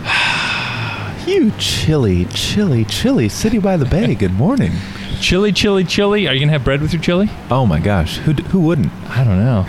[1.25, 4.13] You chilly, chilly, chilly city by the bay.
[4.13, 4.73] Good morning.
[5.19, 6.27] Chili, chili, chili.
[6.27, 7.29] Are you gonna have bread with your chili?
[7.49, 8.93] Oh my gosh, who d- who wouldn't?
[9.09, 9.65] I don't know.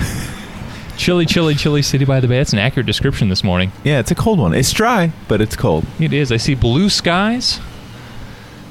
[0.98, 2.36] chili, chili, chili, city by the bay.
[2.36, 3.72] That's an accurate description this morning.
[3.82, 4.52] Yeah, it's a cold one.
[4.52, 5.86] It's dry, but it's cold.
[5.98, 6.30] It is.
[6.30, 7.58] I see blue skies.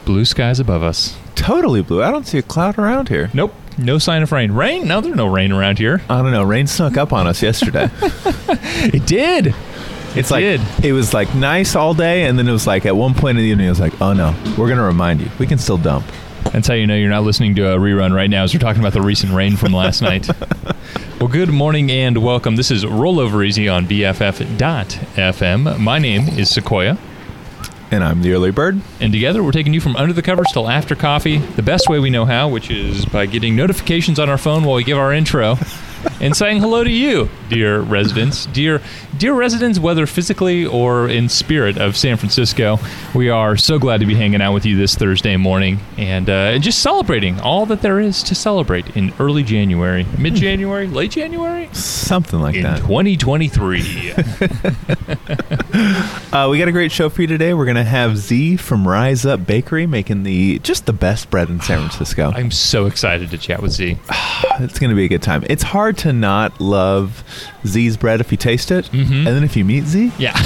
[0.05, 1.17] Blue skies above us.
[1.33, 2.03] Totally blue.
[2.03, 3.31] I don't see a cloud around here.
[3.33, 3.55] Nope.
[3.77, 4.51] No sign of rain.
[4.51, 4.87] Rain?
[4.87, 6.01] No, there's no rain around here.
[6.09, 6.43] I don't know.
[6.43, 7.89] Rain snuck up on us yesterday.
[8.79, 9.55] It did.
[10.15, 10.61] It's like did.
[10.83, 13.43] it was like nice all day, and then it was like at one point in
[13.43, 15.29] the evening, it was like, oh no, we're gonna remind you.
[15.39, 16.05] We can still dump.
[16.53, 18.81] That's how you know you're not listening to a rerun right now, as we're talking
[18.81, 20.29] about the recent rain from last night.
[21.19, 22.55] Well, good morning and welcome.
[22.57, 25.79] This is Rollover Easy on BFF.FM.
[25.79, 26.95] My name is Sequoia.
[27.89, 28.81] And I'm the early bird.
[28.99, 31.99] And together, we're taking you from under the covers till after coffee, the best way
[31.99, 35.13] we know how, which is by getting notifications on our phone while we give our
[35.13, 35.57] intro
[36.19, 38.81] and saying hello to you, dear residents, dear
[39.17, 42.77] dear residents, whether physically or in spirit of San Francisco,
[43.15, 46.57] we are so glad to be hanging out with you this Thursday morning and uh,
[46.59, 51.69] just celebrating all that there is to celebrate in early January, mid January, late January,
[51.73, 52.79] Something like in that.
[52.79, 54.13] 2023.
[56.33, 57.53] Uh, we got a great show for you today.
[57.53, 61.61] We're gonna have Z from Rise Up Bakery making the just the best bread in
[61.61, 62.31] San Francisco.
[62.33, 63.97] I'm so excited to chat with Z.
[64.59, 65.43] It's gonna be a good time.
[65.49, 67.23] It's hard to not love
[67.67, 69.25] Z's bread if you taste it, Mhm.
[69.25, 70.33] and then if you meet Z, Yeah.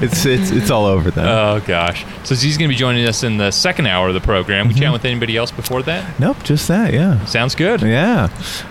[0.00, 1.26] it's it's it's all over then.
[1.26, 2.04] oh gosh.
[2.24, 4.68] So Z's going to be joining us in the second hour of the program.
[4.68, 6.18] We chat with anybody else before that?
[6.20, 6.92] nope, just that.
[6.92, 7.24] Yeah.
[7.26, 7.82] Sounds good.
[7.82, 8.28] Yeah.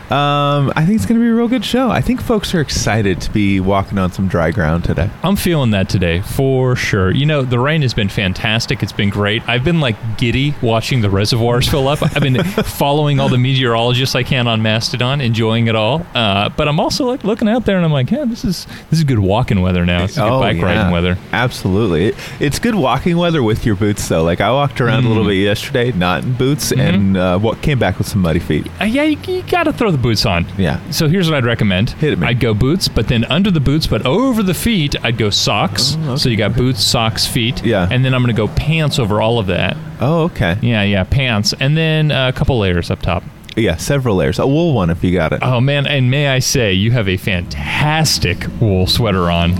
[0.10, 1.90] Um, I think it's going to be a real good show.
[1.92, 5.10] I think folks are excited to be walking on some dry ground today.
[5.24, 7.12] I'm feeling that today for sure.
[7.12, 8.81] You know, the rain has been fantastic.
[8.81, 9.48] It's been great.
[9.48, 12.02] I've been like giddy watching the reservoirs fill up.
[12.02, 16.06] I've been following all the meteorologists I can on Mastodon, enjoying it all.
[16.16, 19.00] Uh, but I'm also like looking out there and I'm like, yeah, this is this
[19.00, 20.04] is good walking weather now.
[20.04, 21.18] It's good bike riding weather.
[21.33, 22.07] Absolutely.
[22.10, 24.24] It- it's good walking weather with your boots, though.
[24.24, 25.27] Like, I walked around a little Mm.
[25.27, 26.80] bit yesterday, not in boots, Mhm.
[26.80, 28.68] and uh, what came back with some muddy feet.
[28.80, 30.45] Uh, yeah, you, you got to throw the boots on.
[30.57, 30.80] Yeah.
[30.92, 31.92] So here's what I'd recommend.
[31.92, 32.24] Hit it.
[32.24, 35.98] I'd go boots, but then under the boots, but over the feet, I'd go socks.
[36.01, 37.63] Oh, okay, So you got boots, socks, feet.
[37.66, 37.88] Yeah.
[37.92, 39.75] And then I'm going to go pants over all of that.
[40.00, 40.57] Oh, okay.
[40.62, 41.54] Yeah, yeah, pants.
[41.60, 43.24] And then uh, a couple layers up top.
[43.59, 44.39] Yeah, several layers.
[44.39, 45.39] A wool one if you got it.
[45.41, 45.85] Oh, man.
[45.88, 49.53] And may I say, you have a fantastic wool sweater on.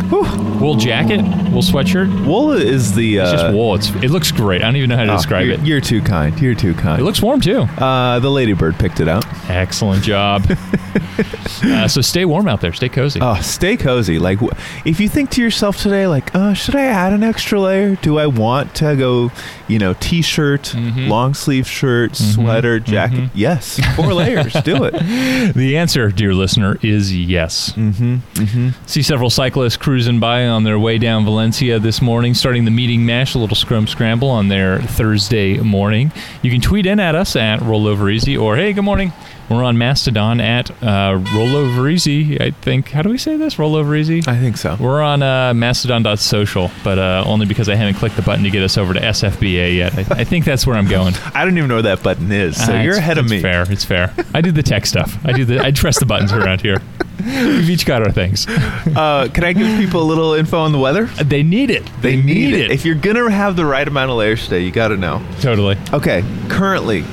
[0.60, 2.26] Wool jacket, wool sweatshirt.
[2.26, 3.20] Wool is the.
[3.20, 3.76] Uh, It's just wool.
[3.76, 4.62] It's, it looks great.
[4.62, 5.62] I don't even know how to oh, describe you're, it.
[5.66, 6.40] You're too kind.
[6.40, 7.02] You're too kind.
[7.02, 7.62] It looks warm, too.
[7.62, 9.26] uh, the ladybird picked it out.
[9.50, 10.46] Excellent job.
[11.64, 12.74] uh, so stay warm out there.
[12.74, 13.20] Stay cozy.
[13.22, 14.20] Oh, stay cozy.
[14.20, 14.40] Like,
[14.86, 17.96] if you think to yourself today, like, uh, should I add an extra layer?
[17.98, 19.32] Do I want to go,
[19.68, 21.08] you know, t-shirt, Mhm.
[21.08, 23.20] long sleeve shirt, sweater, jacket?
[23.20, 23.30] mhm.
[23.34, 24.54] Yes, four layers.
[24.64, 24.96] Do it.
[25.56, 27.72] The answer, dear listener, is yes.
[27.74, 28.16] Mm-hmm.
[28.34, 28.86] Mm-hmm.
[28.86, 33.06] See several cyclists cruising by on their way down Valencia this morning, starting the meeting
[33.06, 36.12] mash, a little scrum scramble on their Thursday morning.
[36.42, 39.12] You can tweet in at us at Rollover Easy or hey, good morning.
[39.50, 42.40] We're on Mastodon at uh, Rollover Easy.
[42.40, 42.92] I think.
[42.92, 43.56] How do we say this?
[43.56, 44.20] Rollover Easy.
[44.28, 44.78] I think so.
[44.80, 48.62] We're on uh, Mastodon.social, but uh, only because I haven't clicked the button to get
[48.62, 49.96] us over to SFBA yet.
[49.98, 51.16] I, I think that's where I'm going.
[51.34, 53.42] I don't even know where that button is, so Ah, you're ahead of me.
[53.42, 54.14] Fair, it's fair.
[54.34, 55.18] I do the tech stuff.
[55.26, 55.60] I do the.
[55.60, 56.82] I press the buttons around here.
[57.20, 58.48] We've each got our things.
[58.48, 61.06] Uh, can I give people a little info on the weather?
[61.06, 61.84] They need it.
[62.02, 62.72] They need it.
[62.72, 65.22] If you're gonna have the right amount of layers today, you got to know.
[65.42, 65.78] totally.
[65.94, 67.04] Okay, currently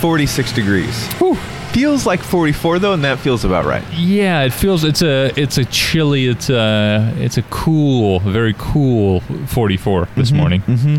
[0.00, 1.06] 46 degrees.
[1.14, 1.34] Whew.
[1.72, 3.84] Feels like 44 though, and that feels about right.
[3.92, 9.20] Yeah, it feels it's a it's a chilly it's a it's a cool very cool
[9.46, 10.62] 44 this morning.
[10.62, 10.96] Mm-hmm.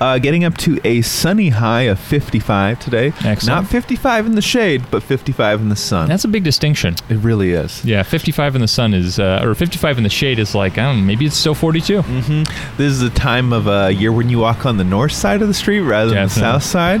[0.00, 3.12] Uh, getting up to a sunny high of 55 today.
[3.24, 3.46] Excellent.
[3.46, 6.08] Not 55 in the shade, but 55 in the sun.
[6.08, 6.94] That's a big distinction.
[7.08, 7.84] it really is.
[7.84, 10.82] Yeah, 55 in the sun is uh, or 55 in the shade is like I
[10.84, 12.02] don't know, maybe it's still 42.
[12.02, 12.42] hmm
[12.76, 15.48] This is a time of uh, year when you walk on the north side of
[15.48, 17.00] the street rather than the south side.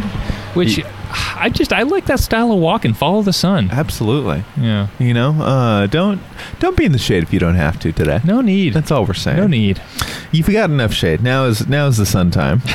[0.54, 0.84] Which Ye-
[1.16, 2.92] I just I like that style of walking.
[2.94, 3.70] Follow the sun.
[3.70, 4.44] Absolutely.
[4.56, 4.88] Yeah.
[4.98, 6.20] You know, uh, don't
[6.58, 8.20] don't be in the shade if you don't have to today.
[8.24, 8.74] No need.
[8.74, 9.36] That's all we're saying.
[9.38, 9.80] No need.
[10.32, 11.22] You've got enough shade.
[11.22, 12.62] Now is now is the sun time.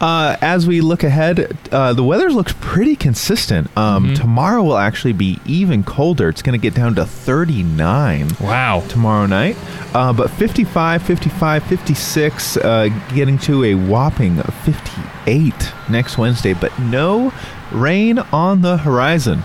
[0.00, 3.68] Uh, as we look ahead, uh, the weather looks pretty consistent.
[3.76, 4.16] Um, Mhm.
[4.16, 6.28] Tomorrow will actually be even colder.
[6.28, 8.82] It's going to get down to 39 Wow.
[8.88, 9.56] tomorrow night.
[9.94, 16.52] Uh, but 55, 55, 56, uh, getting to a whopping 58 next Wednesday.
[16.52, 17.32] But no
[17.72, 19.44] rain on the horizon.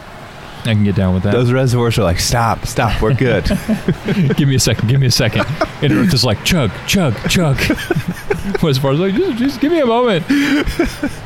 [0.65, 1.33] I can get down with that.
[1.33, 3.43] Those reservoirs are like, stop, stop, we're good.
[4.37, 4.87] give me a second.
[4.87, 5.45] Give me a second.
[5.81, 7.59] And Earth is like chug, chug, chug.
[8.63, 10.25] as far as like just, just give me a moment.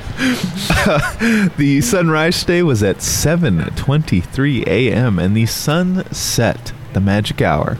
[1.57, 5.19] The sunrise today was at 7:23 a.m.
[5.19, 7.77] and the sun set, the magic hour.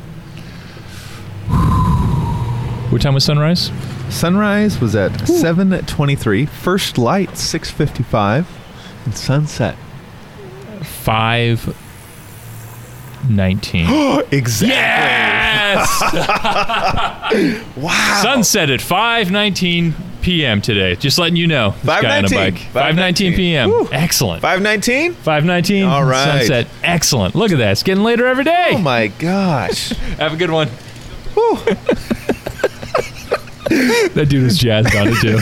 [2.91, 3.71] What time was sunrise?
[4.09, 8.45] Sunrise was at 7:23, first light 6:55,
[9.05, 9.75] and sunset.
[11.07, 11.73] Five
[13.29, 13.85] nineteen.
[14.31, 14.67] exactly.
[14.75, 16.03] yes.
[17.77, 18.19] Wow.
[18.23, 20.61] Sunset at five nineteen p.m.
[20.61, 20.95] today.
[20.95, 21.71] Just letting you know.
[21.83, 22.33] This guy on a 5:19.
[22.35, 22.57] bike.
[22.57, 23.69] Five nineteen p.m.
[23.69, 23.87] Woo.
[23.91, 24.43] Excellent.
[24.43, 25.13] 5:19?
[25.13, 25.85] Five nineteen.
[25.85, 26.39] All right.
[26.39, 26.67] Sunset.
[26.83, 27.35] Excellent.
[27.35, 27.71] Look at that.
[27.71, 28.71] It's getting later every day.
[28.73, 29.89] Oh my gosh.
[30.19, 30.67] Have a good one.
[33.69, 35.37] That dude is jazzed on it too.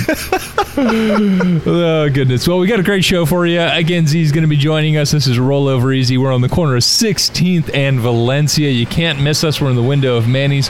[1.66, 2.48] oh goodness.
[2.48, 3.62] Well, we got a great show for you.
[3.62, 5.12] Again, Z's going to be joining us.
[5.12, 6.18] This is Rollover Easy.
[6.18, 8.70] We're on the corner of 16th and Valencia.
[8.70, 9.62] You can't miss us.
[9.62, 10.70] We're in the window of Manny's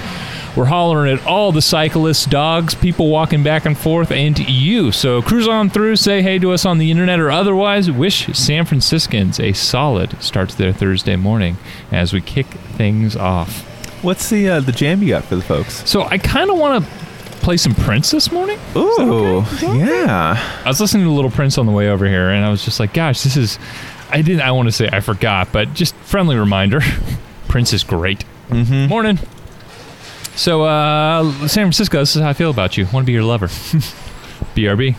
[0.55, 4.91] We're hollering at all the cyclists, dogs, people walking back and forth, and you.
[4.91, 7.89] So cruise on through, say hey to us on the internet or otherwise.
[7.89, 11.57] Wish San Franciscans a solid start to their Thursday morning
[11.91, 13.63] as we kick things off.
[14.03, 15.89] What's the uh, the jam you got for the folks?
[15.89, 17.04] So I kind of want to
[17.45, 18.57] play some Prince this morning.
[18.75, 20.61] Ooh, yeah.
[20.65, 22.79] I was listening to Little Prince on the way over here, and I was just
[22.79, 23.59] like, gosh, this is.
[24.09, 24.41] I didn't.
[24.41, 26.81] I want to say I forgot, but just friendly reminder.
[27.47, 28.25] Prince is great.
[28.49, 28.87] Mm-hmm.
[28.87, 29.19] Morning.
[30.35, 32.85] So, uh, San Francisco, this is how I feel about you.
[32.91, 33.47] Want to be your lover.
[34.55, 34.95] BRB.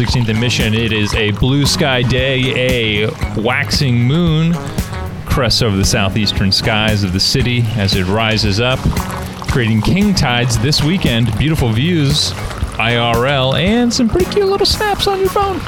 [0.00, 0.72] 16th and Mission.
[0.72, 4.54] It is a blue sky day, a waxing moon
[5.26, 8.78] crests over the southeastern skies of the city as it rises up,
[9.50, 11.36] creating king tides this weekend.
[11.36, 12.30] Beautiful views,
[12.80, 15.60] IRL, and some pretty cute little snaps on your phone.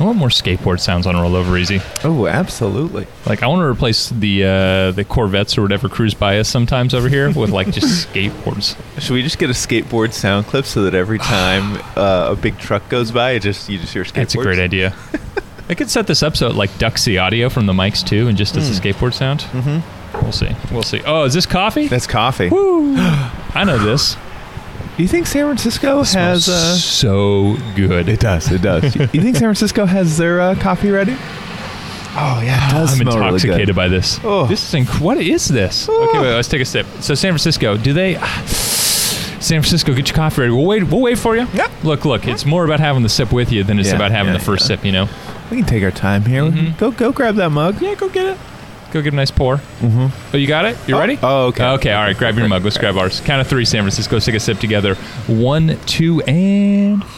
[0.00, 1.80] I want more skateboard sounds on Rollover Easy.
[2.04, 3.06] Oh, absolutely.
[3.26, 6.94] Like I want to replace the uh, the Corvettes or whatever cruise by us sometimes
[6.94, 8.76] over here with like just skateboards.
[8.98, 12.58] Should we just get a skateboard sound clip so that every time uh, a big
[12.58, 14.14] truck goes by, it just you just hear skateboards?
[14.14, 14.96] That's a great idea.
[15.68, 18.38] I could set this up so it like Duxie audio from the mics too, and
[18.38, 19.40] just as a skateboard sound.
[19.40, 20.22] Mm-hmm.
[20.22, 20.56] We'll see.
[20.72, 21.02] We'll see.
[21.04, 21.88] Oh, is this coffee?
[21.88, 22.48] That's coffee.
[22.48, 22.94] Woo!
[22.96, 24.16] I know this.
[25.00, 26.46] Do you think San Francisco has?
[26.46, 28.06] Uh, so good.
[28.06, 28.52] it does.
[28.52, 28.94] It does.
[29.14, 31.12] you think San Francisco has their uh, coffee ready?
[31.12, 33.76] Oh yeah, it does I'm smell really intoxicated good.
[33.76, 34.20] by this.
[34.22, 34.44] Oh.
[34.46, 35.88] This is inc- what is this?
[35.88, 36.84] Okay, wait, let's take a sip.
[37.00, 38.16] So San Francisco, do they?
[38.16, 40.52] San Francisco, get your coffee ready.
[40.52, 40.82] We'll wait.
[40.84, 41.46] We'll wait for you.
[41.54, 41.70] Yep.
[41.82, 42.28] Look, look.
[42.28, 44.44] It's more about having the sip with you than it's Yeah, about having yeah, the
[44.44, 44.76] first yeah.
[44.76, 44.84] sip.
[44.84, 45.08] You know.
[45.50, 46.42] We can take our time here.
[46.42, 46.76] Mhm.
[46.76, 47.80] Go go grab that mug.
[47.80, 48.38] Yeah, go get it.
[48.92, 49.56] Go get a nice pour.
[49.56, 50.34] Mm-hmm.
[50.34, 50.76] Oh, you got it?
[50.88, 51.18] You Oh, ready?
[51.22, 51.64] oh, okay.
[51.64, 52.16] Okay, all right.
[52.16, 52.64] Grab your mug.
[52.64, 53.20] Let's grab ours.
[53.20, 54.16] Count of three, San Francisco.
[54.16, 54.96] Let's take a sip together.
[55.26, 57.02] One, two, and.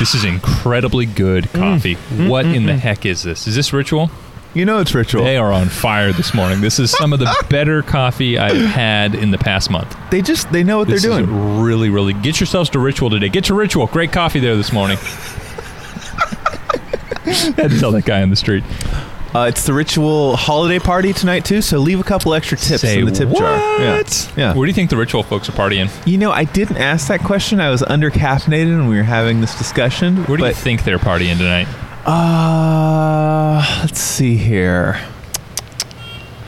[0.00, 1.58] This is incredibly good mm.
[1.60, 1.94] coffee.
[1.94, 2.28] Mm-hmm.
[2.28, 2.78] What in the mm-hmm.
[2.80, 3.46] heck is this?
[3.46, 4.10] Is this ritual?
[4.52, 5.24] You know it's ritual.
[5.24, 6.60] They are on fire this morning.
[6.60, 9.96] This is some of the better coffee I've had in the past month.
[10.10, 11.62] They just they know what This they're is doing.
[11.62, 12.12] really, really.
[12.12, 13.28] Get yourselves to Ritual today.
[13.28, 13.86] Get to Ritual.
[13.88, 14.98] Great coffee there this morning.
[17.56, 18.64] Had to tell that guy on the street.
[19.34, 23.00] Uh, it's the ritual holiday party tonight too, so leave a couple extra tips Say
[23.00, 23.80] in the tip jar.
[23.80, 24.02] Yeah.
[24.36, 24.54] yeah.
[24.54, 25.90] Where do you think the ritual folks are partying?
[26.06, 27.58] You know, I didn't ask that question.
[27.58, 30.24] I was under caffeinated when we were having this discussion.
[30.26, 31.66] Where do you think they're partying tonight?
[32.06, 35.00] Uh, let's see here.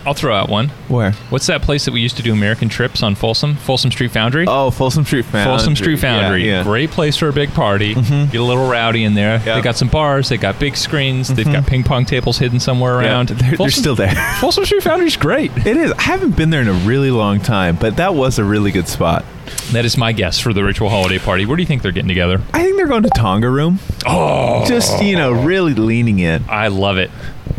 [0.06, 0.68] I'll throw out one.
[0.86, 1.10] Where?
[1.30, 3.56] What's that place that we used to do American trips on Folsom?
[3.56, 4.46] Folsom Street Foundry?
[4.46, 5.52] Oh, Folsom Street Foundry.
[5.52, 6.46] Folsom Street Foundry.
[6.46, 6.62] Yeah, yeah.
[6.62, 7.96] Great place for a big party.
[7.96, 8.30] Mm-hmm.
[8.30, 9.42] Get a little rowdy in there.
[9.44, 9.56] Yeah.
[9.56, 10.28] They got some bars.
[10.28, 11.26] They got big screens.
[11.26, 11.54] They've mm-hmm.
[11.54, 13.30] got ping pong tables hidden somewhere around.
[13.30, 14.14] they're, they're Folsom- still there.
[14.40, 15.50] Folsom Street Foundry's great.
[15.66, 15.90] it is.
[15.92, 18.86] I haven't been there in a really long time, but that was a really good
[18.86, 19.25] spot.
[19.72, 21.46] That is my guess for the ritual holiday party.
[21.46, 22.40] Where do you think they're getting together?
[22.52, 23.80] I think they're going to Tonga Room.
[24.06, 26.44] Oh, Just, you know, really leaning in.
[26.48, 27.10] I love it.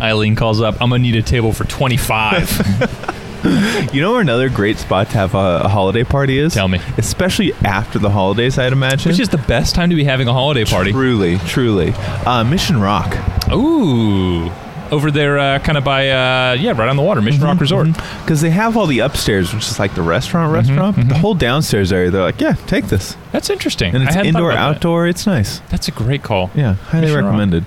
[0.02, 0.76] Eileen calls up.
[0.82, 3.14] I'm gonna need a table for 25.
[3.94, 6.54] You know where another great spot to have a, a holiday party is?
[6.54, 6.82] Tell me.
[6.98, 9.10] Especially after the holidays, I'd imagine.
[9.10, 10.92] Which is the best time to be having a holiday party.
[10.92, 11.92] Truly, truly.
[12.26, 13.16] Uh, Mission Rock.
[13.54, 14.52] Ooh,
[14.92, 17.88] over there, uh, kind of by uh, yeah, right on the water, Mission Rock Resort.
[18.22, 20.98] Because they have all the upstairs, which is like the restaurant, restaurant.
[20.98, 23.16] but The whole downstairs area, they're like, yeah, take this.
[23.32, 23.94] That's interesting.
[23.96, 24.76] And it's indoor, about that.
[24.78, 25.08] outdoor.
[25.08, 25.60] It's nice.
[25.70, 26.50] That's a great call.
[26.56, 27.64] Yeah, highly Mission Rock.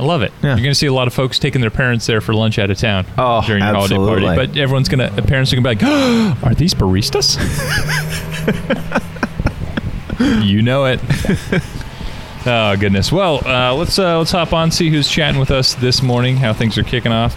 [0.00, 0.32] I love it.
[0.42, 0.50] Yeah.
[0.50, 2.70] You're going to see a lot of folks taking their parents there for lunch out
[2.70, 4.26] of town Oh, during your holiday party.
[4.26, 7.36] But everyone's going to, the parents are going to be like, are these baristas?
[10.44, 11.00] you know it.
[12.46, 13.10] oh goodness.
[13.12, 16.36] Well, uh, let's uh, let's hop on see who's chatting with us this morning.
[16.36, 17.36] How things are kicking off.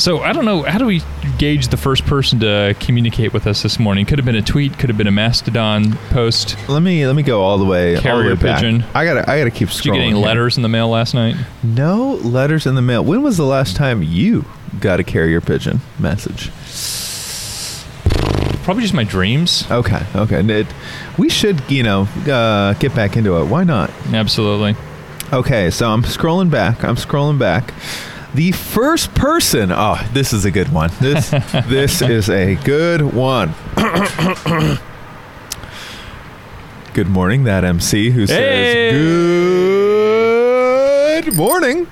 [0.00, 0.62] So I don't know.
[0.62, 1.02] How do we
[1.36, 4.06] gauge the first person to communicate with us this morning?
[4.06, 4.78] Could have been a tweet.
[4.78, 6.56] Could have been a Mastodon post.
[6.70, 7.90] Let me let me go all the way.
[7.90, 8.60] all the Carrier way back.
[8.62, 8.82] pigeon.
[8.94, 9.94] I gotta I gotta keep Did you scrolling.
[9.96, 10.24] get any here.
[10.24, 11.36] letters in the mail last night?
[11.62, 13.04] No letters in the mail.
[13.04, 14.46] When was the last time you
[14.80, 16.50] got a carrier pigeon message?
[18.64, 19.70] Probably just my dreams.
[19.70, 20.40] Okay, okay.
[20.60, 20.66] It,
[21.18, 23.44] we should, you know, uh, get back into it.
[23.46, 23.90] Why not?
[24.14, 24.76] Absolutely.
[25.32, 26.84] Okay, so I'm scrolling back.
[26.84, 27.74] I'm scrolling back.
[28.34, 29.72] The first person.
[29.72, 30.90] Oh, this is a good one.
[31.00, 31.30] This
[31.66, 33.54] this is a good one.
[36.94, 38.90] good morning, that MC who Hey!
[41.12, 41.86] says good morning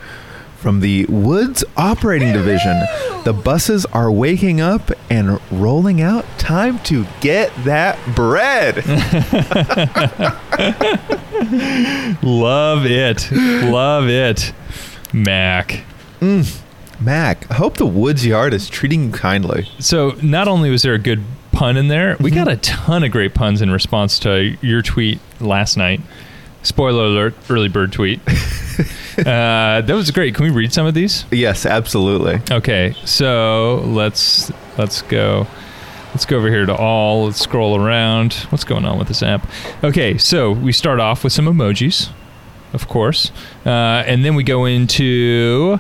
[0.57, 2.81] from the Woods Operating Division.
[3.25, 6.25] The buses are waking up and rolling out.
[6.39, 8.77] Time to get that bread.
[12.23, 13.29] Love it.
[13.33, 14.53] Love it.
[15.13, 15.85] Mac.
[17.01, 19.69] Mac, I hope the Woods Yard is treating you kindly.
[19.79, 23.11] So not only was there a good pun in there, we got a ton of
[23.11, 26.01] great puns in response to your tweet last night.
[26.63, 28.21] Spoiler alert, early bird tweet.
[29.19, 30.35] uh, that was great.
[30.35, 31.25] Can we read some of these?
[31.31, 32.41] Yes, absolutely.
[32.51, 35.47] Okay, so let's let's go.
[36.11, 37.27] Let's go over here to all.
[37.27, 38.35] Let's scroll around.
[38.51, 39.49] What's going on with this app?
[39.85, 42.11] Okay, so we start off with some emojis,
[42.73, 43.31] of course,
[43.65, 45.79] uh, and then we go into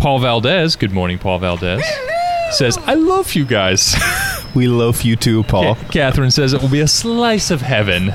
[0.00, 0.76] Paul Valdez.
[0.76, 1.84] Good morning, Paul Valdez.
[2.52, 3.94] Says, "I love you guys."
[4.52, 5.76] We love you too, Paul.
[5.76, 8.12] Ca- Catherine says it will be a slice of heaven.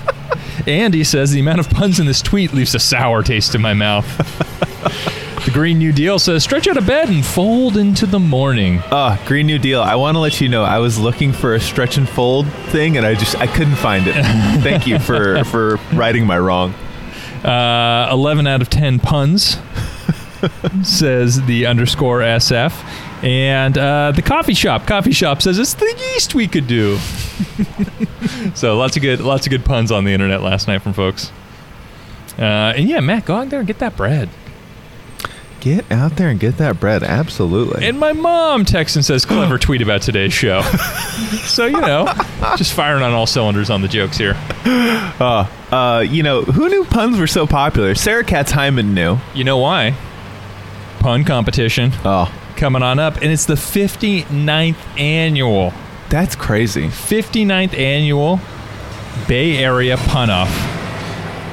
[0.66, 3.74] Andy says the amount of puns in this tweet leaves a sour taste in my
[3.74, 4.06] mouth.
[5.44, 8.80] the Green New Deal says stretch out of bed and fold into the morning.
[8.90, 9.82] Ah, Green New Deal.
[9.82, 12.96] I want to let you know I was looking for a stretch and fold thing,
[12.96, 14.14] and I just I couldn't find it.
[14.62, 16.72] Thank you for for righting my wrong.
[17.44, 19.58] Uh, 11 out of 10 puns,
[20.82, 22.72] says the underscore SF.
[23.22, 26.98] And uh, the coffee shop, coffee shop says it's the least we could do.
[28.54, 31.32] so lots of good, lots of good puns on the internet last night from folks.
[32.38, 34.28] Uh, and yeah, Matt, go out there and get that bread.
[35.60, 37.02] Get out there and get that bread.
[37.02, 37.86] Absolutely.
[37.86, 40.60] And my mom texts and says, clever tweet about today's show.
[41.42, 42.06] so, you know,
[42.56, 44.36] just firing on all cylinders on the jokes here.
[44.64, 47.96] uh, uh, you know, who knew puns were so popular?
[47.96, 49.18] Sarah Katz Hyman knew.
[49.34, 49.96] You know why?
[51.06, 55.72] Pun competition Oh, coming on up, and it's the 59th annual.
[56.08, 56.88] that's crazy.
[56.88, 58.40] 59th annual
[59.28, 60.75] Bay Area Pun Off.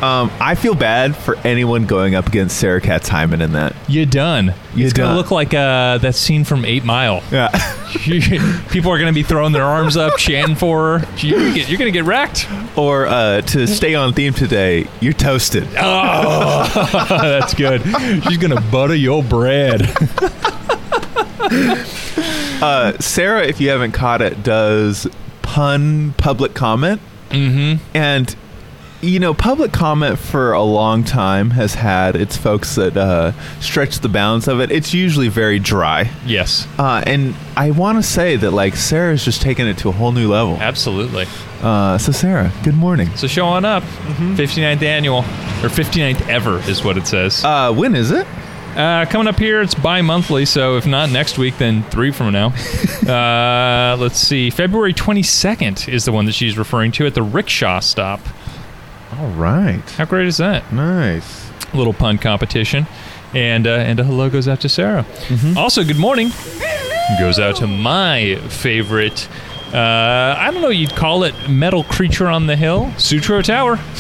[0.04, 3.74] Um, I feel bad for anyone going up against Sarah Katz Hyman in that.
[3.88, 4.54] You're done.
[4.76, 5.16] You it's going to done.
[5.16, 7.24] look like uh, that scene from 8 Mile.
[7.32, 7.48] Yeah.
[8.70, 11.18] People are going to be throwing their arms up, chanting for her.
[11.20, 12.50] You're going to get wrecked.
[12.76, 15.66] or uh, to stay on theme today, you're toasted.
[15.78, 17.82] Oh, that's good.
[18.28, 19.84] She's going to butter your bread.
[22.62, 25.08] Uh, Sarah, if you haven't caught it, does
[25.42, 27.00] pun public comment.
[27.30, 27.98] Mm-hmm.
[27.98, 28.36] And,
[29.04, 34.00] you know, public comment for a long time has had its folks that uh, stretch
[34.00, 34.72] the bounds of it.
[34.72, 36.10] It's usually very dry.
[36.26, 39.92] Yes, Uh, and I want to say that, like, Sarah's just taken it to a
[39.92, 40.58] whole new level.
[40.60, 41.26] absolutely.
[41.62, 43.10] Uh, so, Sarah, good morning.
[43.16, 43.84] So show on up.
[43.84, 47.44] 59th annual, or 59th ever is what it says.
[47.44, 48.26] Uh, when is it?
[48.76, 52.48] Uh, coming up here, it's bi-monthly, so if not next week, then three from now.
[53.08, 54.50] uh, let's see.
[54.50, 58.20] February 22nd is the one that she's referring to at the rickshaw stop.
[59.20, 59.82] All right.
[59.92, 60.72] How great is that?
[60.74, 61.50] Nice.
[61.74, 62.88] Little pun competition.
[63.34, 65.06] And, uh, and a hello goes out to Sarah.
[65.58, 66.32] Also, good morning
[67.20, 69.28] goes out to my favorite.
[69.74, 70.70] Uh, I don't know.
[70.70, 73.78] You'd call it metal creature on the hill, Sutro Tower.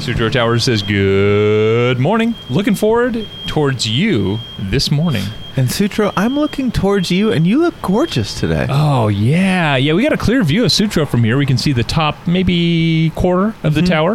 [0.00, 2.34] Sutro Tower says, "Good morning.
[2.48, 5.24] Looking forward towards you this morning."
[5.60, 8.66] And Sutro, I'm looking towards you, and you look gorgeous today.
[8.70, 9.92] Oh yeah, yeah.
[9.92, 11.36] We got a clear view of Sutro from here.
[11.36, 14.12] We can see the top, maybe quarter of the tower.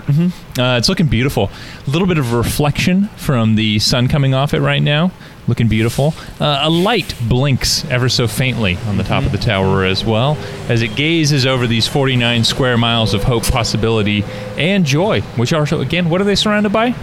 [0.57, 1.51] Uh, it's looking beautiful.
[1.85, 5.11] A little bit of reflection from the sun coming off it right now.
[5.47, 6.15] Looking beautiful.
[6.39, 10.37] Uh, a light blinks ever so faintly on the top of the tower as well
[10.67, 14.23] as it gazes over these 49 square miles of hope, possibility,
[14.57, 15.21] and joy.
[15.35, 16.93] Which are so again, what are they surrounded by?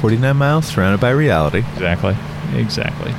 [0.00, 1.58] 49 miles surrounded by reality.
[1.58, 2.16] Exactly.
[2.54, 3.14] Exactly.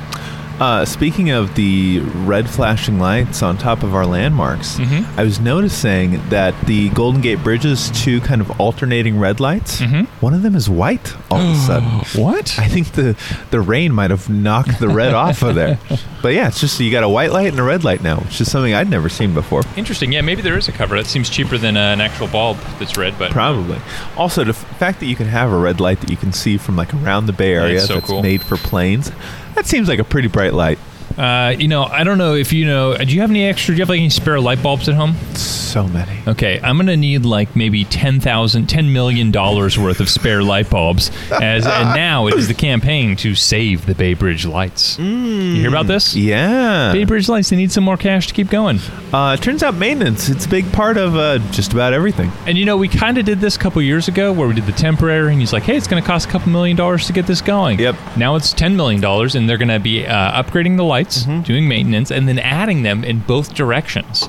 [0.60, 5.04] Uh, speaking of the red flashing lights on top of our landmarks, Mhm.
[5.16, 10.06] I was noticing that the Golden Gate Bridge's two kind of alternating red lights, Mhm.
[10.20, 11.88] one of them is white all of a sudden.
[12.14, 12.54] What?
[12.58, 13.16] I think the,
[13.50, 15.78] the rain might have knocked the red off of there.
[16.22, 18.40] But yeah, it's just you got a white light and a red light now, which
[18.40, 19.64] is something I'd never seen before.
[19.76, 20.12] Interesting.
[20.12, 20.94] Yeah, maybe there is a cover.
[20.96, 23.78] That seems cheaper than uh, an actual bulb that's red, but Probably.
[24.16, 26.58] Also, the f- fact that you can have a red light that you can see
[26.58, 28.22] from like around the Bay Area it's so that's cool.
[28.22, 29.10] made for planes,
[29.54, 30.78] that seems like a pretty bright light.
[31.16, 32.96] Uh, you know, I don't know if you know.
[32.96, 33.74] Do you have any extra?
[33.74, 35.14] Do you have like any spare light bulbs at home?
[35.34, 36.18] So many.
[36.26, 40.70] Okay, I'm gonna need like maybe ten thousand, ten million dollars worth of spare light
[40.70, 41.10] bulbs.
[41.30, 44.98] As and now it is the campaign to save the Bay Bridge lights.
[44.98, 46.14] You hear about this?
[46.14, 46.92] Yeah.
[46.92, 47.50] Bay Bridge lights.
[47.50, 48.78] They need some more cash to keep going.
[49.12, 52.32] Uh, it turns out maintenance, it's a big part of uh, just about everything.
[52.46, 54.64] And you know, we kind of did this a couple years ago where we did
[54.64, 57.12] the temporary, and he's like, hey, it's going to cost a couple million dollars to
[57.12, 57.78] get this going.
[57.78, 57.96] Yep.
[58.16, 61.42] Now it's $10 million, and they're going to be uh, upgrading the lights, Mm-hmm.
[61.42, 64.28] doing maintenance, and then adding them in both directions.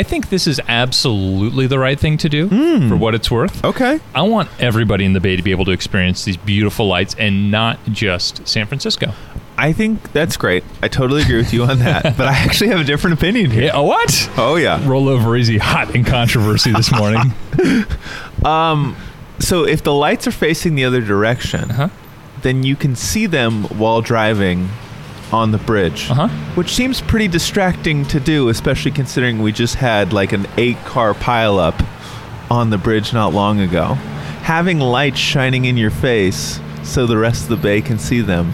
[0.00, 2.88] I think this is absolutely the right thing to do Hmm.
[2.90, 3.64] for what it's worth.
[3.64, 4.00] Okay.
[4.14, 7.50] I want everybody in the Bay to be able to experience these beautiful lights and
[7.50, 9.12] not just San Francisco.
[9.56, 10.62] I think that's great.
[10.82, 12.02] I totally agree with you on that.
[12.18, 13.64] but I actually have a different opinion here.
[13.64, 14.30] Yeah, oh, what?
[14.36, 14.78] Oh, yeah.
[14.80, 17.32] Rollover easy, hot in controversy this morning.
[18.44, 18.94] um
[19.40, 21.88] So if the lights are facing the other direction, Uh-huh.
[22.42, 24.68] then you can see them while driving
[25.32, 26.10] on the bridge.
[26.10, 26.28] Uh-huh.
[26.54, 31.14] Which seems pretty distracting to do, especially considering we just had like an eight car
[31.14, 31.84] pileup
[32.50, 33.94] on the bridge not long ago.
[34.42, 38.52] Having lights shining in your face so the rest of the bay can see them.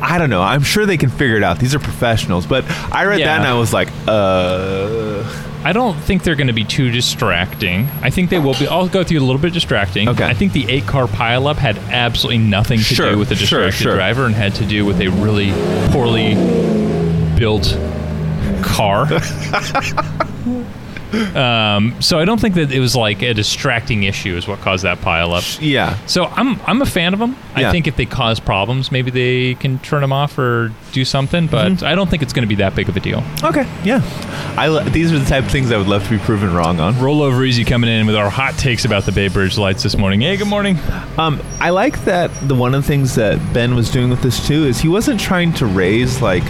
[0.00, 0.42] I don't know.
[0.42, 1.58] I'm sure they can figure it out.
[1.58, 2.46] These are professionals.
[2.46, 3.26] But I read Yeah.
[3.26, 5.24] that and I was like, uh.
[5.64, 7.88] I don't think they're going to be too distracting.
[8.02, 8.66] I think they will be.
[8.68, 10.08] I'll go through a little bit distracting.
[10.08, 10.24] Okay.
[10.24, 13.66] I think the eight car pileup had absolutely nothing to Sure, do with the sure,
[13.66, 13.94] distracted sure.
[13.96, 15.50] driver and had to do with a really
[15.92, 16.34] poorly
[17.38, 17.76] built
[18.62, 19.06] car.
[21.14, 24.84] um, so I don't think that it was like a distracting issue is what caused
[24.84, 25.44] that pile up.
[25.60, 25.96] Yeah.
[26.06, 27.36] So I'm I'm a fan of them.
[27.56, 27.68] Yeah.
[27.68, 31.46] I think if they cause problems, maybe they can turn them off or do something.
[31.46, 31.84] But Mm-hmm.
[31.86, 33.22] I don't think it's going to be that big of a deal.
[33.42, 33.66] Okay.
[33.84, 34.00] Yeah.
[34.56, 36.80] I lo- these are the type of things I would love to be proven wrong
[36.80, 36.94] on.
[36.94, 40.20] Rollover easy coming in with our hot takes about the Bay Bridge lights this morning.
[40.20, 40.78] Hey, good morning.
[41.18, 44.46] Um, I like that the one of the things that Ben was doing with this
[44.46, 46.44] too is he wasn't trying to raise like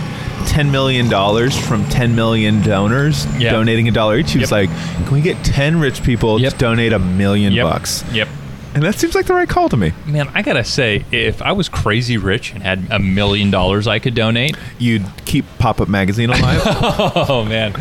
[0.46, 3.52] ten million dollars from ten million donors Yeah.
[3.52, 4.32] donating a dollar each.
[4.32, 4.68] He was Yep.
[4.68, 6.52] like, "Can we get ten rich people Yep.
[6.54, 7.64] to donate a million Yep.
[7.64, 8.28] bucks?" Yep.
[8.74, 9.92] And that seems like the right call to me.
[10.06, 13.98] Man, I gotta say, if I was crazy rich and had a million dollars I
[13.98, 16.60] could donate, You'd keep Pop Up Magazine alive.
[16.66, 17.74] oh man,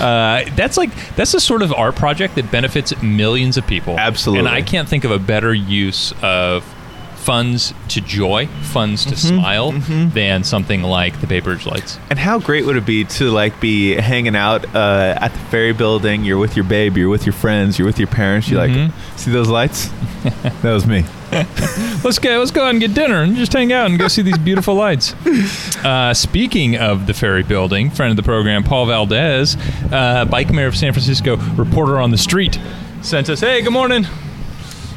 [0.00, 3.96] uh, that's like that's a sort of art project that benefits millions of people.
[3.98, 4.40] Absolutely.
[4.40, 6.64] and I can't think of a better use of
[7.22, 11.98] funds to joy, funds to smile, than something like the Bay Bridge lights.
[12.10, 15.72] and how great would it be to like be hanging out uh, at the ferry
[15.72, 16.24] building?
[16.24, 18.48] You're with your babe, you're with your friends, you're with your parents.
[18.48, 19.88] You're like, see those lights?
[20.42, 21.04] that was me.
[22.04, 22.38] Let's go.
[22.38, 24.74] Let's go out and get dinner and just hang out and go see these beautiful
[24.74, 25.14] lights.
[25.82, 29.56] Uh, speaking of the ferry building, friend of the program, Paul Valdez,
[29.90, 32.56] uh, bike mayor of San Francisco, reporter on the street,
[33.00, 33.40] sent us.
[33.40, 34.06] Hey, good morning.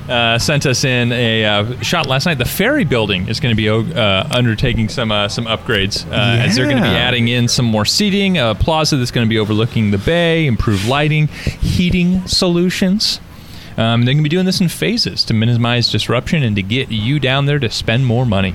[0.08, 2.38] Uh, sent us in a uh, shot last night.
[2.38, 6.56] The ferry building is going to be uh, undertaking some uh, some upgrades uh, as
[6.56, 9.40] they're going to be adding in some more seating, a plaza that's going to be
[9.40, 13.20] overlooking the bay, improved lighting, heating solutions.
[13.78, 16.92] Um, they're going to be doing this in phases to minimize disruption and to get
[16.92, 18.54] you down there to spend more money.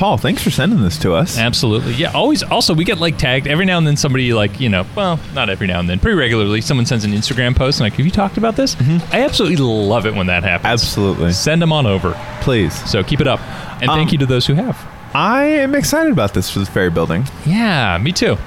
[0.00, 1.36] Paul, thanks for sending this to us.
[1.36, 1.92] Absolutely.
[1.92, 2.12] Yeah.
[2.12, 2.42] Always.
[2.42, 3.98] Also, we get like tagged every now and then.
[3.98, 6.62] Somebody like you know, well, not every now and then, pretty regularly.
[6.62, 8.76] Someone sends an Instagram post and like, have you talked about this?
[9.12, 10.64] I absolutely love it when that happens.
[10.66, 11.32] Absolutely.
[11.32, 12.18] Send them on over.
[12.40, 12.72] Please.
[12.90, 13.40] So keep it up,
[13.82, 14.78] and Um, thank you to those who have.
[15.12, 17.26] I am excited about this for the ferry building.
[17.44, 18.38] Yeah, me too.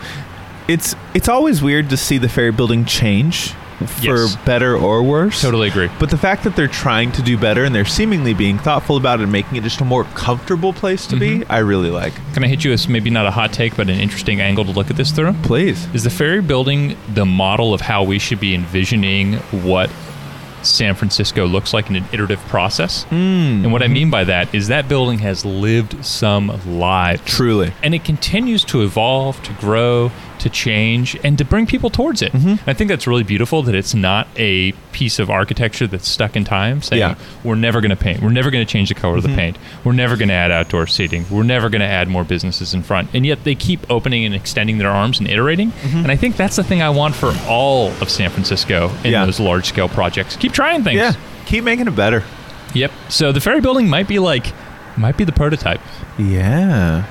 [0.67, 3.53] It's it's always weird to see the ferry building change
[3.87, 4.35] for Yes.
[4.45, 5.41] better or worse.
[5.41, 5.89] Totally agree.
[5.99, 9.19] But the fact that they're trying to do better and they're seemingly being thoughtful about
[9.19, 11.39] it and making it just a more comfortable place to Mm-hmm.
[11.41, 12.13] be, I really like.
[12.33, 14.71] Can I hit you as maybe not a hot take, but an interesting angle to
[14.71, 15.33] look at this through?
[15.43, 15.87] Please.
[15.93, 19.89] Is the ferry building the model of how we should be envisioning what
[20.61, 23.05] San Francisco looks like in an iterative process?
[23.11, 27.21] Mm, And what I mean by that is that building has lived some lives.
[27.25, 27.73] Truly.
[27.83, 30.09] And it continues to evolve, to grow,
[30.43, 32.31] to change, and to bring people towards it.
[32.31, 32.69] Mm-hmm.
[32.69, 36.43] I think that's really beautiful that it's not a piece of architecture that's stuck in
[36.45, 37.15] time saying, Yeah.
[37.15, 37.47] Mm-hmm.
[37.47, 38.21] we're never going to paint.
[38.21, 39.57] We're never going to change the color of the paint.
[39.83, 41.25] We're never going to add outdoor seating.
[41.31, 43.09] We're never going to add more businesses in front.
[43.13, 45.71] And yet they keep opening and extending their arms and iterating.
[45.71, 45.97] Mm-hmm.
[45.97, 49.25] And I think that's the thing I want for all of San Francisco in Yeah.
[49.25, 50.35] those large scale projects.
[50.35, 50.97] Keep trying things.
[50.97, 51.13] Yeah.
[51.45, 52.23] Keep making it better.
[52.73, 52.91] Yep.
[53.09, 54.47] So the ferry building might be like,
[54.97, 55.81] might be the prototype.
[56.19, 57.05] Yeah.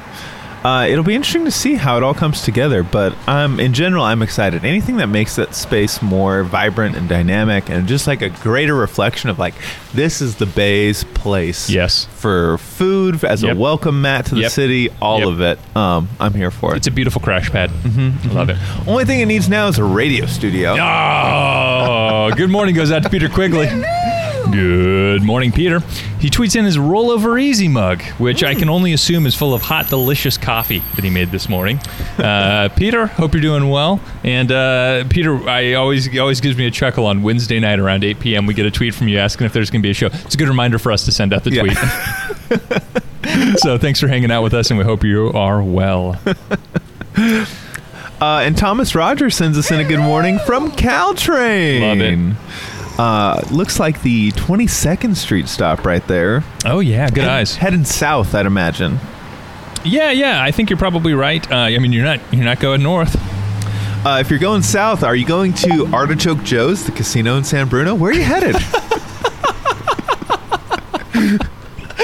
[0.64, 4.04] Uh, it'll be interesting to see how it all comes together, but um, in general,
[4.04, 4.64] I'm excited.
[4.64, 9.28] Anything that makes that space more vibrant and dynamic and just like a greater reflection
[9.28, 9.54] of like,
[9.92, 11.68] this is the Bay's place.
[11.68, 12.04] Yes.
[12.14, 13.56] For food, as Yep.
[13.56, 14.50] a welcome mat to the Yep.
[14.52, 15.28] city, all Yep.
[15.28, 15.76] of it.
[15.76, 16.76] Um, I'm here for it.
[16.76, 17.70] It's a beautiful crash pad.
[17.70, 18.30] Mm-hmm.
[18.30, 18.56] I love it.
[18.86, 20.76] Only thing it needs now is a radio studio.
[20.78, 23.68] Oh, good morning goes out to Peter Quigley.
[24.50, 25.80] Good morning, Peter.
[26.18, 29.62] He tweets in his rollover easy mug, which I can only assume is full of
[29.62, 31.78] hot, delicious coffee that he made this morning.
[32.18, 34.00] Uh, Peter, hope you're doing well.
[34.24, 38.04] And uh, Peter, I always he always gives me a chuckle on Wednesday night around
[38.04, 38.46] 8 p.m.
[38.46, 40.06] We get a tweet from you asking if there's going to be a show.
[40.06, 41.62] It's a good reminder for us to send out the Yeah.
[41.62, 41.78] tweet.
[43.60, 46.18] so thanks for hanging out with us, and we hope you are well.
[47.16, 51.80] Uh, and Thomas Rogers sends us in a good morning from Caltrain.
[51.80, 52.36] Love it.
[52.98, 56.44] Uh, looks like the 22nd Street stop right there.
[56.64, 57.56] Oh yeah, good eyes.
[57.56, 58.98] Heading south, I'd imagine.
[59.84, 60.42] Yeah, yeah.
[60.42, 61.50] I think you're probably right.
[61.50, 63.16] Uh, I mean, you're not you're not going north.
[64.04, 67.68] Uh, if you're going south, are you going to Artichoke Joe's, the casino in San
[67.68, 67.94] Bruno?
[67.94, 68.56] Where are you headed?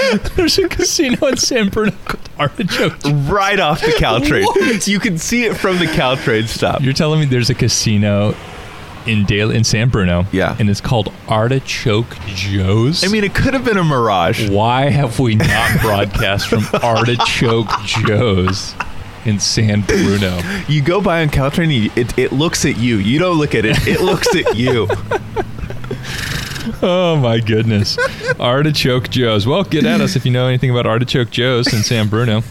[0.36, 2.96] There's a casino in San Bruno called Artichoke.
[3.30, 4.86] right off the Caltrain.
[4.86, 6.82] You can see it from the Caltrain stop.
[6.82, 8.34] You're telling me there's a casino
[9.08, 10.26] in Dale in San Bruno.
[10.32, 10.56] Yeah.
[10.58, 13.04] And it's called Artichoke Joe's.
[13.04, 14.48] I mean, it could have been a mirage.
[14.50, 18.74] why have we not broadcast from Artichoke Joe's
[19.24, 20.38] in San Bruno?
[20.68, 22.96] You go by on Caltrain, you, it, it looks at you.
[22.96, 23.86] You don't look at it.
[23.88, 24.88] It looks at you.
[26.82, 27.96] Oh my goodness.
[28.38, 29.46] Artichoke Joe's.
[29.46, 32.42] Well, get at us if you know anything about Artichoke Joe's in San Bruno.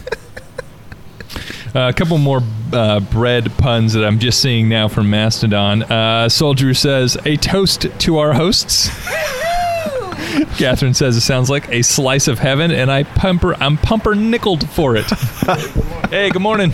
[1.74, 2.40] Uh, a couple more
[2.72, 5.82] uh, bread puns that I'm just seeing now from Mastodon.
[5.82, 8.88] Uh, Soldier says, a toast to our hosts.
[10.58, 14.96] Catherine says it sounds like a slice of heaven, and I pumper I'm pumpernickeled for
[14.96, 15.04] it.
[16.10, 16.72] hey, good morning.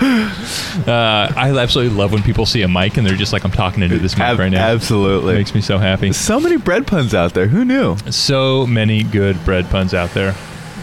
[0.00, 3.82] Uh, I absolutely love when people see a mic and they're just like, I'm talking
[3.82, 4.66] into this mic Ab- right now.
[4.68, 4.68] Absolutely.
[4.68, 5.34] It Absolutely.
[5.36, 6.12] makes me so happy.
[6.12, 7.46] So many bread puns out there.
[7.46, 7.96] Who knew?
[8.10, 10.34] So many good bread puns out there.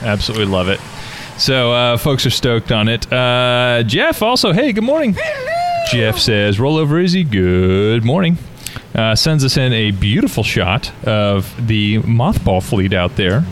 [0.02, 0.80] Absolutely love it.
[1.38, 3.12] So uh, folks are stoked on it.
[3.12, 5.16] Uh, Jeff also, hey, good morning.
[5.92, 8.38] Jeff says, roll over Izzy, good morning.
[8.96, 13.44] Uh, sends us in a beautiful shot of the mothball fleet out there.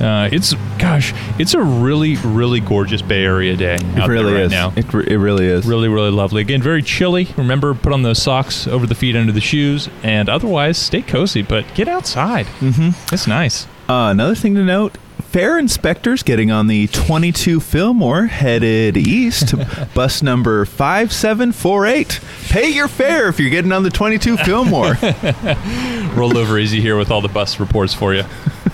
[0.00, 4.42] Uh, it's, gosh, it's a really, really gorgeous Bay Area day out it really right
[4.44, 4.50] is.
[4.52, 4.72] now.
[4.76, 5.66] It, re- it really is.
[5.66, 6.42] Really, really lovely.
[6.42, 7.28] Again, very chilly.
[7.38, 11.40] Remember, put on those socks over the feet under the shoes, and otherwise, stay cozy.
[11.42, 12.46] But get outside.
[12.60, 13.14] Mm-hmm.
[13.14, 13.64] It's nice.
[13.88, 14.98] Uh, another thing to note
[15.30, 19.54] fare inspectors getting on the 22 Fillmore headed east,
[19.94, 22.20] bus number 5748.
[22.48, 24.94] Pay your fare if you're getting on the 22 Fillmore.
[26.16, 28.24] Roll over easy here with all the bus reports for you,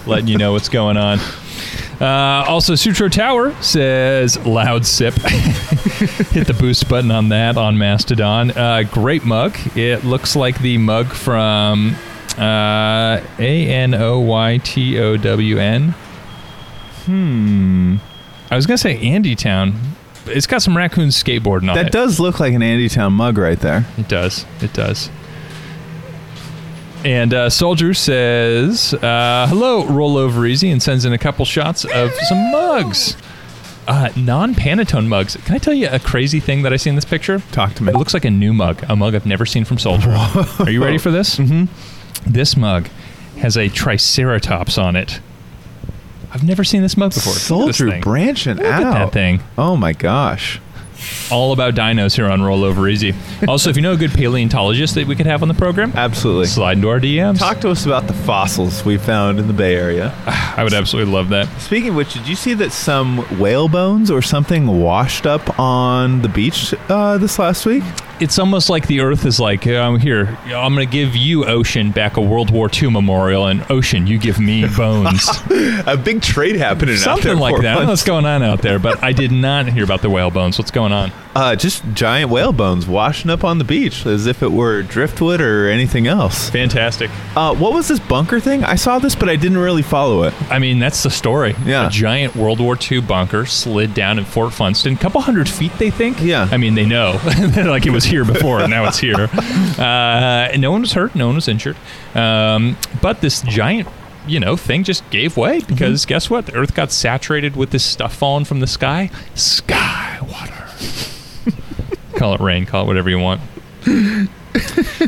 [0.07, 1.19] letting you know what's going on.
[2.01, 5.13] Uh, also, Sutro Tower says loud sip.
[6.33, 8.51] Hit the boost button on that on Mastodon.
[8.53, 9.59] Uh, great mug.
[9.77, 11.95] It looks like the mug from
[12.39, 15.95] uh, A N O Y T O W N.
[17.07, 17.97] Hmm.
[18.51, 19.75] I was gonna say Andy Town.
[20.27, 21.93] It's got some raccoon skateboarding on that it.
[21.93, 23.87] does look like an Andy Town mug right there.
[23.97, 24.45] It does.
[24.61, 25.09] It does.
[27.05, 31.85] And uh, Soldier says, uh, hello, roll over easy, and sends in a couple shots
[31.85, 33.17] of some mugs.
[33.87, 35.37] Uh, non Pantone mugs.
[35.45, 37.39] Can I tell you a crazy thing that I see in this picture?
[37.53, 37.93] Talk to me.
[37.93, 40.11] It looks like a new mug, a mug I've never seen from Soldier.
[40.59, 41.37] Are you ready for this?
[41.37, 41.67] Mm-hmm.
[42.29, 42.89] This mug
[43.39, 45.21] has a Triceratops on it.
[46.37, 47.33] I've never seen this mug before.
[47.33, 48.83] Soldier branching Look out.
[48.83, 49.41] at that thing.
[49.57, 50.61] Oh my gosh.
[51.31, 53.15] All about dinos here on Rollover Easy.
[53.49, 56.45] Also, if you know a good paleontologist that we could have on the program, Absolutely.
[56.45, 57.39] slide into our DMs.
[57.39, 60.15] Talk to us about the fossils we found in the Bay Area.
[60.27, 61.49] I would absolutely love that.
[61.59, 66.21] Speaking of which, did you see that some whale bones or something washed up on
[66.21, 67.83] the beach uh, this last week?
[68.19, 71.91] It's almost like the Earth is like, um, here, I'm going to give you, Ocean,
[71.91, 75.29] back a World War II memorial, and Ocean, you give me bones.
[75.87, 77.15] A big trade happening out there.
[77.17, 77.73] Something like that.
[77.73, 80.09] I don't know what's going on out there, but I did not hear about the
[80.11, 80.59] whale bones.
[80.59, 81.13] What's going on?
[81.37, 85.41] Uh, just giant whale bones washing up on the beach as if it were driftwood
[85.41, 86.49] or anything else.
[86.49, 87.11] Fantastic.
[87.37, 88.65] Uh, what was this bunker thing?
[88.65, 90.33] I saw this, but I didn't really follow it.
[90.51, 91.55] I mean, that's the story.
[91.67, 91.89] Yeah.
[91.89, 94.95] A giant World War II bunker slid down in Fort Funston.
[94.95, 96.23] A couple hundred feet, they think.
[96.23, 96.49] Yeah.
[96.51, 97.21] I mean, they know.
[97.67, 99.29] Like it was here before, and now it's here.
[99.79, 101.15] Uh, no one was hurt.
[101.15, 101.77] No one was injured.
[102.15, 103.87] Um, but this giant,
[104.27, 106.09] you know, thing just gave way because Mm-hmm.
[106.09, 106.47] guess what?
[106.47, 109.11] The Earth got saturated with this stuff falling from the sky.
[109.35, 110.65] Sky water.
[112.17, 112.67] Call it rain.
[112.67, 113.41] Call it whatever you want.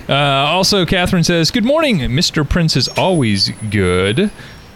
[0.08, 1.98] Uh, also, Catherine says, Good morning.
[2.00, 2.48] Mr.
[2.48, 4.30] Prince is always good.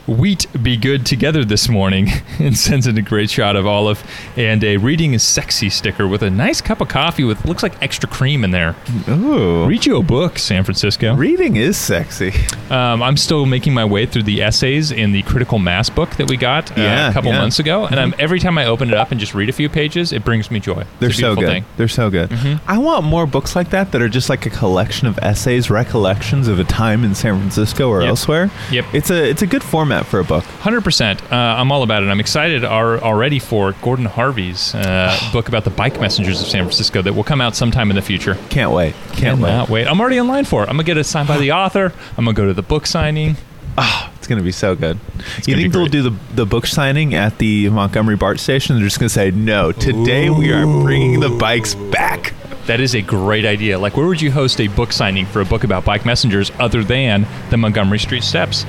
[0.06, 2.08] Wheat be good together this morning
[2.40, 4.02] and sends in a great shot of Olive
[4.36, 7.80] and a reading is sexy sticker with a nice cup of coffee with looks like
[7.80, 8.74] extra cream in there.
[9.08, 9.64] Ooh.
[9.66, 11.14] Read you a book, San Francisco.
[11.14, 12.32] Reading is sexy.
[12.68, 16.28] Um, I'm still making my way through the essays in the critical mass book that
[16.28, 17.38] we got uh, Yeah, a couple yeah.
[17.40, 19.68] months ago, and I'm, every time I open it up and just read a few
[19.68, 20.84] pages, it brings me joy.
[20.98, 21.46] They're so good.
[21.46, 21.62] thing.
[21.62, 21.76] Mm-hmm.
[21.76, 22.32] They're so good.
[22.66, 26.48] I want more books like that that are just like a collection of essays, recollections
[26.48, 28.08] of a time in San Francisco or Yep.
[28.08, 28.50] elsewhere.
[28.72, 28.84] Yep.
[28.94, 30.44] It's a it's a good format for a book.
[30.44, 31.22] Hundred percent.
[31.32, 32.06] Uh, I'm all about it.
[32.06, 37.02] I'm excited already for Gordon Harvey's uh, book about the bike messengers of San Francisco
[37.02, 38.36] that will come out sometime in the future.
[38.50, 38.94] Can't wait.
[39.12, 39.84] Can't Cannot wait.
[39.84, 39.86] wait.
[39.88, 40.68] I'm already in line for it.
[40.68, 41.92] I'm gonna get it signed by the author.
[42.16, 43.36] I'm gonna go to the book signing.
[43.78, 44.98] Oh, it's gonna be so good.
[45.46, 48.76] you think they'll do the the book signing at the Montgomery BART station?
[48.76, 49.72] They're just gonna say no.
[49.72, 52.34] Today we are bringing the bikes back.
[52.66, 53.76] That is a great idea.
[53.78, 56.84] Like, where would you host a book signing for a book about bike messengers other
[56.84, 58.64] than the Montgomery Street Steps?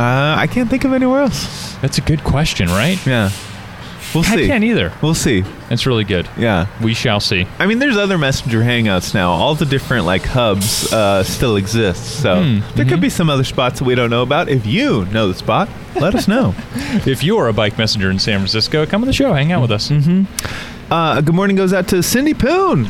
[0.00, 1.74] Uh, I can't think of anywhere else.
[1.82, 2.96] That's a good question, right?
[3.06, 3.30] Yeah,
[4.14, 4.32] we'll see.
[4.32, 4.46] I see.
[4.46, 4.94] can't either.
[5.02, 5.44] We'll see.
[5.68, 6.26] It's really good.
[6.38, 6.68] Yeah.
[6.82, 7.46] We shall see.
[7.58, 9.30] I mean, there's other messenger hangouts now.
[9.32, 12.22] All the different like hubs uh, still exist.
[12.22, 12.88] So Hmm, there mm-hmm.
[12.88, 14.48] could be some other spots that we don't know about.
[14.48, 16.54] If you know the spot, let us know.
[17.06, 19.70] If you're a bike messenger in San Francisco, come on the show, hang out with
[19.70, 19.92] us.
[20.90, 22.88] Uh, good morning goes out to Cindy Poon.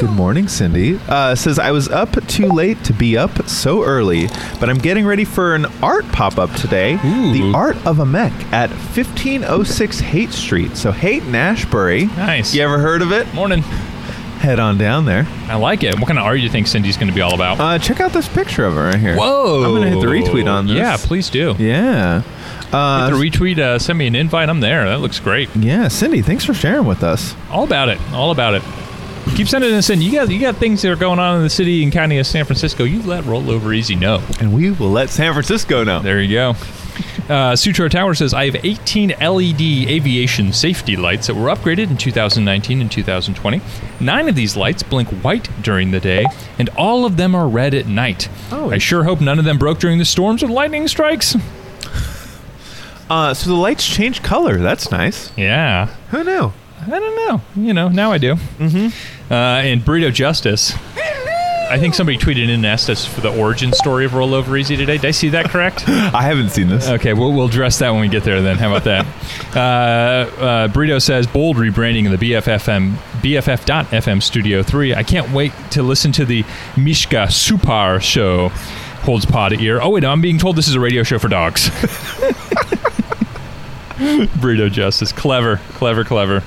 [0.00, 1.00] Good morning, Cindy.
[1.08, 4.28] Uh, says I was up too late to be up so early,
[4.60, 6.94] but I'm getting ready for an art pop up today.
[7.04, 7.32] Ooh.
[7.32, 10.76] The Art of a Mech at 1506 Haight Street.
[10.76, 12.04] So Haight and Ashbury.
[12.06, 12.54] Nice.
[12.54, 13.32] You ever heard of it?
[13.34, 13.62] Morning.
[13.62, 15.26] Head on down there.
[15.48, 15.96] I like it.
[15.98, 17.58] What kind of art do you think Cindy's going to be all about?
[17.58, 19.16] Uh, check out this picture of her right here.
[19.16, 19.64] Whoa!
[19.64, 20.76] I'm gonna hit the retweet on this.
[20.76, 21.56] Yeah, please do.
[21.58, 22.22] Yeah.
[22.72, 23.58] Uh, Hit the retweet.
[23.58, 24.48] Uh, send me an invite.
[24.48, 24.84] I'm there.
[24.84, 25.48] That looks great.
[25.56, 27.34] yeah, Cindy, thanks for sharing with us.
[27.50, 27.98] All about it.
[28.12, 28.62] All about it.
[29.36, 30.02] Keep sending us in.
[30.02, 32.26] You got you got things that are going on in the city and county of
[32.26, 32.84] San Francisco.
[32.84, 34.20] You let Rollover Easy know.
[34.40, 36.00] And we will let San Francisco know.
[36.00, 36.54] There you go.
[37.28, 41.98] Uh, Sutro Tower says I have 18 LED aviation safety lights that were upgraded in
[41.98, 43.60] 2019 and 2020.
[44.00, 46.24] Nine of these lights blink white during the day,
[46.58, 48.30] and all of them are red at night.
[48.50, 48.70] Oh.
[48.70, 51.36] I sure hope none of them broke during the storms or lightning strikes.
[53.10, 54.58] Uh, so the lights change color.
[54.58, 55.32] That's nice.
[55.34, 55.86] Yeah.
[56.10, 56.52] Who knew?
[56.92, 57.40] I don't know.
[57.56, 58.34] You know, now I do.
[58.34, 59.32] Mm-hmm.
[59.32, 60.74] Uh, and Burrito Justice.
[61.70, 64.74] I think somebody tweeted in and asked us for the origin story of Rollover Easy
[64.74, 64.96] today.
[64.96, 65.86] Did I see that correct?
[65.88, 66.88] I haven't seen this.
[66.88, 68.56] okay, we'll, we'll address that when we get there then.
[68.56, 69.06] How about that?
[69.54, 74.94] uh, uh, Burrito says, bold rebranding of the BFFM, BFF.FM Studio 3.
[74.94, 76.42] I can't wait to listen to the
[76.78, 78.48] Mishka Supar show.
[79.02, 79.80] Holds pod ear.
[79.82, 81.68] Oh, wait, I'm being told this is a radio show for dogs.
[83.98, 85.12] Burrito Justice.
[85.12, 86.42] Clever, clever, clever.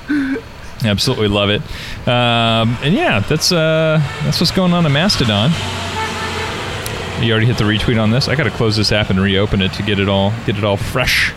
[0.84, 1.62] Absolutely love it.
[2.08, 5.52] Um, and yeah, that's uh, that's what's going on in Mastodon.
[7.24, 8.28] You already hit the retweet on this.
[8.28, 10.64] I got to close this app and reopen it to get it all get it
[10.64, 11.32] all fresh.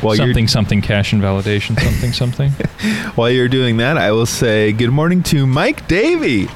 [0.00, 2.50] While something something cache invalidation something something.
[3.14, 6.48] while you're doing that, I will say good morning to Mike Davey.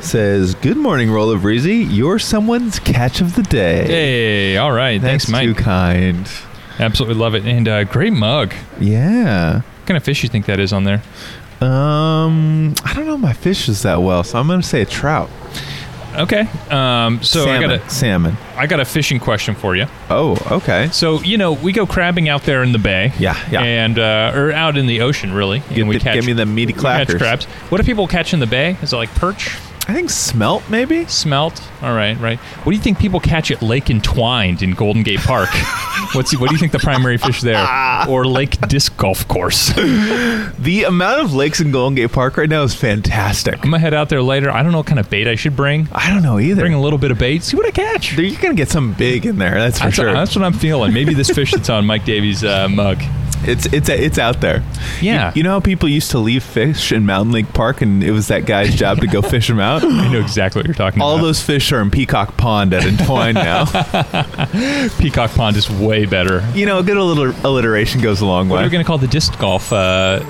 [0.00, 1.78] Says good morning, Rollover Easy.
[1.78, 3.86] You're someone's catch of the day.
[3.86, 5.48] hey, all right, That's thanks, Mike.
[5.48, 6.30] too kind.
[6.78, 8.54] Absolutely love it, and uh, great mug.
[8.78, 9.62] Yeah.
[9.86, 11.00] What kind of fish you think that is on there?
[11.60, 15.30] Um, I don't know my fishes that well, so I'm gonna say a trout.
[16.16, 17.70] Okay, um, so salmon.
[17.70, 18.36] I got a salmon.
[18.56, 19.86] I got a fishing question for you.
[20.10, 20.88] Oh, okay.
[20.90, 23.12] So you know we go crabbing out there in the bay.
[23.20, 23.62] Yeah, yeah.
[23.62, 26.14] And uh, or out in the ocean really, Get and we the- catch.
[26.16, 27.44] give me the meaty we catch crabs.
[27.68, 28.76] What do people catch in the bay?
[28.82, 29.56] Is it like perch?
[29.88, 31.04] I think smelt maybe.
[31.04, 31.62] Smelt.
[31.80, 32.38] All right, right.
[32.38, 35.48] What do you think people catch at Lake Entwined in Golden Gate Park?
[36.12, 37.64] What's what do you think the primary fish there?
[38.08, 39.72] Or Lake Disc Golf Course?
[39.76, 43.54] I'm The amount of lakes in Golden Gate Park right now is fantastic.
[43.54, 44.50] I'm gonna head out there later.
[44.50, 45.88] I don't know what kind of bait I should bring.
[45.92, 46.62] I don't know either.
[46.62, 47.42] Bring a little bit of bait.
[47.42, 48.16] See what I catch.
[48.16, 49.54] You're gonna get something big in there.
[49.54, 50.12] That's for That's, sure.
[50.12, 50.92] that's what I'm feeling.
[50.92, 53.00] Maybe this fish that's on Mike Davey's uh, mug.
[53.48, 54.62] It's it's it's out there.
[55.00, 55.28] Yeah.
[55.28, 58.10] You, you know how people used to leave fish in Mountain Lake Park, and it
[58.12, 59.84] was that guy's job to go fish them out.
[59.84, 61.20] I know exactly what you're talking All about.
[61.20, 63.64] All those fish are in Peacock Pond at Entwine now.
[64.98, 66.46] Peacock Pond is way better.
[66.54, 68.64] you know, a good little alliteration goes a long What are way.
[68.64, 69.72] We're going to call the disc golf?
[69.72, 70.24] Uh,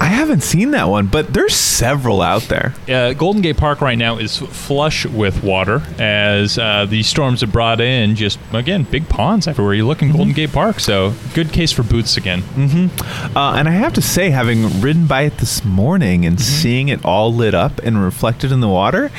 [0.00, 2.74] I haven't seen that one, but there's several out there.
[2.88, 7.52] uh, Golden Gate Park right now is flush with water as uh, the storms have
[7.52, 10.16] brought in just, again, big ponds everywhere you look in Mm-hmm.
[10.16, 10.80] Golden Gate Park.
[10.80, 12.42] So, good case for boots again.
[13.36, 17.04] Uh, and I have to say, having ridden by it this morning and seeing it
[17.04, 19.10] all lit up and reflected in the water,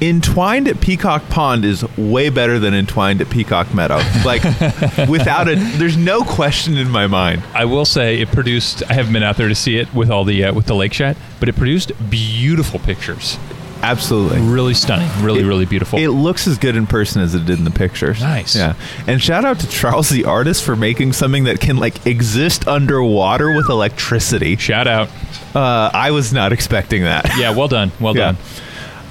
[0.00, 4.00] entwined at Peacock Pond is way better than entwined at Peacock Meadow.
[4.24, 4.42] Like,
[5.08, 7.42] without a, there's no question in my mind.
[7.54, 8.82] I will say it produced.
[8.88, 10.92] I haven't been out there to see it with all the uh, with the lake
[10.94, 13.38] shot, but it produced beautiful pictures.
[13.82, 14.40] Absolutely.
[14.40, 15.08] Really stunning.
[15.24, 15.98] Really, It- really beautiful.
[15.98, 18.20] It looks as good in person as it did in the pictures.
[18.20, 18.54] Nice.
[18.54, 18.74] Yeah.
[19.06, 23.56] And shout out to Charles the artist for making something that can like exist underwater
[23.56, 24.56] with electricity.
[24.56, 25.08] Shout out.
[25.54, 27.30] Uh, I was not expecting that.
[27.38, 27.90] Yeah, well done.
[27.98, 28.32] Well Yeah.
[28.32, 28.36] done.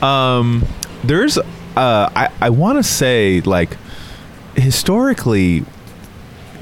[0.01, 0.65] Um,
[1.03, 1.43] there's, uh,
[1.75, 3.77] I, I want to say, like,
[4.55, 5.65] historically,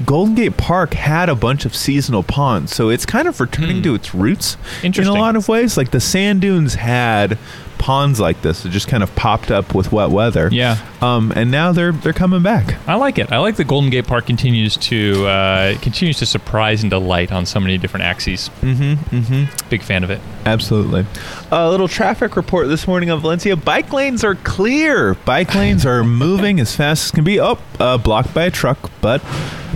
[0.04, 3.94] Golden Gate Park had a bunch of seasonal ponds, so it's kind of returning to
[3.94, 5.76] its roots in a lot of ways.
[5.76, 7.36] Like the sand dunes had
[7.78, 10.48] ponds like this that just kind of popped up with wet weather.
[10.52, 10.78] Yeah.
[11.00, 12.76] Um, and now they're they're coming back.
[12.88, 13.32] I like it.
[13.32, 17.44] I like that Golden Gate Park continues to uh, continues to surprise and delight on
[17.44, 18.50] so many different axes.
[18.60, 19.16] Mm-hmm.
[19.16, 19.68] Mm-hmm.
[19.68, 20.20] Big fan of it.
[20.48, 21.04] Absolutely.
[21.50, 23.54] A little traffic report this morning on Valencia.
[23.54, 25.14] Bike lanes are clear.
[25.14, 27.38] Bike lanes are moving as fast as can be.
[27.40, 29.22] Oh, uh, blocked by a truck, but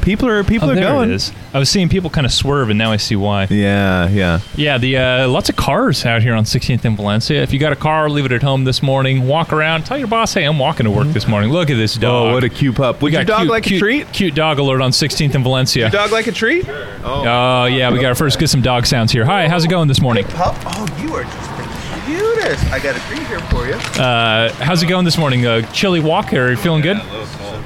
[0.03, 1.11] people are people oh, are there going.
[1.11, 1.33] it is.
[1.55, 3.47] I was seeing people kind of swerve, and now I see why.
[3.51, 4.41] Yeah, yeah.
[4.57, 7.43] Yeah, the uh, lots of cars out here on 16th and Valencia.
[7.43, 9.27] If you got a car, leave it at home this morning.
[9.27, 9.85] Walk around.
[9.85, 11.51] Tell your boss, hey, I'm walking to work this morning.
[11.51, 12.31] Look at this dog.
[12.31, 13.03] Oh, what a cute pup.
[13.03, 14.13] Would We your got dog cute, like cute, a treat?
[14.13, 15.83] Cute dog alert on 16th and Valencia.
[15.83, 16.67] Your Dog like a treat?
[17.05, 19.25] Oh yeah, we got to first get some dog sounds here.
[19.25, 20.25] Hi, how's it going this morning?
[20.25, 20.55] Pup?
[20.65, 22.73] Oh, you are just the cutest.
[22.73, 23.75] I got a treat here for you.
[24.01, 25.45] Uh, how's it going this morning?
[25.45, 26.33] Uh, chilly walk?
[26.33, 26.99] Are you feeling good?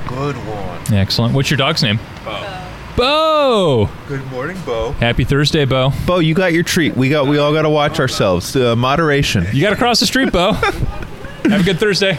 [0.08, 0.94] Good one.
[0.94, 1.34] Excellent.
[1.34, 1.98] What's your dog's name?
[2.24, 2.62] Bo.
[2.96, 3.90] Bo.
[4.08, 4.92] Good morning, Bo.
[4.92, 5.92] Happy Thursday, Bo.
[6.06, 6.96] Bo, you got your treat.
[6.96, 7.26] We got.
[7.26, 8.56] We all got to watch ourselves.
[8.56, 9.46] Uh, moderation.
[9.52, 10.52] You got to cross the street, Bo.
[10.52, 12.14] Have a good Thursday.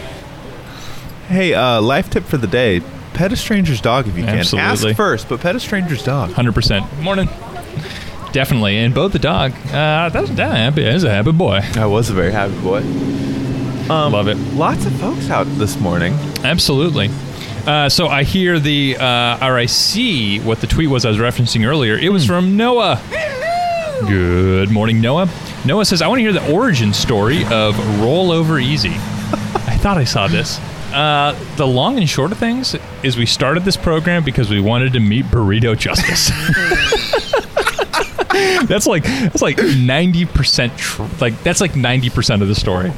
[1.27, 2.81] Hey, uh, life tip for the day:
[3.13, 4.37] pet a stranger's dog if you can.
[4.37, 4.91] Absolutely.
[4.91, 6.29] Ask first, but pet a stranger's dog.
[6.29, 7.01] 100%.
[7.01, 7.27] Morning.
[8.31, 8.77] Definitely.
[8.77, 10.83] And both the dog, uh, that's that happy.
[10.83, 11.61] That's a happy boy.
[11.75, 12.79] I was a very happy boy.
[13.91, 14.35] Um, Love it.
[14.53, 16.13] Lots of folks out this morning.
[16.43, 17.09] Absolutely.
[17.65, 21.17] Uh, so I hear the, uh, or I see what the tweet was I was
[21.17, 21.95] referencing earlier.
[21.97, 23.01] It was from Noah.
[24.07, 25.29] Good morning, Noah.
[25.65, 28.89] Noah says, I want to hear the origin story of Roll Over Easy.
[28.91, 30.59] I thought I saw this.
[30.93, 34.93] Uh, the long and short of things is we started this program because we wanted
[34.93, 36.31] to meet Burrito Justice.
[38.65, 42.89] that's like that's like ninety percent tr- like that's like ninety percent of the story.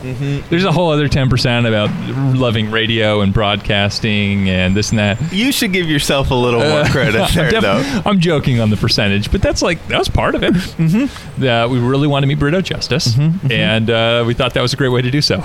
[0.49, 1.89] There's a whole other ten percent about
[2.35, 5.19] loving radio and broadcasting and this and that.
[5.31, 8.01] You should give yourself a little more credit I'm, there, def- though.
[8.05, 10.53] I'm joking on the percentage, but that's like that was part of it.
[10.53, 11.43] Mm-hmm.
[11.43, 13.17] Uh, we really wanted to meet Burrito Justice,
[13.51, 15.41] and uh, we thought that was a great way to do so.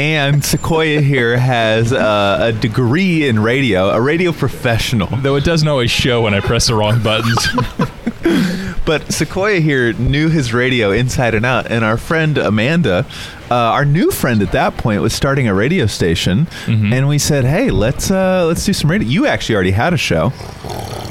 [0.00, 5.08] And Sequoia here has uh, a degree in radio, a radio professional.
[5.08, 7.46] Though it doesn't always show when I press the wrong buttons.
[8.86, 11.70] But Sequoia here knew his radio inside and out.
[11.70, 13.06] And our friend Amanda,
[13.50, 16.48] uh, our new friend at that point, was starting a radio station.
[16.92, 19.96] And we said, "Hey, let's uh, let's do some radio." You actually already had a
[19.96, 20.30] show.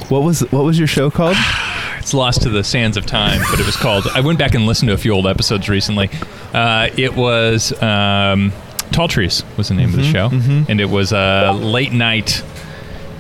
[0.09, 1.37] What was what was your show called?
[1.99, 4.07] it's lost to the sands of time, but it was called.
[4.13, 6.09] I went back and listened to a few old episodes recently.
[6.53, 8.51] Uh, it was um,
[8.91, 12.43] Tall Trees was the name of the show, and it was a late night,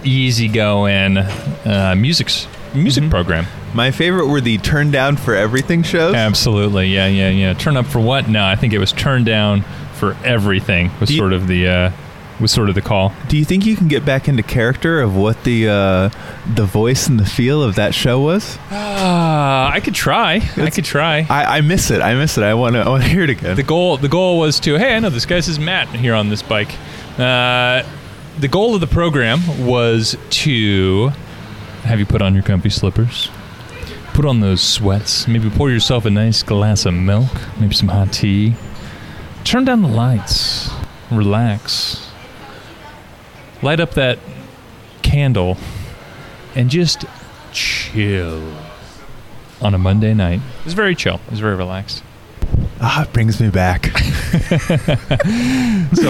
[0.03, 2.29] easygoing uh, music
[2.73, 3.45] music program.
[3.73, 6.15] My favorite were the "Turn Down for Everything" shows.
[6.15, 7.53] Absolutely, yeah, yeah, yeah.
[7.53, 8.27] Turn up for what?
[8.27, 9.63] No, I think it was turn down
[9.93, 10.91] for everything.
[10.99, 11.91] Was you- sort of the uh,
[12.39, 13.13] was sort of the call.
[13.27, 16.09] Do you think you can get back into character of what the uh,
[16.55, 18.57] the voice and the feel of that show was?
[18.71, 20.41] Uh, I could try.
[20.57, 21.25] I could try.
[21.29, 22.01] I, I miss it.
[22.01, 22.43] I miss it.
[22.43, 22.79] I want to.
[22.81, 23.55] I want to hear it again.
[23.55, 26.29] the goal the goal was to hey I know this guy's says Matt here on
[26.29, 26.73] this bike.
[27.17, 27.83] Uh,
[28.39, 31.09] the goal of the program was to
[31.83, 33.29] have you put on your comfy slippers,
[34.13, 37.29] put on those sweats, maybe pour yourself a nice glass of milk,
[37.59, 38.53] maybe some hot tea.
[39.43, 40.69] turn down the lights,
[41.11, 42.08] relax,
[43.61, 44.19] light up that
[45.01, 45.57] candle,
[46.55, 47.05] and just
[47.51, 48.53] chill
[49.61, 50.41] on a Monday night.
[50.65, 51.19] It's very chill.
[51.29, 52.03] It's very relaxed.
[52.81, 53.87] Ah, it brings me back.
[53.97, 53.97] so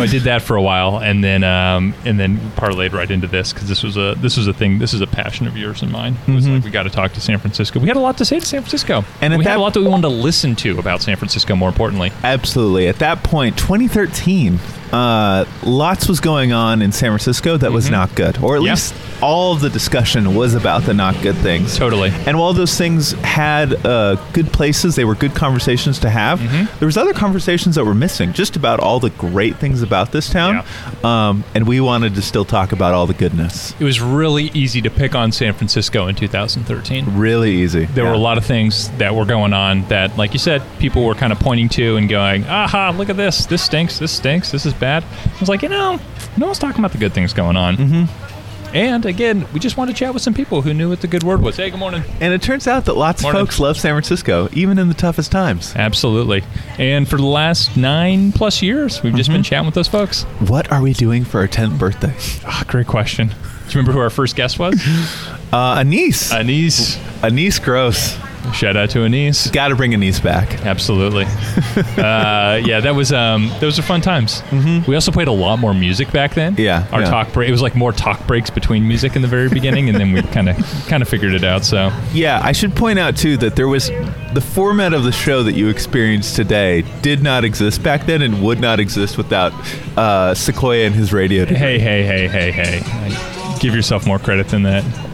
[0.01, 3.51] I did that for a while, and then um, and then parlayed right into this
[3.51, 4.77] because this was a this was a thing.
[4.77, 6.15] This is a passion of yours and mine.
[6.27, 7.79] It was like we got to talk to San Francisco.
[7.79, 9.79] We had a lot to say to San Francisco, And we had a lot that
[9.79, 11.55] we wanted to listen to about San Francisco.
[11.55, 12.87] More importantly, Absolutely.
[12.87, 14.59] At that point, 2013,
[14.91, 18.71] uh, lots was going on in San Francisco that was not good, or at Yeah.
[18.71, 21.77] least all of the discussion was about the not good things.
[21.77, 22.11] totally.
[22.25, 26.39] And while those things had uh, good places, they were good conversations to have.
[26.39, 26.79] Mm-hmm.
[26.79, 30.29] There was other conversations that were missing, just about all the great things about this
[30.29, 30.63] town.
[31.03, 33.73] Um, and we wanted to still talk about all the goodness.
[33.79, 37.17] It was really easy to pick on San Francisco in 2013.
[37.17, 37.85] Really easy.
[37.85, 41.03] There were a lot of things that were going on that, like you said, people
[41.05, 42.93] were kind of pointing to and going, "Aha!
[42.97, 43.45] Look at this!
[43.45, 43.99] This stinks!
[43.99, 44.51] This stinks!
[44.51, 45.99] This is bad." I was like, you know,
[46.37, 47.77] no one's talking about the good things going on.
[47.77, 48.29] Mm-hmm.
[48.75, 51.23] And again, we just wanted to chat with some people who knew what the good
[51.23, 51.57] word was.
[51.57, 52.03] Hey, good morning.
[52.21, 53.41] And it turns out that lots Morning.
[53.41, 55.75] of folks love San Francisco, even in the toughest times.
[55.75, 56.43] Absolutely.
[56.77, 60.21] And for the last nine plus years, we've just been chatting with those folks.
[60.47, 62.13] What are we doing for our 10th birthday?
[62.45, 63.29] Ah, great question.
[63.29, 64.79] Do you remember who our first guest was?
[65.51, 66.31] Uh, Anise.
[66.31, 66.99] Anise.
[67.23, 68.15] Anise Gross.
[68.53, 69.49] Shout out to Anise.
[69.51, 70.65] Got to bring Anise back.
[70.65, 71.25] Absolutely.
[71.97, 74.41] uh, yeah, that was um, those were fun times.
[74.49, 74.89] Mm-hmm.
[74.89, 76.55] We also played a lot more music back then.
[76.57, 77.09] Yeah, our yeah.
[77.09, 77.49] talk break.
[77.49, 80.21] It was like more talk breaks between music in the very beginning, and then we
[80.23, 81.63] kind of kind of figured it out.
[81.63, 83.89] So Yeah, I should point out too that there was
[84.33, 88.43] the format of the show that you experienced today did not exist back then and
[88.43, 89.53] would not exist without
[89.97, 91.45] uh, Sequoia and his radio.
[91.45, 91.57] degree.
[91.57, 95.08] hey, hey, hey, hey, hey, give yourself more credit than that.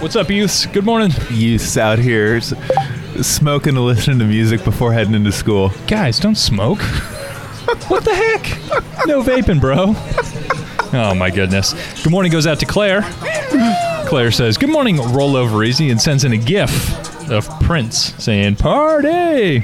[0.00, 0.66] What's up, youths?
[0.66, 2.54] Good morning, Youths out here s-
[3.20, 5.72] smoking and listening to music before heading into school.
[5.86, 6.18] guys.
[6.20, 6.80] Don't smoke.
[7.88, 9.06] what the heck?
[9.06, 9.94] No vaping, bro.
[10.98, 11.74] Oh my goodness.
[12.02, 13.02] Good morning goes out to Claire.
[14.06, 18.56] Claire says, Good morning, roll over easy, and sends in a gif of Prince saying,
[18.56, 19.60] Party!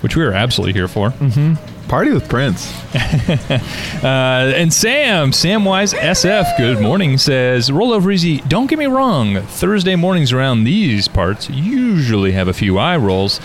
[0.00, 1.10] Which we are absolutely here for.
[1.10, 1.54] Mm-hmm.
[1.88, 2.72] Party with Prince.
[3.96, 9.40] Uh, and Sam, Samwise SF, good morning, says, Roll over easy, don't get me wrong.
[9.40, 13.40] Thursday mornings around these parts usually have a few eye rolls.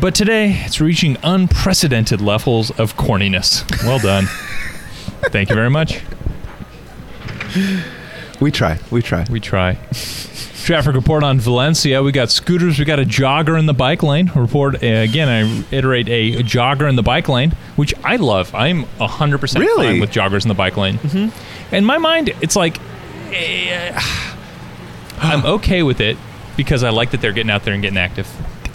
[0.00, 3.64] But today, it's reaching unprecedented levels of corniness.
[3.84, 4.26] Well done.
[5.30, 6.00] Thank you very much.
[8.40, 8.78] We try.
[8.90, 9.24] We try.
[9.30, 9.78] We try.
[10.70, 12.00] Traffic report on Valencia.
[12.00, 12.78] We got scooters.
[12.78, 14.30] We got a jogger in the bike lane.
[14.36, 15.28] Report uh, again.
[15.28, 18.54] I iterate a jogger in the bike lane, which I love.
[18.54, 19.86] I'm hundred percent Really?
[19.86, 20.98] fine with joggers in the bike lane.
[20.98, 21.74] Mm-hmm.
[21.74, 22.78] In my mind, it's like
[23.32, 24.00] eh,
[25.18, 26.16] I'm okay with it
[26.56, 28.28] because I like that they're getting out there and getting active.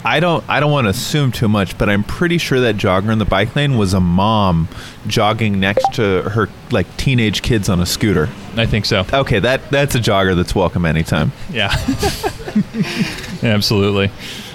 [0.06, 0.48] I don't.
[0.48, 3.24] I don't want to assume too much, but I'm pretty sure that jogger in the
[3.24, 4.68] bike lane was a mom
[5.08, 8.28] jogging next to her like teenage kids on a scooter.
[8.56, 9.04] I think so.
[9.12, 11.32] Okay, that that's a jogger that's welcome anytime.
[11.50, 11.74] Yeah.
[13.42, 14.12] Absolutely.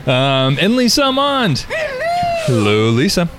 [0.08, 1.66] Um, and Lisa Mond.
[1.68, 3.30] Hello, Lisa.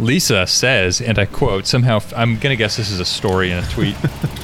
[0.00, 3.58] Lisa says, and I quote, somehow, I'm going to guess this is a story in
[3.58, 3.96] a tweet.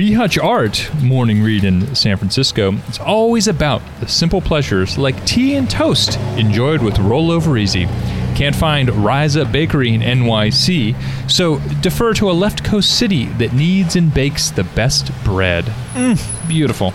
[0.00, 2.72] B Hutch Art morning read in San Francisco.
[2.88, 7.84] It's always about the simple pleasures like tea and toast enjoyed with rollover easy.
[8.34, 10.96] Can't find Rise Up Bakery in NYC,
[11.30, 15.70] so defer to a left coast city that kneads and bakes the best bread.
[16.48, 16.94] Beautiful.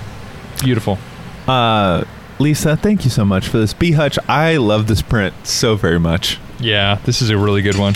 [0.63, 0.97] Beautiful.
[1.47, 2.05] Uh,
[2.39, 3.75] Lisa, thank you so much for this.
[3.75, 6.39] B Hutch, I love this print so very much.
[6.59, 7.93] Yeah, this is a really good one.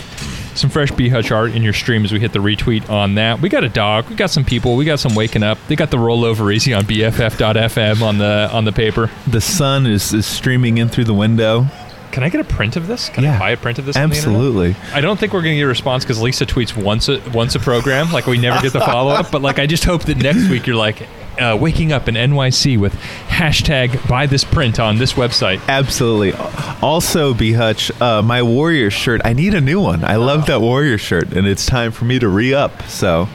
[0.59, 3.39] Some fresh B Hutch art in your stream as we hit the retweet on that.
[3.39, 4.09] We got a dog.
[4.09, 4.75] We got some people.
[4.75, 5.57] We got some waking up.
[5.69, 9.09] They got the rollover easy on BFF.FM on the on the paper.
[9.27, 11.65] The sun is, is streaming in through the window.
[12.11, 13.07] Can I get a print of this?
[13.09, 13.95] Can I Yeah, buy a print of this?
[13.95, 14.75] Absolutely.
[14.93, 17.55] I don't think we're going to get a response because Lisa tweets once a once
[17.55, 18.11] a program.
[18.11, 19.31] Like we never get the follow up.
[19.31, 21.07] But like I just hope that next week you're like
[21.39, 22.93] uh, waking up in NYC with
[23.27, 25.59] hashtag buy this print on this website.
[25.67, 26.33] Absolutely.
[26.81, 30.03] Also, B Hutch, uh, my Warrior shirt, I need a new one.
[30.03, 32.83] I love that Warrior shirt, and it's time for me to re up.
[32.83, 33.27] So,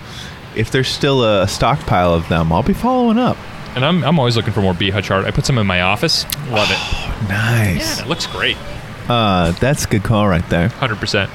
[0.56, 3.36] if there's still a stockpile of them, I'll be following up.
[3.74, 5.24] And I'm, I'm always looking for more B Hutch art.
[5.24, 6.24] I put some in my office.
[6.48, 6.78] Love it.
[7.28, 7.98] Nice.
[7.98, 8.56] Yeah, It looks great.
[9.08, 10.68] Uh, that's a good call right there.
[10.68, 11.30] Hundred percent.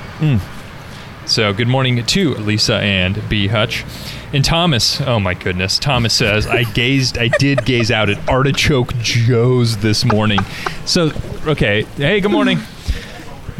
[1.30, 3.86] So good morning to Lisa and B Hutch.
[4.34, 8.96] And Thomas, oh my goodness, Thomas says, I gazed, I did gaze out at Artichoke
[8.98, 10.40] Joe's this morning.
[10.86, 11.12] So,
[11.46, 12.58] okay, hey, good morning.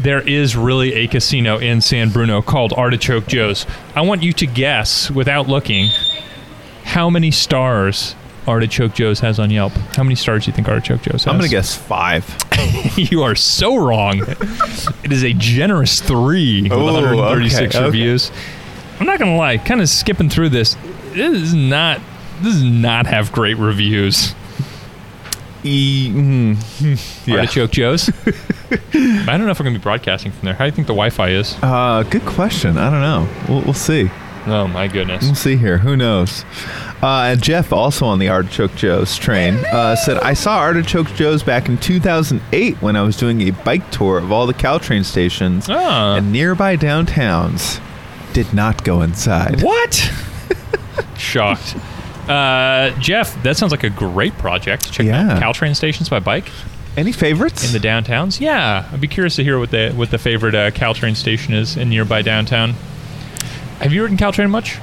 [0.00, 3.66] There is really a casino in San Bruno called Artichoke Joe's.
[3.94, 5.90] I want you to guess, without looking,
[6.82, 8.16] how many stars
[8.46, 9.72] Artichoke Joe's has on Yelp?
[9.96, 11.26] How many stars do you think Artichoke Joe's has?
[11.28, 12.24] I'm gonna guess five.
[12.96, 14.20] you are so wrong.
[15.04, 17.84] it is a generous three with Oh, 136 okay, okay.
[17.86, 18.30] reviews.
[18.98, 20.76] I'm not gonna lie, kind of skipping through this.
[21.12, 22.00] This is not.
[22.42, 24.34] This does not have great reviews.
[25.62, 27.36] E- mm, yeah.
[27.40, 28.08] Artichoke Joe's.
[28.92, 30.54] I don't know if we're gonna be broadcasting from there.
[30.54, 31.56] How do you think the Wi-Fi is?
[31.62, 32.78] Uh, good question.
[32.78, 33.28] I don't know.
[33.48, 34.10] We'll, we'll see.
[34.46, 35.22] Oh my goodness.
[35.24, 35.78] We'll see here.
[35.78, 36.44] Who knows?
[37.02, 41.42] Uh, and Jeff, also on the Artichoke Joe's train, uh, said, I saw Artichoke Joe's
[41.42, 45.66] back in 2008 when I was doing a bike tour of all the Caltrain stations
[45.70, 46.16] Ah.
[46.16, 47.80] and nearby downtowns.
[48.32, 49.62] Did not go inside.
[49.62, 49.94] What?
[51.16, 51.76] Shocked.
[52.28, 54.90] Uh, Jeff, that sounds like a great project.
[54.92, 55.32] Check Yeah.
[55.32, 56.50] out Caltrain stations by bike
[56.96, 57.64] Any favorites?
[57.66, 58.40] in the downtowns.
[58.40, 61.76] Yeah, I'd be curious to hear what the what the favorite uh, Caltrain station is
[61.76, 62.74] in nearby downtown.
[63.80, 64.78] Have you ridden Caltrain much?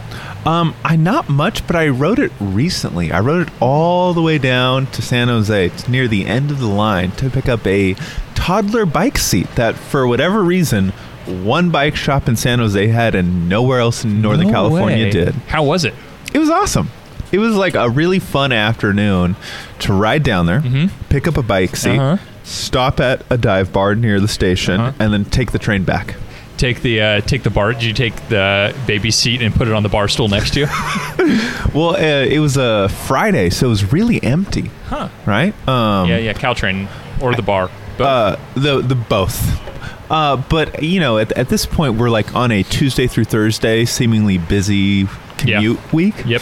[0.46, 3.12] Um, I not much, but I rode it recently.
[3.12, 6.60] I rode it all the way down to San Jose, to near the end of
[6.60, 7.96] the line, to pick up a
[8.34, 10.90] toddler bike seat that, for whatever reason,
[11.28, 15.12] one bike shop in San Jose had and nowhere else in Northern No California way.
[15.12, 15.36] did.
[15.48, 15.94] How was it?
[16.34, 16.90] It was awesome.
[17.32, 19.36] It was like a really fun afternoon
[19.80, 20.90] to ride down there, Mhm.
[21.10, 22.18] pick up a bike seat, Uh-huh.
[22.44, 24.92] stop at a dive bar near the station, Uh-huh.
[25.00, 26.16] and then take the train back.
[26.58, 27.74] Take the uh, take the bar.
[27.74, 30.62] Did you take the baby seat and put it on the bar stool next to
[30.62, 30.68] you?
[31.74, 35.10] Well, uh, it was a Friday, so it was really empty, huh?
[35.28, 35.54] right?
[35.68, 36.34] Um, Yeah, yeah.
[36.34, 36.88] Caltrain
[37.22, 37.70] or the bar.
[37.98, 38.08] Both.
[38.08, 39.62] Uh, the the both.
[40.10, 43.86] Uh, but you know, at, at this point, we're like on a Tuesday through Thursday,
[43.86, 46.16] seemingly busy commute week.
[46.26, 46.42] yep.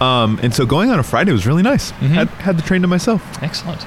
[0.00, 1.92] Um, and so going on a Friday was really nice.
[1.92, 2.08] Mhm.
[2.08, 3.22] Had, had the train to myself.
[3.42, 3.84] Excellent.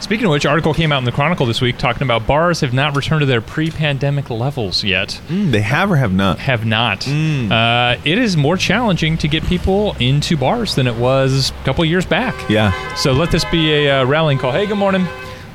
[0.00, 2.74] Speaking of which, article came out in the Chronicle this week talking about bars have
[2.74, 5.18] not returned to their pre-pandemic levels yet.
[5.30, 6.38] They have or have not.
[6.40, 7.00] Have not.
[7.02, 7.50] Mm.
[7.50, 11.82] Uh, it is more challenging to get people into bars than it was a couple
[11.86, 12.34] years back.
[12.50, 12.72] Yeah.
[12.96, 14.52] So let this be a uh, rallying call.
[14.52, 15.06] Hey, good morning.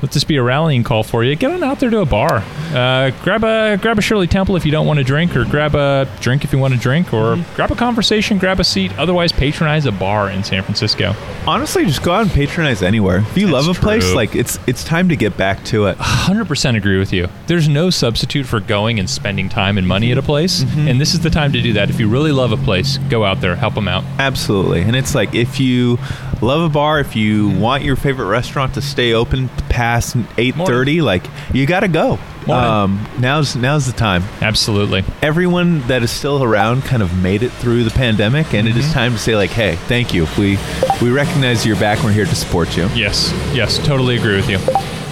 [0.02, 1.36] Let this be a rallying call for you.
[1.36, 2.42] Get on out there to a bar.
[2.72, 5.74] Uh, grab a grab a Shirley Temple if you don't want to drink, or grab
[5.74, 7.54] a drink if you want to drink, or Mm-hmm.
[7.54, 8.96] grab a conversation, grab a seat.
[8.98, 11.14] Otherwise, patronize a bar in San Francisco.
[11.46, 13.18] Honestly, just go out and patronize anywhere.
[13.18, 15.98] If you That's love a place, like it's it's time to get back to it.
[15.98, 17.28] 100% agree with you.
[17.46, 20.88] There's no substitute for going and spending time and money at a place, Mm-hmm.
[20.88, 21.90] and this is the time to do that.
[21.90, 24.04] If you really love a place, go out there, help them out.
[24.18, 24.82] Absolutely.
[24.82, 25.98] And it's like if you
[26.42, 27.60] love a bar, if you Mm-hmm.
[27.60, 32.18] want your favorite restaurant to stay open past 8:30, like you got to go.
[32.48, 34.24] Um, now's now's the time.
[34.40, 35.04] Absolutely.
[35.22, 38.80] Everyone that is still around kind of made it through the pandemic and it Mm-hmm.
[38.80, 40.26] is time to say like, "Hey, thank you.
[40.38, 40.58] We
[41.02, 42.02] we recognize you're back.
[42.02, 44.58] We're here to support you." Yes, yes, totally agree with you.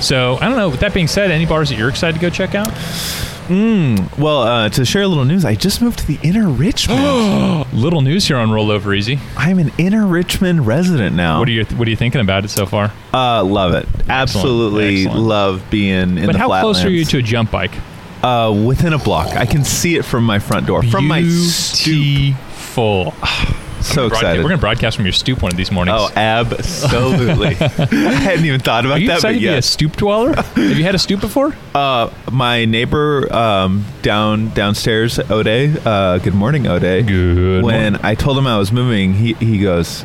[0.01, 0.68] So I don't know.
[0.70, 2.72] With that being said, any bars that you're excited to go check out?
[3.49, 7.72] Well, uh, to share a little news, I just moved to the Inner Richmond.
[7.72, 9.18] Little news here on Rollover Easy.
[9.36, 11.38] I'm an Inner Richmond resident now.
[11.38, 12.92] What are you What are you thinking about it so far?
[13.12, 13.88] Uh, love it.
[14.09, 15.26] Absolutely Excellent.
[15.26, 17.72] love being in but the how close are you to a jump bike?
[18.22, 19.28] Uh, within a block.
[19.36, 20.82] I can see it from my front door.
[20.82, 21.94] From my stoop.
[21.94, 23.14] Beautiful.
[23.81, 24.43] So Broadca- excited.
[24.43, 25.99] We're gonna broadcast from your stoop one of these mornings.
[26.01, 27.47] Oh, absolutely.
[27.61, 30.35] I hadn't even thought about are you that, excited but to be a stoop dweller?
[30.37, 31.55] Have you had a stoop before?
[31.74, 35.47] Uh, my neighbor um, down downstairs, Ode.
[35.87, 36.81] Uh, good morning, Ode.
[37.07, 38.01] Good When morning.
[38.03, 40.05] I told him I was moving, he he goes,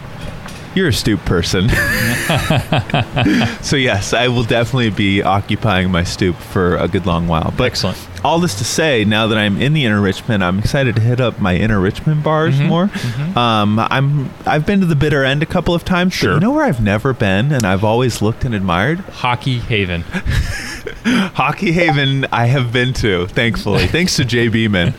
[0.75, 1.69] "You're a stoop person."
[3.61, 7.53] so yes, I will definitely be occupying my stoop for a good long while.
[7.57, 7.97] But Excellent.
[8.23, 11.19] all this to say, now that I'm in the inner Richmond, I'm excited to hit
[11.21, 12.89] up my inner Richmond bars Mhm, more.
[13.37, 16.13] Um, I'm I've been to the bitter end a couple of times.
[16.13, 16.33] but Sure.
[16.35, 20.01] you know where I've never been, and I've always looked and admired Hockey Haven.
[21.05, 22.25] Hockey Haven.
[22.31, 24.89] I have been to, thankfully, thanks to Jay Beeman.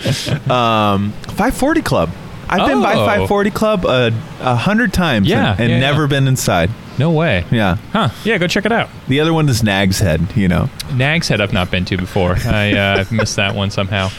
[0.50, 2.10] Um, 540 Club.
[2.48, 3.04] I've been by Oh.
[3.06, 6.08] 540 Club a, a hundred times Yeah, and, and yeah, never yeah.
[6.08, 6.70] been inside.
[6.98, 7.44] No way.
[7.50, 7.76] Yeah.
[7.92, 8.10] Huh.
[8.24, 8.88] Yeah, go check it out.
[9.08, 10.70] The other one is Nag's Head, you know.
[10.92, 12.36] Nag's Head I've not been to before.
[12.46, 14.10] I, uh, I've missed that one somehow.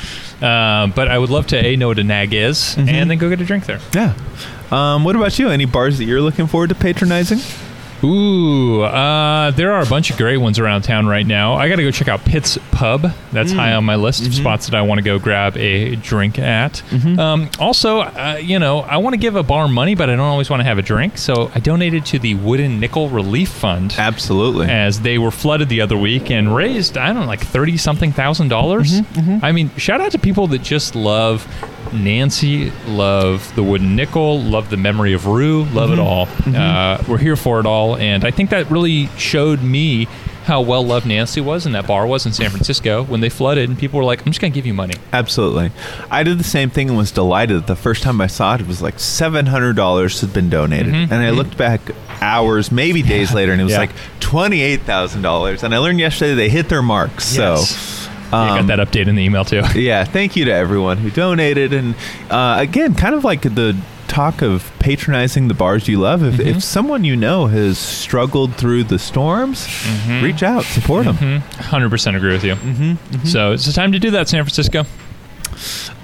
[0.41, 2.89] Uh, but I would love to A, know what a nag is, Mm-hmm.
[2.89, 3.79] and then go get a drink there.
[3.93, 4.13] Yeah.
[4.71, 5.47] Um, what about you?
[5.49, 7.39] Any bars that you're looking forward to patronizing?
[8.03, 11.53] Ooh, uh, there are a bunch of great ones around town right now.
[11.55, 13.11] I got to go check out Pitt's Pub.
[13.31, 16.37] That's high on my list of spots that I want to go grab a drink
[16.39, 16.81] at.
[17.19, 20.25] Um, also, uh, you know, I want to give a bar money, but I don't
[20.25, 21.17] always want to have a drink.
[21.17, 23.95] So I donated to the Wooden Nickel Relief Fund.
[23.97, 24.67] Absolutely.
[24.69, 28.11] as they were flooded the other week and raised I don't know like thirty something
[28.11, 28.99] thousand dollars.
[29.41, 31.47] I mean, shout out to people that just love
[32.03, 36.27] Nancy, love the wooden nickel, love the memory of Rue, love it all.
[36.45, 40.07] Uh, we're here for it all, and I think that really showed me
[40.45, 43.67] how well loved Nancy was and that bar was in San Francisco when they flooded
[43.67, 44.93] and people were like, I'm just going to give you money.
[45.11, 45.71] Absolutely.
[46.11, 47.55] I did the same thing and was delighted.
[47.61, 50.93] that The first time I saw it, it was like $700 had been donated.
[50.93, 51.35] Mhm, And I mhm.
[51.37, 51.81] looked back
[52.21, 53.79] hours, maybe days later, and it was Yeah.
[53.79, 55.63] like $28,000.
[55.63, 57.35] And I learned yesterday they hit their marks.
[57.35, 57.69] Yes.
[57.69, 58.04] So.
[58.35, 59.61] Yeah, I um, got that update in the email too.
[59.75, 61.73] yeah, thank you to everyone who donated.
[61.73, 61.95] And
[62.29, 63.75] uh, again, kind of like the
[64.07, 66.23] talk of patronizing the bars you love.
[66.23, 66.45] If, Mhm.
[66.57, 70.21] if someone you know has struggled through the storms, Mhm.
[70.23, 71.17] reach out, support them.
[71.17, 71.41] Mhm.
[71.57, 72.55] 100% agree with you.
[72.55, 73.25] Mm-hmm.
[73.25, 74.85] So it's the time to do that, San Francisco.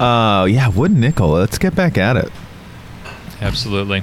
[0.00, 1.28] Uh, yeah, wood nickel.
[1.30, 2.30] Let's get back at it.
[3.40, 4.02] Absolutely.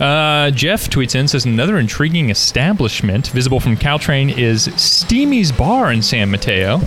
[0.00, 6.00] Uh, Jeff tweets in says another intriguing establishment visible from Caltrain is Steamy's Bar in
[6.00, 6.78] San Mateo.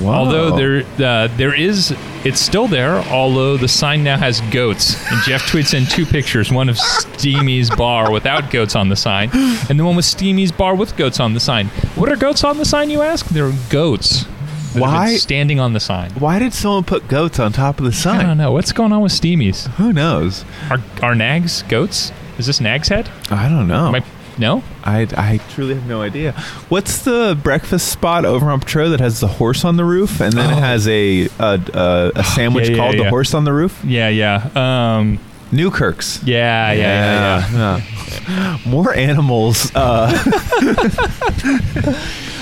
[0.00, 0.14] Wow.
[0.14, 1.94] Although there uh, there is
[2.24, 4.94] it's still there, although the sign now has goats.
[5.12, 9.28] And Jeff tweets in two pictures: one of Steamy's Bar without goats on the sign,
[9.68, 11.66] and the one with Steamy's Bar with goats on the sign.
[11.94, 12.88] What are goats on the sign?
[12.88, 13.26] You ask.
[13.26, 14.24] They're goats.
[14.24, 16.10] that have been Why- standing on the sign?
[16.12, 18.20] Why did someone put goats on top of the sign?
[18.20, 18.52] I don't know.
[18.52, 19.66] What's going on with Steamy's?
[19.76, 20.46] Who knows?
[20.70, 22.12] Are are nags goats?
[22.38, 23.08] Is this Nag's head?
[23.30, 23.94] I don't know.
[23.94, 24.04] I-
[24.38, 24.62] no.
[24.82, 26.32] I, I truly have no idea.
[26.70, 30.32] What's the breakfast spot over on Petro that has the horse on the roof, and
[30.32, 30.60] then it Oh.
[30.60, 33.04] has a a, a, a sandwich yeah, called yeah.
[33.04, 33.78] the horse on the roof?
[33.84, 34.48] Yeah, yeah.
[34.56, 35.18] Um,
[35.52, 36.22] Newkirk's.
[36.24, 37.82] yeah, yeah, yeah, yeah.
[38.26, 38.58] yeah.
[38.66, 39.70] More animals.
[39.74, 40.10] Uh,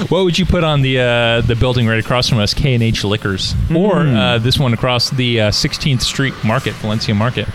[0.08, 2.82] What would you put on the uh, the building right across from us, K and
[2.82, 4.16] H Liquors, or Hmm.
[4.16, 7.46] uh, this one across the uh, 16th Street Market, Valencia Market?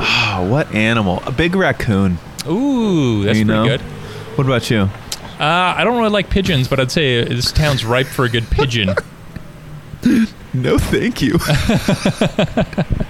[0.00, 1.22] Oh, what animal?
[1.26, 2.18] A big raccoon.
[2.48, 3.66] Ooh, that's You pretty know?
[3.66, 3.80] good.
[4.36, 4.88] What about you?
[5.38, 8.48] Uh, I don't really like pigeons, but I'd say this town's ripe for a good
[8.50, 8.90] pigeon.
[10.52, 11.32] No, thank you.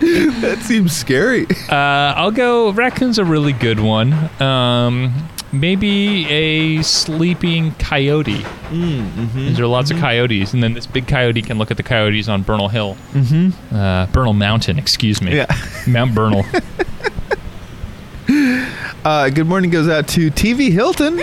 [0.01, 1.47] that seems scary.
[1.71, 1.75] Uh,
[2.17, 2.71] I'll go.
[2.73, 4.13] Raccoon's a really good one.
[4.43, 5.15] Um,
[5.53, 8.43] maybe a sleeping coyote.
[8.71, 9.55] Mm-hmm.
[9.55, 12.29] There are lots of coyotes, and then this big coyote can look at the coyotes
[12.29, 13.75] on Bernal Hill, Mm-hmm.
[13.75, 14.79] uh, Bernal Mountain.
[14.79, 15.47] Excuse me, Yeah.
[15.87, 16.45] Mount Bernal.
[19.03, 21.19] Uh, good morning goes out to TV Hilton.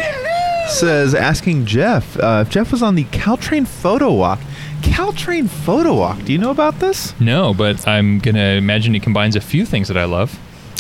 [0.68, 4.40] Says asking Jeff uh, if Jeff was on the Caltrain photo walk.
[4.82, 6.24] Caltrain photo walk.
[6.26, 7.18] Do you know about this?
[7.20, 10.38] No, but I'm gonna imagine he combines a few things that I love.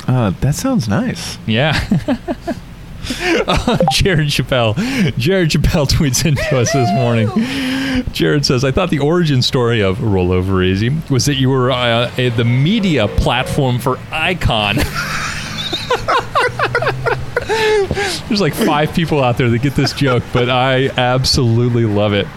[0.07, 1.37] Uh, that sounds nice.
[1.45, 1.79] Yeah.
[3.09, 4.75] oh, Jared Chappelle.
[5.17, 7.29] Jared Chappelle tweets into us this morning.
[8.11, 12.11] Jared says, I thought the origin story of Rollover Easy was that you were uh,
[12.17, 14.77] a, the media platform for Icon.
[18.27, 22.27] There's like five people out there that get this joke, but I absolutely love it.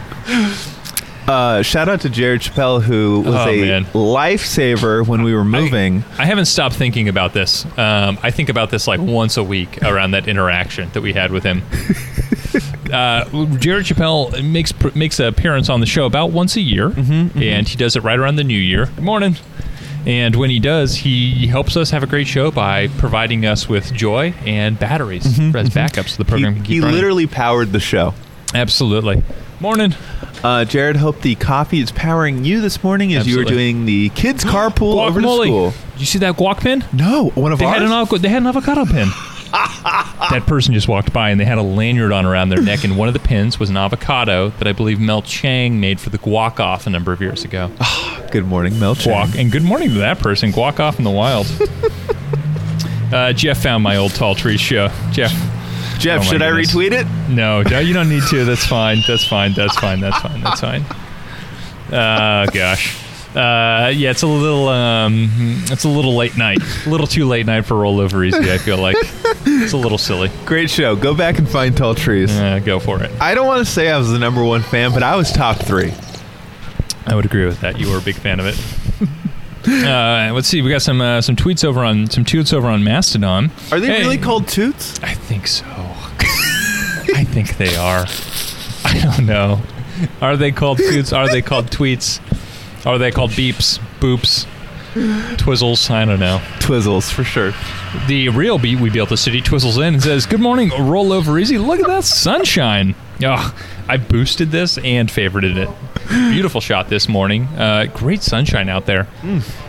[1.30, 3.84] Uh, shout out to Jared Chappelle, who was Oh, a man.
[3.86, 6.02] lifesaver when we were moving.
[6.18, 7.64] I haven't stopped thinking about this.
[7.78, 11.30] Um, I think about this like once a week around that interaction that we had
[11.30, 11.62] with him.
[12.92, 13.24] uh,
[13.58, 17.76] Jared Chappelle makes makes an appearance on the show about once a year, and he
[17.76, 18.86] does it right around the New Year.
[18.86, 19.36] Good morning.
[20.06, 23.92] And when he does, he helps us have a great show by providing us with
[23.92, 27.78] joy and batteries as backups so the he program can keep he literally powered the
[27.80, 28.14] show.
[28.52, 29.22] Absolutely.
[29.60, 29.94] Morning.
[30.42, 34.08] Uh, Jared, hope the coffee is powering you this morning as you were doing the
[34.10, 35.44] kids' carpool over to Guacamole.
[35.46, 35.70] school.
[35.92, 36.82] Did you see that guac pin?
[36.94, 37.74] No, one of They ours.
[37.74, 38.22] had an avocado.
[38.22, 39.08] They had an avocado pin.
[39.52, 42.96] that person just walked by and they had a lanyard on around their neck, and
[42.96, 46.18] one of the pins was an avocado that I believe Mel Chang made for the
[46.18, 47.70] guac off a number of years ago.
[48.30, 48.94] Good morning, Mel.
[48.94, 49.26] Chang.
[49.26, 50.52] Guac, and good morning to that person.
[50.52, 51.46] Guac off in the wild.
[53.12, 54.88] uh, Jeff found my old tall tree show.
[55.10, 55.32] Jeff,
[56.00, 57.06] Jeff, Oh should I retweet it?
[57.28, 58.44] no, no, you don't need to.
[58.44, 59.02] That's fine.
[59.06, 59.52] That's fine.
[59.52, 60.00] That's fine.
[60.00, 60.40] That's fine.
[60.40, 60.82] That's fine.
[61.92, 62.96] Uh, gosh.
[63.34, 65.28] Uh, yeah, it's a little, um,
[65.70, 66.58] it's a little late night.
[66.86, 68.50] A little too late night for rollover easy.
[68.52, 68.96] I feel like
[69.46, 70.30] it's a little silly.
[70.46, 70.96] Great show.
[70.96, 72.30] Go back and find tall trees.
[72.36, 73.10] Uh, go for it.
[73.20, 75.58] I don't want to say I was the number one fan, but I was top
[75.58, 75.92] three.
[77.06, 77.78] I would agree with that.
[77.78, 78.58] You were a big fan of it.
[79.86, 80.60] uh, let's see.
[80.62, 83.50] We got some uh, some tweets over on some tweets over on Mastodon.
[83.70, 84.00] Are they Hey.
[84.02, 84.98] really called toots?
[85.04, 85.64] I think so.
[87.14, 88.06] I think they are.
[88.84, 89.60] I don't know.
[90.20, 91.16] Are they called tweets?
[91.16, 92.20] Are they called tweets?
[92.86, 94.46] Are they called beeps, boops,
[95.36, 95.90] twizzles?
[95.90, 96.38] I don't know.
[96.58, 97.52] Twizzles for sure.
[98.06, 101.38] The real beat we built the city twizzles in and says, "Good morning, roll over
[101.38, 101.58] easy.
[101.58, 103.54] Look at that sunshine." Oh,
[103.88, 105.68] I boosted this and favorited it.
[106.08, 107.44] Beautiful shot this morning.
[107.48, 109.06] Uh, great sunshine out there.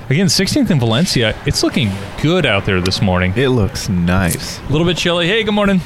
[0.09, 1.35] Again, 16th in Valencia.
[1.45, 3.33] It's looking good out there this morning.
[3.35, 4.59] It looks nice.
[4.59, 5.27] A little bit chilly.
[5.27, 5.81] Hey, good morning.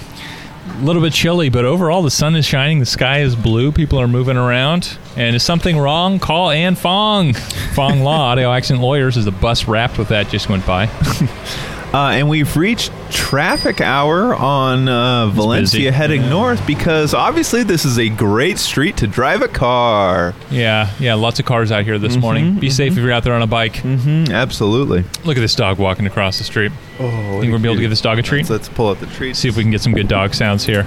[0.68, 4.00] A little bit chilly, but overall the sun is shining, the sky is blue, people
[4.00, 4.98] are moving around.
[5.16, 6.20] And is something wrong?
[6.20, 7.34] Call Ann Fong.
[7.74, 10.88] Fong Law, audio accident lawyers, as the bus wrapped with that just went by.
[11.94, 17.98] Uh, and we've reached traffic hour on uh, Valencia heading north because obviously this is
[17.98, 20.36] a great street to drive a car.
[20.52, 22.60] Yeah, yeah, lots of cars out here this morning.
[22.60, 23.76] Be safe if you're out there on a bike.
[23.76, 25.06] Mm, absolutely.
[25.24, 26.74] Look at this dog walking across the street.
[26.98, 28.50] Oh, Think we'll be able to give this dog a treat?
[28.50, 29.40] Let's, let's pull up the treats.
[29.40, 30.84] See if we can get some good dog sounds here.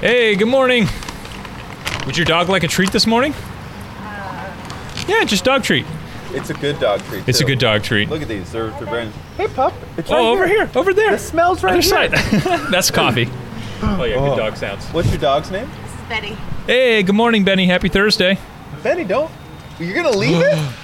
[0.00, 0.86] Hey, good morning.
[2.06, 3.32] Would your dog like a treat this morning?
[3.98, 4.54] Uh,
[5.08, 5.84] yeah, just dog treat.
[6.30, 7.28] It's a good dog treat.
[7.28, 8.08] It's a good dog treat.
[8.08, 8.50] Look at these.
[8.52, 9.12] They're, they're brand.
[9.36, 9.74] Hey, pup.
[9.96, 11.14] It's Oh, over here, over there.
[11.14, 12.10] It smells right Other here.
[12.10, 12.68] side.
[12.70, 13.28] That's coffee.
[13.84, 14.28] Oh yeah, Oh.
[14.30, 14.86] good dog sounds.
[14.90, 15.68] What's your dog's name?
[15.82, 16.36] This is Betty.
[16.68, 17.66] Hey, good morning, Benny.
[17.66, 18.38] Happy Thursday.
[18.84, 19.02] Benny.
[19.02, 19.28] Don't.
[19.80, 20.56] You're gonna leave it?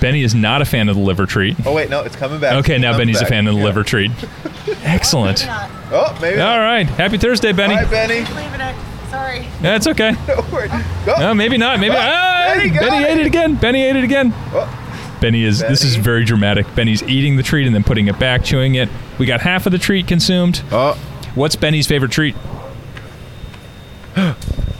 [0.00, 1.56] Benny is not a fan of the liver treat.
[1.66, 2.54] Oh wait, no, it's coming back.
[2.56, 3.66] Okay, It's now coming Benny's a fan of the Yeah.
[3.66, 4.10] liver treat.
[4.84, 5.46] Excellent.
[5.46, 6.40] Not Oh, maybe.
[6.40, 6.86] All right.
[6.86, 7.74] Happy Thursday, Benny.
[7.74, 8.20] Hi, Benny.
[8.20, 8.74] leaving it.
[9.10, 9.46] Sorry.
[9.62, 10.12] That's okay.
[10.26, 11.78] Don't No, maybe not.
[11.80, 11.94] Maybe.
[11.96, 13.08] Ah, Benny Benny it.
[13.10, 13.54] ate it again.
[13.54, 14.32] Benny ate it again.
[14.52, 15.60] Oh, Benny is.
[15.60, 16.66] This is very dramatic.
[16.74, 18.88] Benny's eating the treat and then putting it back, chewing it.
[19.18, 20.62] We got half of the treat consumed.
[20.72, 20.98] oh.
[21.34, 22.34] What's Benny's favorite treat?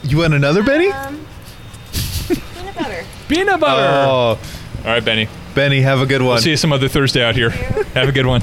[0.03, 0.89] You want another Benny?
[0.89, 1.25] Um,
[2.29, 3.03] peanut butter.
[3.27, 4.07] Peanut butter.
[4.09, 4.39] Oh,
[4.79, 5.27] All right, Benny.
[5.53, 6.33] Benny, have a good one.
[6.35, 7.49] We'll see you some other Thursday out here.
[7.49, 8.41] Have a good one.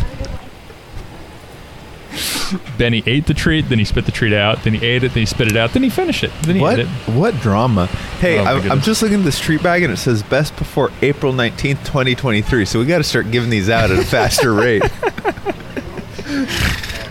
[2.78, 5.22] Benny ate the treat, then he spit the treat out, then he ate it, then
[5.22, 6.78] he spit it out, then he finished it, then he What?
[6.78, 6.88] ate it.
[7.12, 7.86] What drama?
[8.20, 10.92] Hey, Oh, I'm, I'm just looking at this treat bag and it says best before
[11.02, 12.64] April 19th, 2023.
[12.64, 14.82] So we got to start giving these out at a faster rate.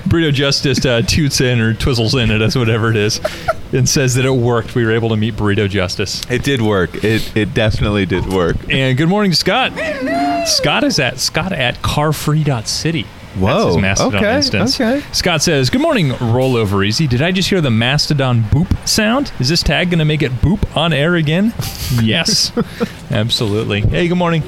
[0.07, 3.19] Burrito Justice uh, toots in or twizzles in it, as whatever it is,
[3.73, 4.75] and says that it worked.
[4.75, 6.21] We were able to meet Burrito Justice.
[6.29, 7.03] It did work.
[7.03, 8.57] It it definitely did work.
[8.69, 9.73] And good morning, Scott.
[10.47, 13.05] Scott is at Scott at carfree.city.
[13.33, 14.79] That's Whoa, his Mastodon okay, instance.
[14.79, 15.03] okay.
[15.11, 17.07] Scott says, Good morning, rollover easy.
[17.07, 19.31] Did I just hear the Mastodon boop sound?
[19.39, 21.51] Is this tag going to make it boop on air again?
[22.03, 22.51] yes,
[23.09, 23.81] absolutely.
[23.81, 24.43] Hey, good morning.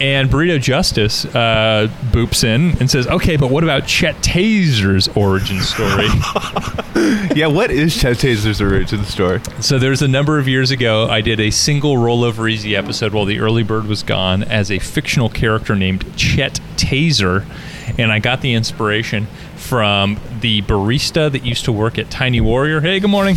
[0.00, 5.60] And Burrito Justice uh, boops in and says, Okay, but what about Chet Taser's origin
[5.60, 6.08] story?
[7.34, 9.40] Yeah, what is Chet Taser's origin story?
[9.60, 13.24] So there's a number of years ago, I did a single rollover easy episode while
[13.24, 17.46] the early bird was gone as a fictional character named Chet Taser,
[17.98, 22.80] and I got the inspiration from the barista that used to work at Tiny Warrior.
[22.80, 23.36] Hey, good morning.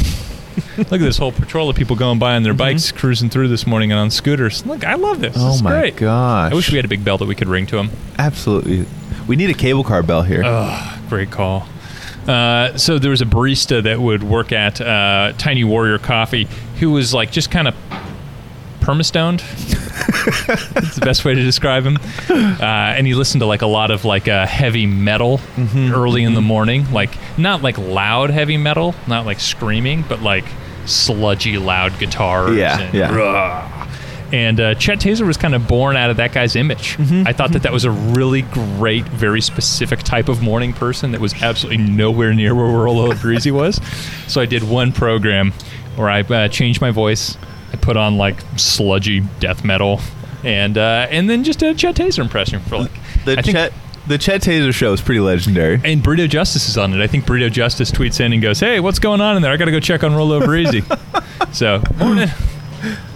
[0.77, 3.65] Look at this whole patrol of people going by on their bikes, cruising through this
[3.67, 4.65] morning and on scooters.
[4.65, 5.35] Look, I love this.
[5.37, 5.95] Oh This is my great.
[5.97, 6.51] gosh.
[6.51, 7.89] I wish we had a big bell that we could ring to them.
[8.17, 8.85] Absolutely.
[9.27, 10.43] We need a cable car bell here.
[10.45, 11.67] Oh, great call.
[12.27, 16.47] Uh, so there was a barista that would work at uh, Tiny Warrior Coffee
[16.79, 17.75] who was like just kind of
[18.83, 19.39] permastoned.
[20.47, 21.97] That's the best way to describe him.
[22.29, 26.23] Uh, and he listened to like a lot of like uh, heavy metal Mm-hmm, early
[26.23, 30.45] in the morning, like not like loud heavy metal, not like screaming, but like
[30.85, 32.55] sludgy loud guitars.
[32.57, 33.15] Yeah, and yeah.
[33.15, 33.87] "Rah."
[34.31, 36.97] And uh, Chet Taser was kind of born out of that guy's image.
[36.97, 41.11] Mm-hmm, I thought that that was a really great, very specific type of morning person
[41.11, 43.79] that was absolutely nowhere near where Rollover Easy was.
[44.27, 45.53] So I did one program
[45.95, 47.37] where I uh, changed my voice.
[47.83, 49.99] Put on like sludgy death metal,
[50.43, 52.91] and uh, and then just a Chet Taser impression for like
[53.25, 53.73] the I think- Chet
[54.07, 55.75] the Chet Taser show is pretty legendary.
[55.83, 57.01] And Burrito Justice is on it.
[57.01, 59.51] I think Burrito Justice tweets in and goes, "Hey, what's going on in there?
[59.51, 60.83] I got to go check on Rollover Easy."
[61.53, 61.81] so.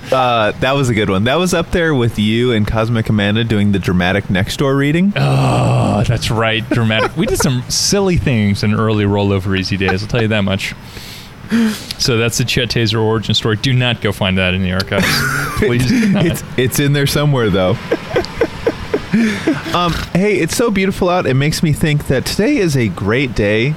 [0.10, 1.26] Uh, that was a good one.
[1.26, 5.12] That was up there with you and Cosmic Amanda doing the dramatic next door reading.
[5.18, 6.68] Oh, that's right.
[6.70, 7.18] Dramatic.
[7.18, 10.02] we did some silly things in early rollover easy days.
[10.04, 10.74] I'll tell you that much.
[11.98, 13.56] So that's the Chet Taser origin story.
[13.58, 15.06] Do not go find that in the archives.
[15.58, 15.84] Please.
[15.90, 17.72] it's it's in there somewhere though.
[19.74, 21.26] um, hey, it's so beautiful out.
[21.26, 23.74] It makes me think that today is a great day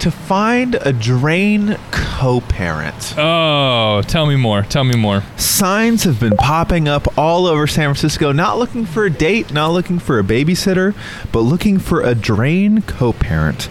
[0.00, 3.14] to find a drain co-parent.
[3.16, 4.62] oh, tell me more.
[4.62, 5.22] Tell me more.
[5.36, 9.68] Signs have been popping up all over San Francisco, not looking for a date, not
[9.68, 10.94] looking for a babysitter,
[11.32, 13.70] but looking for a drain co-parent.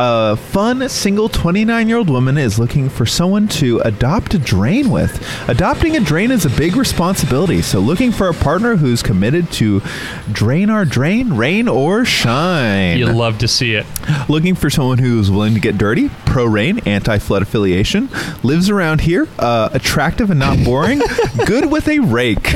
[0.00, 4.90] A fun single 29 year old woman is looking for someone to adopt a drain
[4.90, 5.20] with.
[5.48, 9.82] Adopting a drain is a big responsibility, so looking for a partner who's committed to
[10.30, 12.98] drain our drain, rain or shine.
[12.98, 13.86] You love to see it.
[14.28, 18.08] Looking for someone who's willing to get dirty, pro rain, anti flood affiliation,
[18.44, 21.00] lives around here, uh, attractive and not boring,
[21.44, 22.54] good with a rake.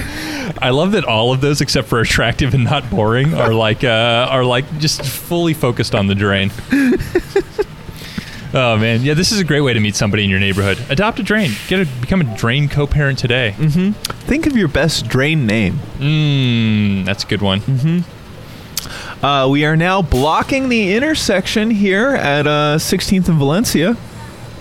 [0.60, 4.26] I love that all of those, except for attractive and not boring, are like uh,
[4.30, 6.50] are like just fully focused on the drain.
[8.54, 10.78] oh man, yeah, this is a great way to meet somebody in your neighborhood.
[10.90, 11.52] Adopt a drain.
[11.68, 13.52] Get a become a drain co-parent today.
[14.26, 15.78] Think of your best drain name.
[15.98, 18.04] Mmm, that's a good one.
[19.22, 23.96] Uh, we are now blocking the intersection here at uh, 16th and Valencia.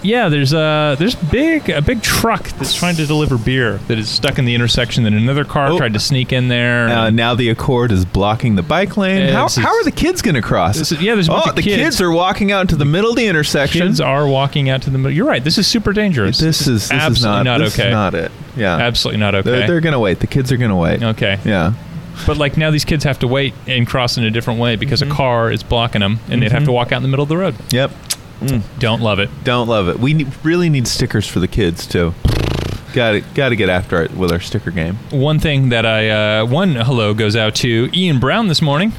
[0.03, 4.09] Yeah, there's a there's big a big truck that's trying to deliver beer that is
[4.09, 5.03] stuck in the intersection.
[5.03, 5.77] Then another car Oh.
[5.77, 6.87] tried to sneak in there.
[6.87, 9.29] Uh, now the Accord is blocking the bike lane.
[9.33, 10.77] How, how are the kids going to cross?
[10.77, 11.75] Is- yeah, there's a bunch oh, the kids.
[11.81, 12.01] kids.
[12.01, 13.81] are walking out into the middle of the intersection.
[13.87, 15.11] Kids are walking out to the middle.
[15.15, 15.43] You're right.
[15.43, 16.39] This is super dangerous.
[16.39, 17.87] this is this absolutely is not, this okay.
[17.89, 18.31] Is not it.
[18.57, 19.49] Yeah, Absolutely not okay.
[19.51, 20.19] They're, they're going to wait.
[20.19, 21.01] The kids are going to wait.
[21.01, 21.39] okay.
[21.45, 21.73] Yeah.
[22.27, 25.01] But like now, these kids have to wait and cross in a different way because
[25.01, 25.11] Mm-hmm.
[25.11, 27.29] a car is blocking them, and they'd have to walk out in the middle of
[27.29, 27.55] the road.
[27.71, 27.91] Yep.
[28.79, 29.29] Don't love it.
[29.43, 29.99] Don't love it.
[29.99, 32.13] We ne- really need stickers for the kids too.
[32.93, 34.95] Got to got to get after it with our sticker game.
[35.11, 38.91] One thing that I uh, one hello goes out to Ian Brown this morning.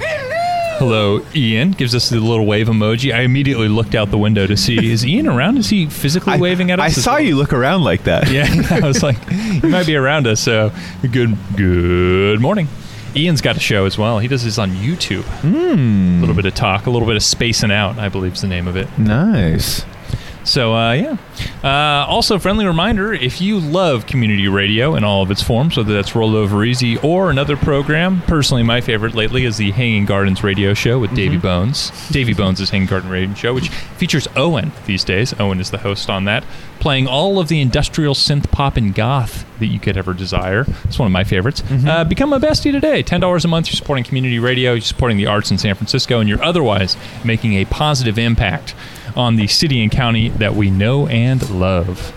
[0.78, 1.72] Hello, Ian.
[1.72, 3.14] Gives us the little wave emoji.
[3.14, 5.59] I immediately looked out the window to see is Ian around?
[5.59, 6.86] Is he physically I, waving at us?
[6.86, 7.20] I saw well?
[7.20, 8.30] you look around like that.
[8.30, 10.40] Yeah, I was like, he might be around us.
[10.40, 10.72] So
[11.03, 12.66] good, good morning.
[13.14, 14.18] Ian's got a show as well.
[14.18, 15.24] He does this on YouTube.
[15.24, 16.18] Hmm.
[16.18, 17.98] A little bit of talk, a little bit of spacing out.
[17.98, 18.88] I believe is the name of it.
[18.98, 19.84] Nice.
[20.45, 21.16] So uh, yeah.
[21.62, 25.93] Uh, also, friendly reminder: if you love community radio in all of its forms, whether
[25.93, 30.74] that's Rollover Easy or another program, personally my favorite lately is the Hanging Gardens Radio
[30.74, 31.93] Show with Davy Bones.
[32.11, 35.38] Davy Bones' is Hanging Garden Radio Show, which features Owen these days.
[35.38, 36.45] Owen is the host on that,
[36.80, 40.66] playing all of the industrial synth pop and goth that you could ever desire.
[40.84, 41.62] It's one of my favorites.
[41.86, 43.03] Uh, become a bestie today.
[43.03, 43.68] Ten dollars a month.
[43.68, 44.72] You're supporting community radio.
[44.72, 48.74] You're supporting the arts in San Francisco, and you're otherwise making a positive impact
[49.16, 52.12] on the city and county that we know and love.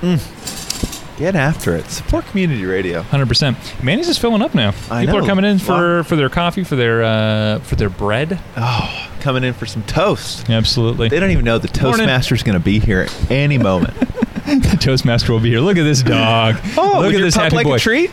[1.17, 1.85] Get after it.
[1.89, 3.01] Support community radio.
[3.03, 3.81] 100%.
[3.83, 4.73] Manny's is filling up now.
[4.91, 5.23] I People know.
[5.23, 8.37] are coming in for, for their coffee, for their uh, for their bread.
[8.57, 10.49] Oh, coming in for some toast.
[10.49, 11.07] Absolutely.
[11.07, 11.99] They don't even know the Morning.
[11.99, 13.93] Toastmaster's going to be here any moment.
[14.45, 15.61] the Toastmaster will be here.
[15.61, 16.57] Look at this dog.
[16.77, 17.75] Oh, Look at this pup happy like boy.
[17.75, 18.11] a treat?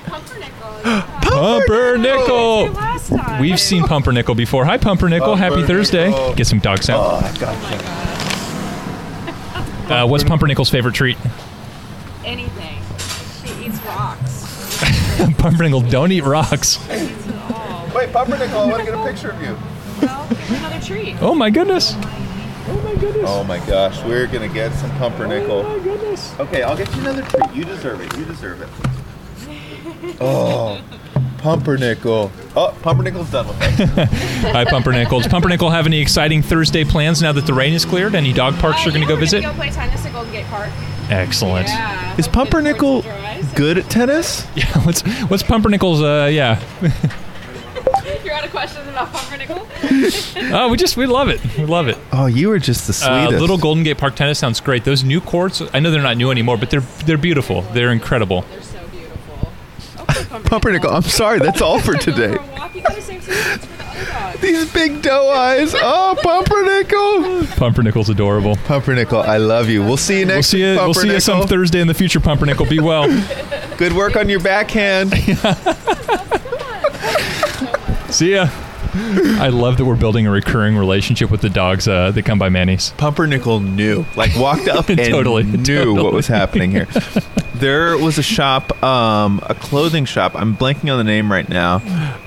[1.22, 2.70] Pumpernickel.
[2.72, 3.40] Last time.
[3.40, 4.64] We've seen Pumpernickel before.
[4.64, 5.34] Hi, Pumpernickel.
[5.36, 6.12] Happy Thursday.
[6.34, 7.02] Get some dog sound.
[7.04, 8.11] Oh,
[9.92, 10.04] I gotcha.
[10.04, 11.18] Uh, what's Pumpernickel's favorite treat?
[12.24, 12.78] anything.
[13.44, 14.78] She eats rocks.
[15.38, 16.78] Pumpernickel, don't eat rocks.
[16.86, 17.88] She eats it all.
[17.94, 19.56] Wait, Pumpernickel, I want to get a picture of you.
[20.00, 21.16] Well, here's another treat.
[21.20, 21.94] Oh my goodness.
[21.94, 23.24] Oh my goodness.
[23.28, 25.58] Oh my gosh, we're going to get some pumpernickel.
[25.66, 26.32] Oh my goodness.
[26.38, 27.52] Okay, I'll get you another treat.
[27.52, 28.16] You deserve it.
[28.16, 28.68] You deserve it.
[30.20, 30.80] Oh,
[31.42, 32.30] pumpernickel.
[32.56, 34.08] Oh, pumpernickel's done with us.
[34.52, 35.18] Hi, Pumpernickel.
[35.20, 38.14] Does Pumpernickel have any exciting Thursday plans now that the rain is cleared?
[38.14, 39.42] Any dog parks you're going to go visit?
[39.42, 40.70] Go play tennis at Golden Gate Park.
[41.10, 41.66] Excellent.
[41.68, 42.16] Yeah.
[42.16, 43.02] Is pumpernickel
[43.54, 44.46] good at tennis?
[44.56, 46.00] Yeah, what's what's Pumpernickel's?
[46.02, 46.62] Uh, yeah.
[48.24, 49.66] You're out of questions about pumpernickel?
[50.54, 51.40] Oh, we just we love it.
[51.58, 51.98] We love it.
[52.12, 53.40] Oh, you were just the Uh, sweetest.
[53.40, 54.84] little Golden Gate Park tennis sounds great.
[54.84, 57.62] Those new courts, I know they're not new anymore, but they're they're beautiful.
[57.62, 58.44] They're incredible.
[60.32, 60.38] They're so beautiful.
[60.38, 62.34] Okay, Pumpernickel, I'm sorry, that's all for today.
[62.34, 64.40] For a walk, you gotta save some treats for the other dogs.
[64.40, 65.74] These big doe eyes.
[65.76, 67.46] Oh, pumpernickel.
[67.56, 68.56] Pumpernickel's adorable.
[68.64, 69.82] Pumpernickel, I love you.
[69.82, 70.70] We'll see you next We'll see you.
[70.72, 72.66] week, We'll see you some Thursday in the future, Pumpernickel.
[72.66, 73.06] Be well.
[73.76, 75.12] Good work on your backhand.
[78.12, 78.48] see ya.
[78.94, 82.48] I love that we're building a recurring relationship with the dogs uh, that come by
[82.48, 82.90] Manny's.
[82.98, 86.02] Pumpernickel knew, like walked up and Totally, knew totally.
[86.02, 86.86] what was happening here.
[87.54, 90.32] There was a shop, um, a clothing shop.
[90.34, 91.78] I'm blanking on the name right now,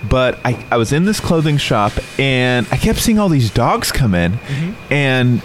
[0.09, 3.91] but I, I was in this clothing shop and I kept seeing all these dogs
[3.91, 4.93] come in, Mm-hmm.
[4.93, 5.41] and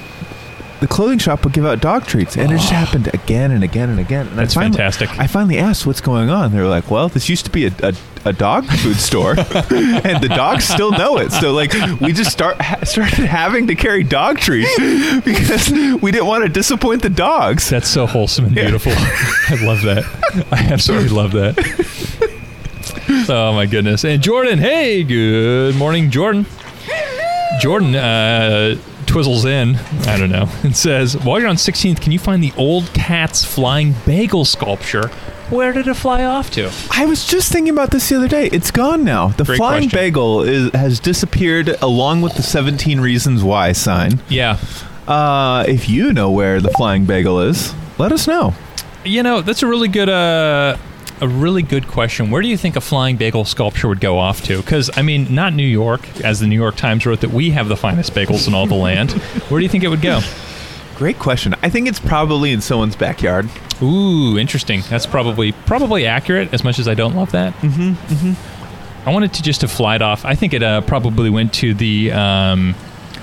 [0.78, 3.90] the clothing shop would give out dog treats, and it just happened again and again
[3.90, 4.28] and again.
[4.28, 5.18] And That's I finally, fantastic.
[5.18, 6.52] I finally asked what's going on.
[6.52, 7.92] They were like, "Well, this used to be a, a,
[8.24, 11.32] a dog food store, and the dogs still know it.
[11.32, 14.74] So like, we just start ha- started having to carry dog treats
[15.24, 15.70] because
[16.02, 18.92] we didn't want to disappoint the dogs." That's so wholesome and beautiful.
[18.94, 20.04] I love that.
[20.52, 21.58] I absolutely love that.
[23.28, 24.04] Oh my goodness!
[24.04, 26.46] And Jordan, hey, good morning, Jordan.
[27.60, 29.76] Jordan uh, twizzles in.
[30.08, 30.48] I don't know.
[30.62, 35.10] And says, "While you're on 16th, can you find the old Katz flying bagel sculpture?
[35.51, 38.46] Where did it fly off to?" I was just thinking about this the other day.
[38.46, 39.28] It's gone now.
[39.28, 39.98] The Great flying question.
[39.98, 44.20] bagel is, has disappeared along with the 17 reasons why sign.
[44.28, 44.59] Yeah.
[45.09, 48.55] Uh, if you know where the flying bagel is, let us know.
[49.05, 50.76] You know, that's a really good uh
[51.22, 52.30] a really good question.
[52.30, 54.57] Where do you think a flying bagel sculpture would go off to?
[54.59, 57.68] Because I mean, not New York, as the New York Times wrote that we have
[57.68, 59.12] the finest bagels in all the land.
[59.48, 60.20] Where do you think it would go?
[61.01, 61.55] Great question.
[61.62, 63.48] I think it's probably in someone's backyard.
[63.80, 64.82] Ooh, interesting.
[64.90, 66.53] That's probably probably accurate.
[66.53, 67.55] As much as I don't love that.
[67.55, 67.92] Mm-hmm.
[67.92, 69.09] Mm-hmm.
[69.09, 70.26] I wanted to just to fly it off.
[70.26, 72.74] I think it uh, probably went to the um,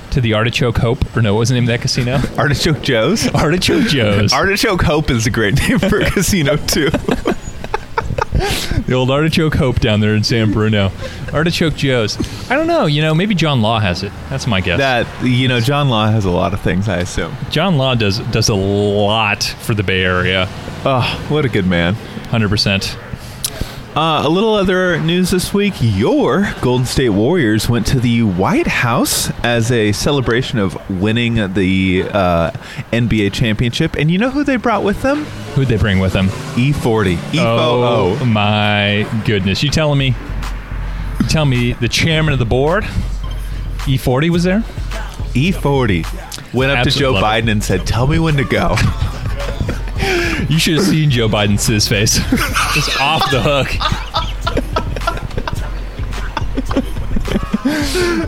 [0.09, 2.19] to the Artichoke Hope, or no, what was the name of that casino?
[2.35, 3.27] Artichoke Joe's.
[3.35, 4.33] Artichoke Joe's.
[4.33, 6.89] Artichoke Hope is a great name for a casino too.
[8.87, 10.91] the old Artichoke Hope down there in San Bruno.
[11.33, 12.17] Artichoke Joe's.
[12.49, 12.85] I don't know.
[12.85, 14.11] You know, maybe John Law has it.
[14.29, 14.79] That's my guess.
[14.79, 16.87] That you know, John Law has a lot of things.
[16.87, 17.35] I assume.
[17.49, 20.47] John Law does does a lot for the Bay Area.
[20.85, 21.93] Oh, what a good man.
[22.29, 22.97] Hundred percent.
[23.97, 25.73] Uh, a little other news this week.
[25.81, 32.03] Your Golden State Warriors went to the White House as a celebration of winning the
[32.13, 32.51] uh,
[32.91, 33.95] NBA championship.
[33.95, 35.23] And you know who they brought with them?
[35.55, 36.27] Who'd they bring with them?
[36.27, 37.17] E40.
[37.39, 38.31] Oh E40.
[38.31, 39.63] my goodness!
[39.63, 40.13] You telling me?
[41.19, 44.59] You telling me the chairman of the board, E40, was there?
[45.33, 46.53] E40.
[46.53, 47.25] Went up to Joe love it.
[47.25, 48.75] Biden and said, Tell me when to go.
[50.49, 52.15] You should have seen Joe Biden's his face.
[52.73, 53.67] Just off the hook.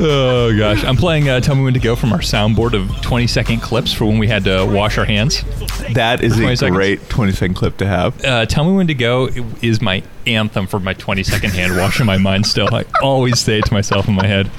[0.01, 3.28] oh gosh, I'm playing uh, "Tell Me When to Go" from our soundboard of 20
[3.28, 5.43] second clips for when we had to wash our hands.
[5.93, 6.76] That is a seconds.
[6.76, 8.24] great 20 second clip to have.
[8.24, 9.30] Uh, "Tell Me When to Go"
[9.62, 12.45] is my anthem for my 20 second hand wash in my mind.
[12.47, 14.49] Still, I always say it to myself in my head.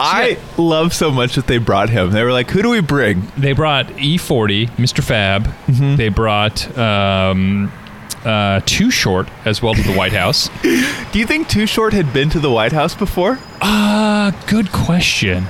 [0.00, 2.10] I love so much that they brought him.
[2.10, 3.22] They were like, Who do we bring?
[3.36, 5.02] They brought E40, Mr.
[5.02, 5.48] Fab.
[5.96, 7.70] They brought um,
[8.24, 10.48] uh, Too Short as well to the White House.
[10.62, 13.38] Do you think Too Short had been to the White House before?
[13.60, 15.44] Uh, good question.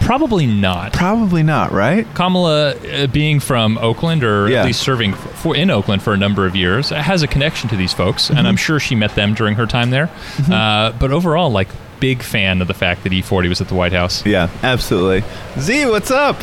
[0.00, 0.92] Probably not.
[0.92, 2.12] Probably not, right?
[2.14, 4.60] Kamala, uh, being from Oakland, or Yeah.
[4.60, 7.76] at least serving for, in Oakland for a number of years, has a connection to
[7.76, 10.10] these folks, and I'm sure she met them during her time there.
[10.50, 11.68] Uh, but overall, like,
[12.02, 14.26] big fan of the fact that E40 was at the White House.
[14.26, 15.22] Yeah, absolutely.
[15.56, 16.36] Z, what's up?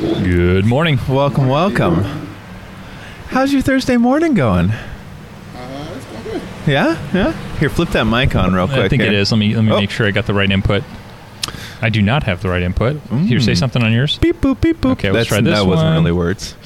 [0.00, 0.98] Good morning.
[1.08, 2.02] Welcome, welcome.
[3.28, 4.72] How's your Thursday morning going?
[4.72, 6.00] Uh,
[6.66, 7.32] yeah, yeah.
[7.58, 8.80] Here, flip that mic on real quick.
[8.80, 9.12] I think here.
[9.12, 9.30] it is.
[9.30, 9.78] Let me let me Oh.
[9.78, 10.82] make sure I got the right input.
[11.80, 13.00] I do not have the right input.
[13.12, 13.56] Here, say mm.
[13.56, 14.18] something on yours.
[14.18, 14.92] Beep boop beep boop.
[14.92, 15.98] Okay, let's That's- try this That wasn't one.
[15.98, 16.56] really words.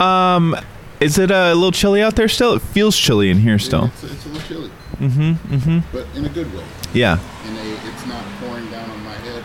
[0.00, 0.56] Um,
[0.98, 2.54] is it uh, a little chilly out there still?
[2.54, 3.86] It feels chilly in here still.
[3.86, 4.70] It's, it's a little chilly.
[4.98, 5.78] Mm-hmm, mm-hmm.
[5.92, 6.64] But in a good way.
[6.92, 7.18] Yeah.
[7.46, 9.44] In a, it's not pouring down on my head.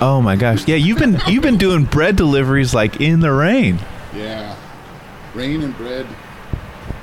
[0.00, 0.66] Oh my gosh.
[0.66, 3.78] Yeah, you've been you've been doing bread deliveries like in the rain.
[4.14, 4.56] Yeah.
[5.34, 6.06] Rain and bread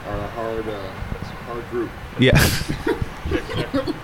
[0.08, 0.90] are a hard, uh,
[1.46, 1.92] hard group.
[2.20, 2.38] Yeah.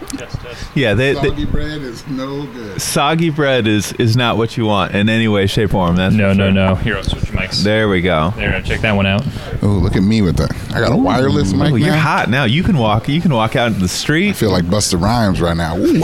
[0.75, 0.93] yeah.
[0.93, 2.81] They, they, Soggy bread is no good.
[2.81, 5.95] soggy bread is is not what you want in any way, shape, or form.
[5.95, 6.51] That's No, no, sure.
[6.51, 6.75] no.
[6.75, 7.63] Here, I'll switch mics.
[7.63, 8.31] There we go.
[8.35, 9.23] There, check that one out.
[9.61, 10.51] Oh, look at me with that.
[10.75, 12.43] I got a wireless mic Oh, you're hot now.
[12.45, 13.07] You can walk.
[13.07, 14.29] You can walk out into the street.
[14.29, 15.77] I feel like Busta Rhymes right now.
[15.77, 16.01] Ooh.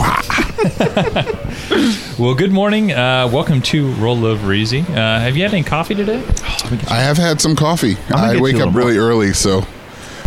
[2.18, 2.92] Well, good morning.
[2.92, 4.80] Uh, welcome to Rollover Easy.
[4.80, 4.84] Uh,
[5.20, 6.22] have you had any coffee today?
[6.88, 7.96] I have had some coffee.
[8.10, 9.08] I wake up really more.
[9.08, 9.62] early, so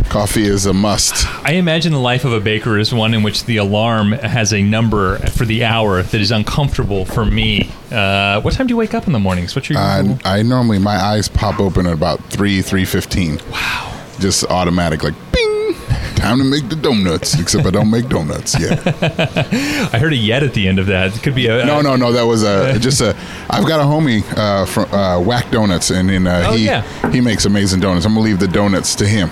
[0.10, 1.26] coffee is a must.
[1.46, 4.62] I imagine the life of a baker is one in which the alarm has a
[4.62, 7.70] number for the hour that is uncomfortable for me.
[7.92, 9.56] Uh, what time do you wake up in the mornings?
[9.56, 13.40] What's your I, I normally my eyes pop open at about three three fifteen.
[13.52, 14.02] Wow!
[14.20, 15.76] Just automatic, like bing.
[16.16, 17.38] Time to make the donuts.
[17.40, 18.80] Except I don't make donuts yet.
[19.94, 21.16] I heard a yet at the end of that.
[21.16, 22.12] It could be a No, no, no.
[22.12, 23.16] That was a just a.
[23.50, 27.12] I've got a homie uh, from uh, Whack Donuts, and in uh, Oh, he yeah.
[27.12, 28.06] he makes amazing donuts.
[28.06, 29.30] I'm gonna leave the donuts to him.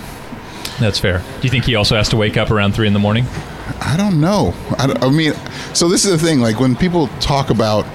[0.79, 1.19] That's fair.
[1.19, 3.25] Do you think he also has to wake up around three in the morning?
[3.81, 4.53] I don't know.
[4.77, 5.33] I, don't- I mean,
[5.73, 6.39] so this is the thing.
[6.39, 7.85] Like when people talk about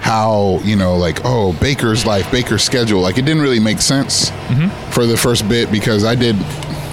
[0.00, 4.30] how you know, like oh, baker's life, baker's schedule, like it didn't really make sense
[4.30, 4.90] mm-hmm.
[4.90, 6.36] for the first bit because I did.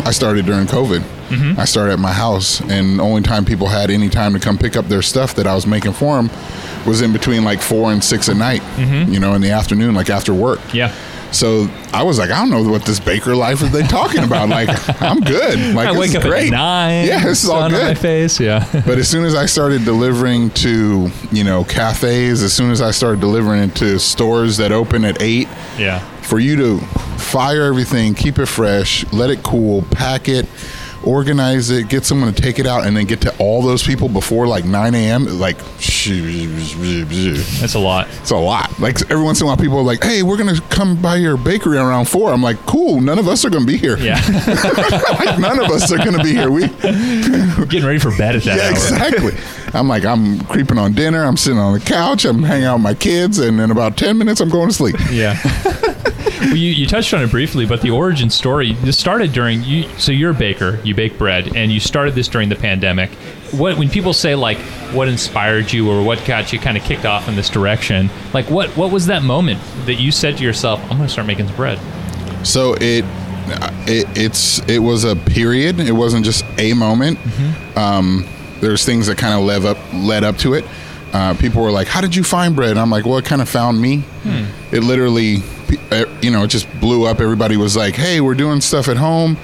[0.05, 1.14] I started during COVID.
[1.29, 1.59] Mm-hmm.
[1.59, 4.57] I started at my house, and the only time people had any time to come
[4.57, 6.29] pick up their stuff that I was making for them
[6.85, 8.61] was in between like four and six at night.
[8.61, 9.11] Mm-hmm.
[9.11, 10.59] You know, in the afternoon, like after work.
[10.73, 10.93] Yeah.
[11.35, 14.47] So I was like, I don't know what this baker life is they talking about.
[14.47, 14.69] Like,
[15.01, 15.75] I'm good.
[15.75, 16.47] Like, I wake up great.
[16.47, 17.07] at nine.
[17.07, 18.39] Yeah, this is all on my face.
[18.39, 18.65] Yeah.
[18.85, 22.91] But as soon as I started delivering to, you know, cafes, as soon as I
[22.91, 25.47] started delivering it to stores that open at eight,
[25.77, 25.99] yeah.
[26.21, 26.79] for you to
[27.17, 30.45] fire everything, keep it fresh, let it cool, pack it,
[31.05, 34.09] organize it, get someone to take it out, and then get to all those people
[34.09, 38.07] before like 9 a.m., like, it's That's a lot.
[38.21, 38.77] It's a lot.
[38.79, 41.15] Like every once in a while, people are like, hey, we're going to come by
[41.15, 42.31] your bakery around four.
[42.31, 43.97] I'm like, cool, none of us are going to be here.
[43.97, 44.15] Yeah.
[45.19, 46.51] like, none of us are going to be here.
[46.51, 48.71] We, are Getting ready for bed at that yeah, hour.
[48.71, 49.33] exactly.
[49.73, 51.23] I'm like, I'm creeping on dinner.
[51.23, 52.25] I'm sitting on the couch.
[52.25, 54.95] I'm hanging out with my kids, and in about ten minutes, I'm going to sleep.
[55.11, 55.35] Yeah.
[56.41, 59.87] well, you, you touched on it briefly, but the origin story this started during you.
[59.97, 63.09] So you're a baker, you bake bread, and you started this during the pandemic.
[63.51, 64.57] What when people say like
[64.93, 68.09] what inspired you or what got you kind of kicked off in this direction?
[68.33, 71.27] Like what what was that moment that you said to yourself, I'm going to start
[71.27, 71.79] making some bread?
[72.45, 73.03] So it,
[73.87, 75.79] it, it's, it was a period.
[75.79, 77.17] It wasn't just a moment.
[77.75, 78.27] Um,
[78.61, 80.65] there's things that kind of led up, led up to it.
[81.13, 83.41] Uh, people were like, "How did you find bread?" And I'm like, "Well, it kind
[83.41, 84.03] of found me.
[84.71, 85.37] It literally
[86.21, 87.19] you know, it just blew up.
[87.19, 89.37] Everybody was like, "Hey, we're doing stuff at home."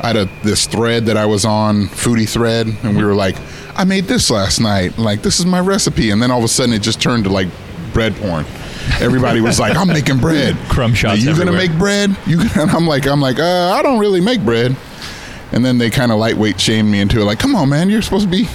[0.00, 3.36] I had a, this thread that I was on, foodie thread, and we were like,
[3.74, 4.98] "I made this last night.
[4.98, 7.30] Like, this is my recipe." And then all of a sudden, it just turned to
[7.30, 7.48] like
[7.92, 8.44] bread porn.
[9.00, 12.16] Everybody was like, "I'm making bread." Crumb shots Are you gonna make bread?
[12.26, 12.38] You?
[12.38, 14.76] Gonna, and I'm like, I'm like, uh, I don't really make bread.
[15.52, 18.02] And then they kind of lightweight shamed me into it, like, come on, man, you're
[18.02, 18.48] supposed to be,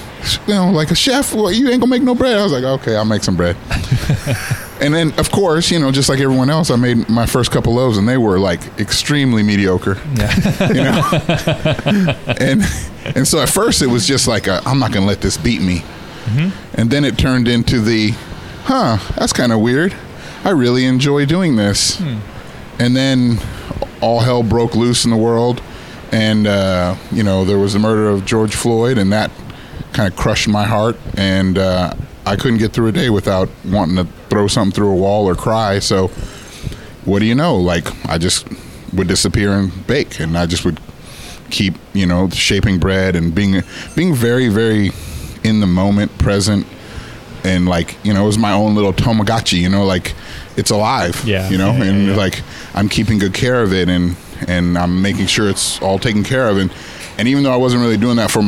[0.46, 1.34] you know, like a chef.
[1.34, 2.36] Well, you ain't gonna make no bread.
[2.36, 3.56] I was like, okay, I'll make some bread.
[4.82, 7.74] and then, of course, you know, just like everyone else, I made my first couple
[7.74, 9.98] loaves, and they were like extremely mediocre.
[10.14, 10.68] Yeah.
[10.68, 12.14] you know.
[12.40, 12.62] and
[13.14, 15.62] and so at first it was just like, i I'm not gonna let this beat
[15.62, 15.82] me.
[16.74, 18.10] And then it turned into the,
[18.64, 19.94] huh, that's kind of weird.
[20.44, 22.00] I really enjoy doing this.
[22.78, 23.38] And then
[24.00, 25.62] all hell broke loose in the world.
[26.10, 29.30] And, uh, you know, there was the murder of George Floyd, and that
[29.92, 30.96] kind of crushed my heart.
[31.16, 31.94] And uh,
[32.24, 35.34] I couldn't get through a day without wanting to throw something through a wall or
[35.34, 35.78] cry.
[35.80, 36.08] So,
[37.04, 37.56] what do you know?
[37.56, 38.46] Like, I just
[38.92, 40.80] would disappear and bake, and I just would
[41.50, 43.62] keep, you know, shaping bread and being
[43.96, 44.90] being very, very
[45.44, 46.66] in the moment, present,
[47.44, 49.58] and like, you know, it was my own little Tamagotchi.
[49.60, 50.14] You know, like
[50.56, 51.20] it's alive.
[51.26, 51.48] Yeah.
[51.50, 52.16] You know, Yeah, and yeah.
[52.16, 52.40] like
[52.74, 54.16] I'm keeping good care of it, and
[54.46, 56.72] and I'm making sure it's all taken care of, and
[57.18, 58.42] and even though I wasn't really doing that for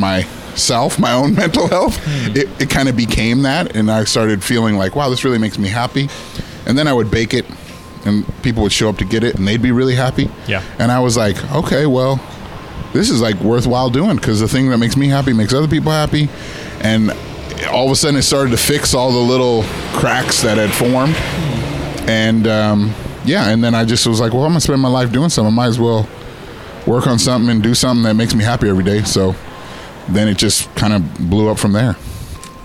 [0.55, 2.37] myself, my own mental health, Hmm.
[2.37, 5.59] it, it kind of became that, and I started feeling like, wow, this really makes
[5.59, 6.09] me happy,
[6.67, 7.45] and then I would bake it.
[8.07, 10.29] And people would show up to get it, and they'd be really happy.
[10.47, 10.63] Yeah.
[10.79, 12.21] And I was like, okay, well,
[12.93, 15.91] this is like worthwhile doing because the thing that makes me happy makes other people
[15.91, 16.29] happy,
[16.83, 17.11] and
[17.71, 19.63] all of a sudden it started to fix all the little
[19.95, 21.17] cracks that had formed,
[22.09, 22.95] and um,
[23.25, 25.53] yeah, and then I just was like, well, I'm gonna spend my life doing something.
[25.53, 26.07] I might as well
[26.87, 29.03] work on something and do something that makes me happy every day.
[29.05, 29.35] So
[30.09, 31.97] then it just kind of blew up from there.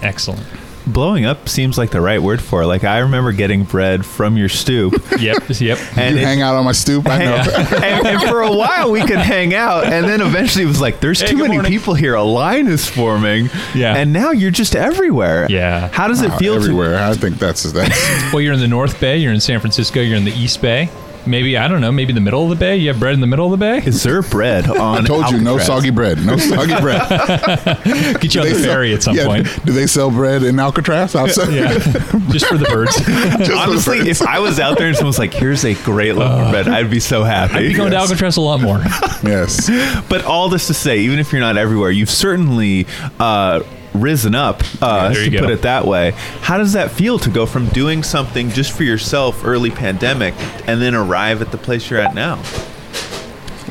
[0.02, 0.46] Excellent.
[0.88, 2.66] Blowing up seems like the right word for it.
[2.66, 5.44] Like I remember getting bread from your stoop, Yep.
[5.60, 5.78] Yep.
[5.98, 7.08] and you it- hang out on my stoop.
[7.08, 7.36] I know.
[7.84, 11.00] and, and for a while we could hang out, and then eventually it was like,
[11.00, 11.72] "There's Hey, too many morning.
[11.72, 12.16] people here.
[12.16, 13.98] A line is forming." Yeah.
[13.98, 15.46] and now you're just everywhere.
[15.48, 15.90] Yeah.
[15.90, 16.98] How does it uh, feel to everywhere.
[16.98, 19.18] I think that's that's Well, you're in the North Bay.
[19.18, 20.00] You're in San Francisco.
[20.02, 20.90] You're in the East Bay.
[21.26, 21.92] Maybe I don't know.
[21.92, 22.78] Maybe the middle of the bay.
[22.78, 23.82] You have bread in the middle of the bay.
[23.86, 25.04] Is there bread on?
[25.04, 25.68] I told you no Alcatraz?
[25.68, 26.26] soggy bread.
[26.26, 27.08] No soggy bread.
[28.22, 29.48] Get you on They the sell- ferry at some yeah, point.
[29.66, 31.54] Do they sell bread in Alcatraz outside?
[31.54, 31.74] Yeah,
[32.30, 32.96] just for the birds.
[32.96, 33.14] Just for
[33.46, 34.22] the Honestly, birds.
[34.22, 36.68] if I was out there and someone was like, "Here's a great loaf of bread,"
[36.68, 37.54] I'd be so happy.
[37.56, 38.80] I'd be going to Alcatraz a lot more.
[39.24, 39.70] yes.
[40.10, 42.88] But all this to say, even if you're not everywhere, you've certainly
[43.20, 43.62] uh,
[43.94, 45.44] risen up, uh, there you to go.
[45.44, 46.12] put it that way.
[46.42, 50.34] How does that feel to go from doing something just for yourself early pandemic
[50.68, 52.42] and then arrive at the place you're at now?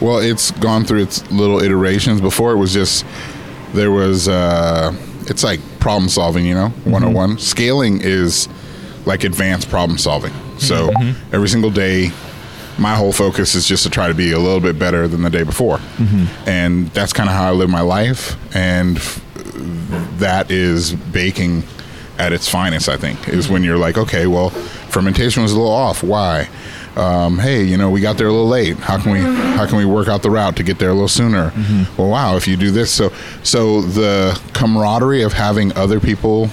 [0.01, 2.21] Well, it's gone through its little iterations.
[2.21, 3.05] Before it was just
[3.75, 4.95] there was uh
[5.27, 7.39] it's like problem solving, you know, 101.
[7.39, 8.49] Scaling is
[9.07, 10.33] like advanced problem solving.
[10.59, 10.91] So
[11.33, 12.11] every single day
[12.79, 15.31] my whole focus is just to try to be a little bit better than the
[15.31, 15.81] day before.
[16.47, 19.21] And that's kind of how I live my life and f-
[20.19, 21.63] that is baking
[22.19, 25.71] at its finest, I think, is when you're like, okay, well, fermentation was a little
[25.73, 26.03] off.
[26.03, 26.49] Why?
[26.97, 28.77] Um, hey, you know, we got there a little late.
[28.79, 31.07] How can we how can we work out the route to get there a little
[31.09, 31.53] sooner?
[31.97, 33.13] Well, wow, if you do this, so
[33.45, 36.51] so the camaraderie of having other people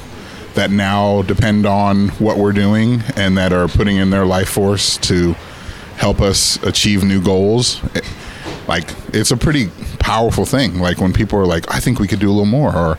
[0.53, 4.97] that now depend on what we're doing and that are putting in their life force
[4.97, 5.33] to
[5.97, 7.81] help us achieve new goals.
[7.95, 8.01] eh,
[8.67, 9.69] Like it's a pretty
[9.99, 10.79] powerful thing.
[10.79, 12.97] Like when people are like, "I think we could do a little more," or,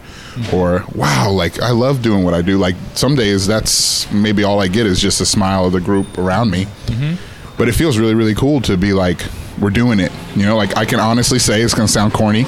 [0.53, 4.61] or "Wow, like I love doing what I do." Like some days that's maybe all
[4.61, 6.67] I get is just a smile of the group around me.
[6.87, 7.15] Mm-hmm.
[7.59, 9.23] But it feels really, really cool to be like,
[9.61, 10.13] we're doing it.
[10.35, 12.43] You know, like I can honestly say it's going to sound corny.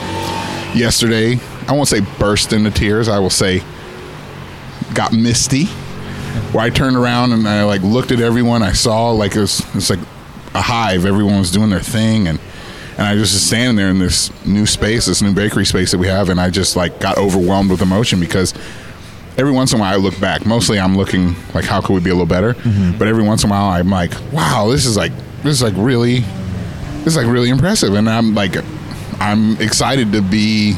[0.75, 3.09] Yesterday, I won't say burst into tears.
[3.09, 3.63] I will say
[4.95, 5.67] got misty
[6.53, 8.63] where I turned around and I like looked at everyone.
[8.63, 10.01] I saw like it was it's like
[10.55, 11.05] a hive.
[11.05, 12.39] Everyone was doing their thing, and
[12.99, 15.99] and I just was standing there in this new space, this new bakery space that
[15.99, 18.53] we have, and I just like got overwhelmed with emotion because
[19.39, 20.45] every once in a while I look back.
[20.45, 22.99] Mostly I'm looking like how could we be a little better, mm-hmm.
[22.99, 25.13] but every once in a while I'm like, wow, this is like
[25.43, 26.21] this is like really
[26.99, 28.57] this is like really impressive, and I'm like
[29.21, 30.77] I'm excited to be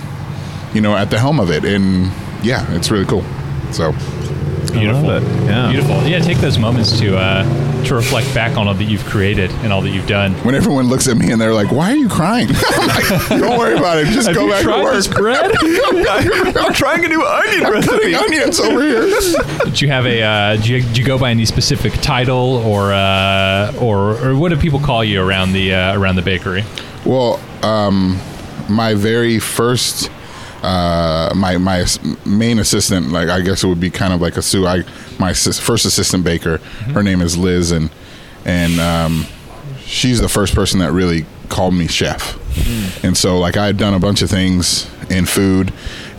[0.75, 2.13] you know at the helm of it, and
[2.45, 3.25] yeah, it's really cool.
[3.73, 3.95] So.
[4.73, 5.03] Beautiful.
[5.03, 5.45] love it.
[5.47, 5.71] Yeah.
[5.71, 6.03] Beautiful.
[6.07, 9.73] Yeah, take those moments to uh, to reflect back on all that you've created and
[9.73, 10.33] all that you've done.
[10.45, 13.59] when everyone looks at me and they're like, "Why are you crying?" I'm like, "Don't
[13.59, 14.07] worry about it.
[14.07, 15.51] Just go back to work." bread?
[16.57, 18.15] I'm trying a new onion Cutting recipe.
[18.15, 19.09] onions over here.
[19.65, 20.23] Did you have a?
[20.23, 24.51] Uh, did, you, did you go by any specific title or uh, or or what
[24.51, 26.65] do people call you around the uh, around the bakery?
[27.05, 28.19] well, um,
[28.69, 30.11] my very first,
[30.63, 31.85] uh, my my
[32.25, 34.67] main assistant, like I guess it would be kind of like a Sue.
[34.67, 34.85] I
[35.19, 36.59] my first assistant baker.
[36.93, 37.91] Her name is Liz, and
[38.45, 39.27] and um,
[39.81, 42.37] she's the first person that really called me chef.
[43.05, 45.73] And so like I had done a bunch of things in food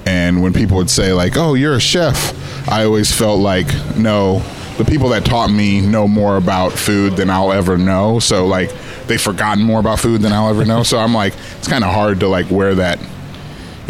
[0.05, 4.41] and when people would say like, "Oh, you're a chef." I always felt like, "No,
[4.77, 8.71] the people that taught me know more about food than I'll ever know." So like
[9.07, 10.83] they've forgotten more about food than I'll ever know.
[10.83, 12.99] So I'm like it's kind of hard to like wear that,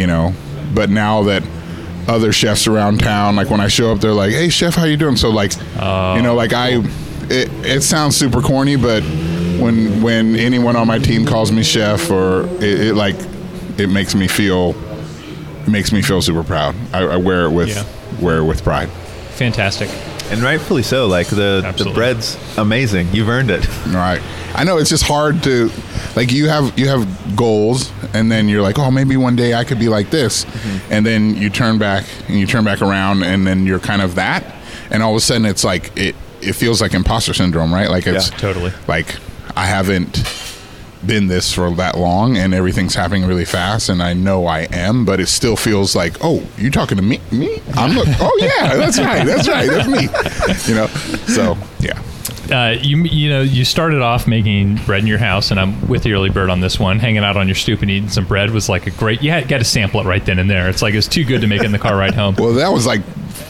[0.02, 0.34] you know.
[0.74, 1.44] But now that
[2.08, 4.98] other chefs around town, like when I show up, they're like, "Hey, chef, how you
[4.98, 6.80] doing?" So like, oh, you know, like I,
[7.30, 9.04] it, it sounds super corny, but
[9.60, 13.16] when when anyone on my team calls me chef, or it, it like,
[13.78, 14.74] it makes me feel,
[15.62, 16.76] it makes me feel super proud.
[16.94, 17.86] I, I wear it with Yeah.
[18.20, 18.90] wear it with pride.
[19.38, 19.90] Fantastic.
[20.32, 21.08] And rightfully so.
[21.08, 23.10] Like the the bread's amazing.
[23.14, 23.68] You've earned it.
[23.88, 24.22] Right.
[24.56, 25.70] I know it's just hard to
[26.16, 29.64] like you have you have goals and then you're like, "Oh, maybe one day I
[29.64, 30.94] could be like this." Mm-hmm.
[30.94, 34.16] And then you turn back and you turn back around and then you're kind of
[34.16, 34.44] that
[34.90, 37.90] and all of a sudden it's like it it feels like imposter syndrome, right?
[37.90, 38.72] Like it's Yeah, totally.
[38.88, 39.16] like
[39.56, 40.18] I haven't
[41.06, 45.06] been this for that long and everything's happening really fast and I know I am,
[45.06, 47.20] but it still feels like, oh, you're talking to me?
[47.32, 47.62] Me?
[47.76, 50.72] I'm look, oh yeah, that's right, that's right, that's me.
[50.72, 50.88] You know?
[51.28, 52.02] So yeah.
[52.52, 56.04] Uh, you you know you started off making bread in your house, and I'm with
[56.04, 57.00] the early bird on this one.
[57.00, 59.22] Hanging out on your stoop and eating some bread was like a great.
[59.22, 60.68] You had got to sample it right then and there.
[60.68, 62.36] It's like it's too good to make it in the car ride home.
[62.38, 63.02] Well, that was like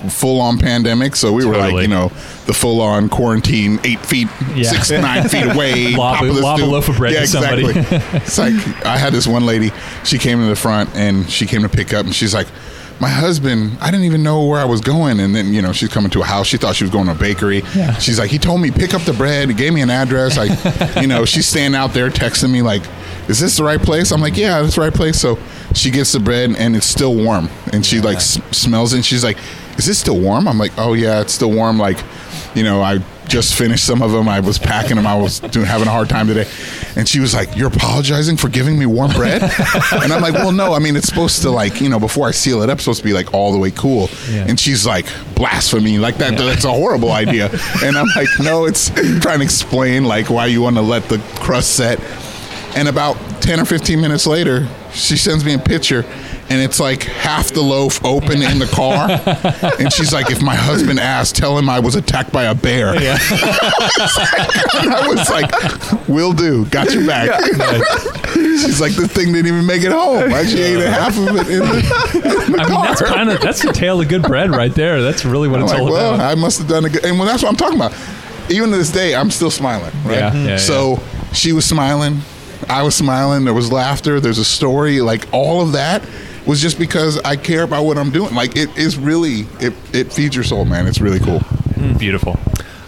[0.10, 2.10] full on pandemic, so we were like, you know,
[2.48, 4.70] the full on quarantine, eight feet, Yeah.
[4.70, 5.96] six, nine feet away.
[5.96, 7.22] Lob top of the lob a loaf of bread yeah.
[7.22, 7.74] Exactly.
[8.20, 8.54] it's like
[8.86, 9.72] I had this one lady.
[10.04, 12.48] She came to the front and she came to pick up, and she's like.
[13.00, 15.90] My husband, I didn't even know where I was going, and then you know she's
[15.90, 16.46] coming to a house.
[16.46, 17.64] She thought she was going to a bakery.
[17.76, 17.98] Yeah.
[17.98, 19.50] She's like, he told me pick up the bread.
[19.50, 20.38] He gave me an address.
[20.38, 22.84] I, you know, she's standing out there texting me like,
[23.28, 25.40] "Is this the right place?" I'm like, "Yeah, that's the right place." So
[25.74, 28.98] she gets the bread and it's still warm, and she like s- smells it.
[28.98, 29.40] and She's like,
[29.78, 31.98] "Is this still warm?" I'm like, "Oh yeah, it's still warm." Like,
[32.56, 34.28] you know, I just finished some of them.
[34.28, 35.08] I was packing them.
[35.08, 36.48] I was doing, having a hard time today,
[36.98, 39.42] and she was like, "You're apologizing for giving me warm bread?"
[39.94, 40.74] and I'm like, "Well, no.
[40.74, 43.00] I mean, it's supposed to like, you know, before I seal it up, it's supposed
[43.00, 44.46] to be like all the way cool." Yeah.
[44.48, 45.98] And she's like, "Blasphemy!
[45.98, 46.38] Like that?
[46.38, 47.50] That's a horrible idea."
[47.84, 48.90] And I'm like, "No, it's
[49.22, 52.00] trying to explain like why you want to let the crust set."
[52.76, 56.06] And about 10 or 15 minutes later, she sends me a picture
[56.52, 59.10] and it's like half the loaf open in the car.
[59.80, 62.94] and she's like, if my husband asked, tell him I was attacked by a bear.
[63.02, 63.14] Yeah.
[64.76, 66.66] and I was like, will do.
[66.66, 67.42] Got your back.
[68.34, 70.30] she's like, this thing didn't even make it home.
[70.30, 72.86] Like, she ate half of it in the, in the I mean, car.
[72.86, 75.02] that's kind of that's the tale of good bread right there.
[75.02, 76.32] That's really what I'm it's like, all well, about.
[76.32, 77.06] I must have done a good.
[77.06, 77.94] And well, that's what I'm talking about.
[78.50, 79.94] Even to this day, I'm still smiling.
[80.04, 80.18] Right?
[80.18, 81.00] Yeah, yeah, so
[81.32, 82.20] she was smiling,
[82.70, 83.46] I was smiling.
[83.46, 84.20] There was laughter.
[84.20, 85.02] There's a story.
[85.02, 86.04] Like all of that
[86.46, 88.34] was just because I care about what I'm doing.
[88.34, 89.74] Like it is really it.
[89.94, 90.88] It feeds your soul, man.
[90.88, 91.40] It's really cool.
[91.40, 91.98] Mm.
[92.00, 92.40] Beautiful.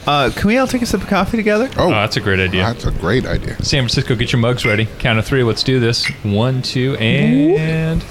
[0.06, 1.70] Uh, can we all take a sip of coffee together?
[1.78, 2.64] Oh, Oh, that's a great idea.
[2.64, 3.56] that's a great idea.
[3.64, 4.86] San Francisco, get your mugs ready.
[5.00, 5.44] Count of three.
[5.44, 6.06] Let's do this.
[6.24, 8.04] One, two, and.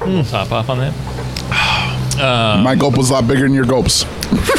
[0.00, 0.94] We'll top off on that.
[2.20, 4.04] Um, My gulp was a lot bigger than your gulps.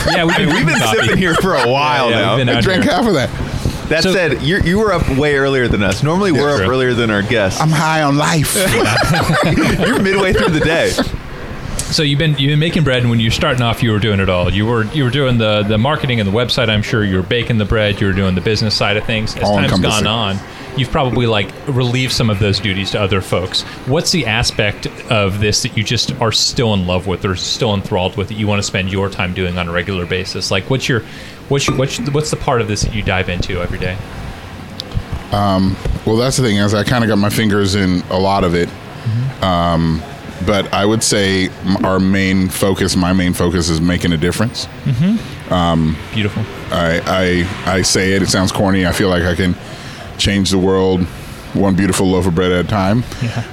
[0.08, 2.36] Yeah, we've been, We've been sipping here for a while Yeah, now.
[2.38, 2.92] we've been I drank here.
[2.94, 3.30] half of that.
[3.90, 6.04] That So- said, you you were up way earlier than us.
[6.04, 6.70] Normally, we're up true.
[6.70, 7.60] earlier than our guests.
[7.62, 8.56] I'm high on life.
[9.80, 10.92] You're midway through the day.
[11.90, 14.20] So you've been you've been making bread, and when you're starting off, you were doing
[14.20, 14.52] it all.
[14.52, 16.70] You were you were doing the the marketing and the website.
[16.70, 18.02] I'm sure you were baking the bread.
[18.02, 19.36] You were doing the business side of things.
[19.38, 20.04] As All time's encompassing.
[20.04, 20.40] gone on,
[20.78, 23.64] you've probably like relieved some of those duties to other folks.
[23.86, 27.74] What's the aspect of this that you just are still in love with, or still
[27.74, 30.52] enthralled with, that you want to spend your time doing on a regular basis?
[30.52, 31.02] Like, what's your
[31.50, 33.98] what's your, what's what's the part of this that you dive into every day?
[35.32, 35.76] Um,
[36.06, 38.56] well, that's the thing is I kind of got my fingers in a lot of
[38.56, 38.70] it.
[38.70, 39.44] Mm-hmm.
[39.44, 40.04] Um,
[40.46, 41.50] but I would say
[41.84, 44.68] our main focus, my main focus, is making a difference.
[44.86, 45.54] Mm-hmm.
[45.54, 46.44] Um, Beautiful.
[46.72, 47.02] I,
[47.66, 48.22] I I say it.
[48.22, 48.86] It sounds corny.
[48.86, 49.56] I feel like I can
[50.18, 51.02] change the world
[51.54, 53.04] one beautiful loaf of bread at a time.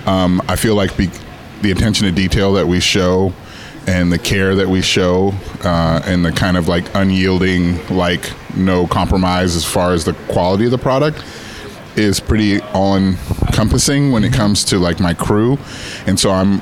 [0.06, 1.10] Um, I feel like be,
[1.62, 3.32] the attention to detail that we show
[3.86, 5.32] and the care that we show
[5.62, 10.64] uh, and the kind of like unyielding, like no compromise as far as the quality
[10.66, 11.22] of the product
[11.96, 15.56] is pretty all encompassing when it comes to like my crew.
[16.06, 16.60] And so I'm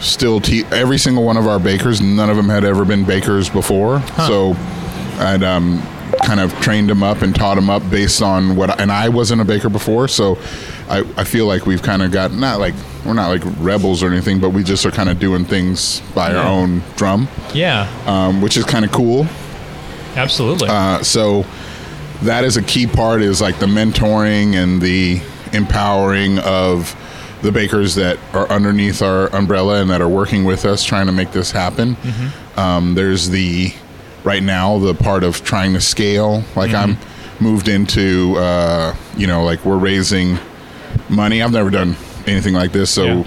[0.00, 3.48] still te- every single one of our bakers none of them had ever been bakers
[3.48, 4.54] before so
[5.20, 5.80] i'd um,
[6.24, 9.40] kind of trained them up and taught them up based on what and i wasn't
[9.40, 10.36] a baker before so
[10.88, 12.74] i, I feel like we've kind of got not like
[13.04, 16.34] we're not like rebels or anything but we just are kind of doing things by
[16.34, 17.28] our own drum.
[17.52, 19.26] Yeah, um, which is kind of cool.
[20.16, 20.68] Absolutely.
[20.70, 21.44] uh, so
[22.22, 25.20] that is a key part is like the mentoring and the
[25.52, 26.96] empowering of
[27.42, 31.12] the bakers that are underneath our umbrella and that are working with us trying to
[31.12, 31.96] make this happen.
[32.56, 33.74] Um, there's the
[34.24, 36.42] right now the part of trying to scale.
[36.56, 36.96] Like I'm
[37.40, 40.38] moved into, uh, you know, like we're raising
[41.08, 41.42] money.
[41.42, 41.96] I've never done
[42.26, 43.24] anything like this, so Yeah.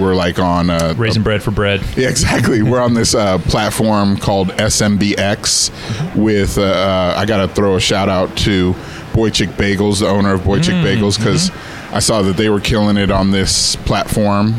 [0.00, 1.80] we're like on uh, Raising bread for bread.
[1.96, 2.62] yeah, exactly.
[2.62, 6.16] We're on this uh, platform called SMBX.
[6.16, 8.72] With uh, uh, I got to throw a shout out to
[9.12, 11.50] Boichik Bagels, the owner of Boichik Bagels, because
[11.92, 14.54] I saw that they were killing it on this platform,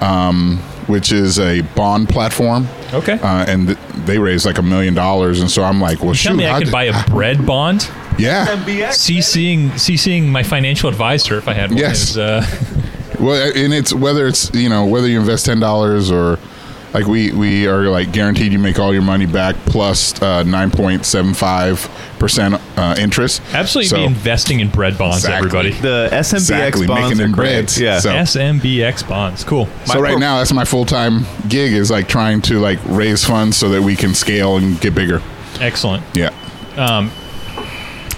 [0.00, 2.68] um, which is a bond platform.
[2.94, 3.14] Okay.
[3.14, 6.32] Uh, and th- they raised like a million dollars, and so I'm like, well, Tell
[6.32, 7.88] shoot, me I how could did- buy a bread bond.
[8.18, 8.46] yeah.
[8.90, 11.78] CCing CCing my financial advisor if I had one.
[11.78, 12.10] Yes.
[12.10, 12.46] Is, uh,
[13.20, 16.38] Well, and it's whether it's you know whether you invest ten dollars or
[16.94, 20.70] like we we are like guaranteed you make all your money back plus uh, nine
[20.70, 21.80] point seven five
[22.18, 23.42] percent uh, interest.
[23.52, 25.36] absolutely So- be investing in bread bonds, Exactly.
[25.48, 25.70] everybody.
[25.82, 27.50] The SMBX Exactly, bonds making are great.
[27.52, 27.80] breads.
[27.80, 27.98] Yeah.
[27.98, 29.44] So- SMBX bonds.
[29.44, 29.66] Cool.
[29.84, 32.78] So My right pro- now that's my full time gig is like trying to like
[32.86, 35.20] raise funds so that we can scale and get bigger.
[35.60, 36.02] Excellent.
[36.14, 36.30] Yeah.
[36.76, 37.10] Um,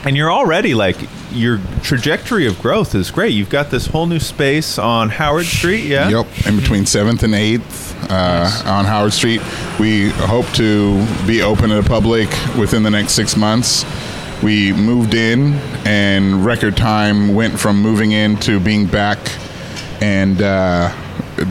[0.04, 0.96] And you're already like
[1.32, 3.32] your trajectory of growth is great.
[3.32, 5.84] You've got this whole new space on Howard Street.
[5.84, 6.08] Yeah.
[6.08, 6.26] Yep.
[6.46, 9.40] In between seventh and eighth uh, on Howard Street,
[9.78, 12.28] we hope to be open to the public
[12.58, 13.84] within the next six months.
[14.42, 15.54] We moved in,
[15.86, 19.18] and record time went from moving in to being back
[20.02, 20.94] and uh,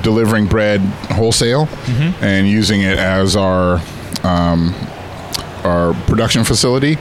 [0.03, 0.81] delivering bread
[1.11, 1.67] wholesale
[2.21, 3.81] and using it as our
[4.23, 4.73] um,
[5.63, 6.97] our production facility.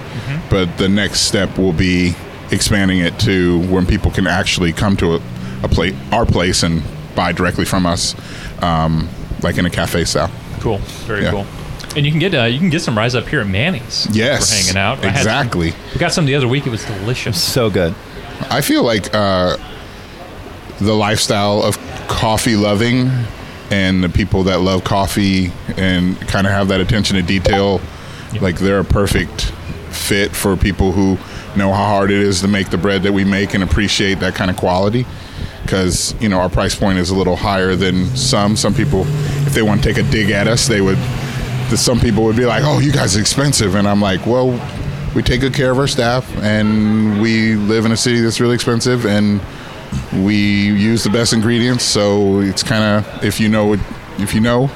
[0.49, 2.15] But the next step will be
[2.51, 5.21] expanding it to when people can actually come to a,
[5.63, 6.83] a place, our place, and
[7.15, 8.15] buy directly from us,
[8.63, 9.09] um,
[9.43, 10.31] like in a cafe style.
[10.61, 10.79] cool.
[11.07, 11.31] Very Yeah.
[11.31, 11.47] cool.
[11.97, 14.09] And you can get uh, you can get some Rize Up here at Manny's.
[14.11, 14.99] Yes, For hanging out.
[15.05, 15.73] I had some- exactly.
[15.93, 16.67] we got some the other week.
[16.67, 17.41] It was delicious.
[17.41, 17.95] So good.
[18.51, 19.57] I feel like uh,
[20.81, 23.11] the lifestyle of coffee loving
[23.71, 27.81] and the people that love coffee and kind of have that attention to detail,
[28.41, 29.53] like they're a perfect
[29.91, 31.17] fit for people who
[31.57, 34.35] know how hard it is to make the bread that we make and appreciate that
[34.35, 35.07] kind of quality.
[35.63, 38.57] Because you know our price point is a little higher than some.
[38.57, 39.03] Some people,
[39.47, 40.99] if they want to take a dig at us, they would.
[41.75, 44.51] Some people would be like, "Oh, you guys are expensive," and I'm like, "Well,
[45.15, 48.55] we take good care of our staff, and we live in a city that's really
[48.55, 49.41] expensive, and
[50.13, 51.85] we use the best ingredients.
[51.85, 53.77] So it's kind of if you know
[54.19, 54.71] if you know,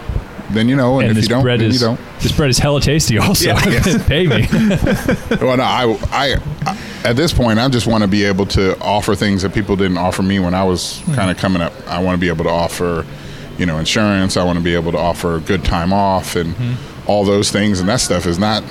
[0.50, 2.00] then you know, and, And if this you don't, bread is you don't.
[2.20, 3.18] this bread is hella tasty.
[3.18, 3.54] Also,
[4.06, 4.46] pay me.
[5.40, 8.78] Well, no, I, I, I, at this point, I just want to be able to
[8.80, 11.14] offer things that people didn't offer me when I was hmm.
[11.14, 11.72] kind of coming up.
[11.86, 13.06] I want to be able to offer,
[13.58, 14.36] you know, insurance.
[14.36, 17.08] I want to be able to offer good time off and hmm.
[17.08, 18.62] all those things, and that stuff is not.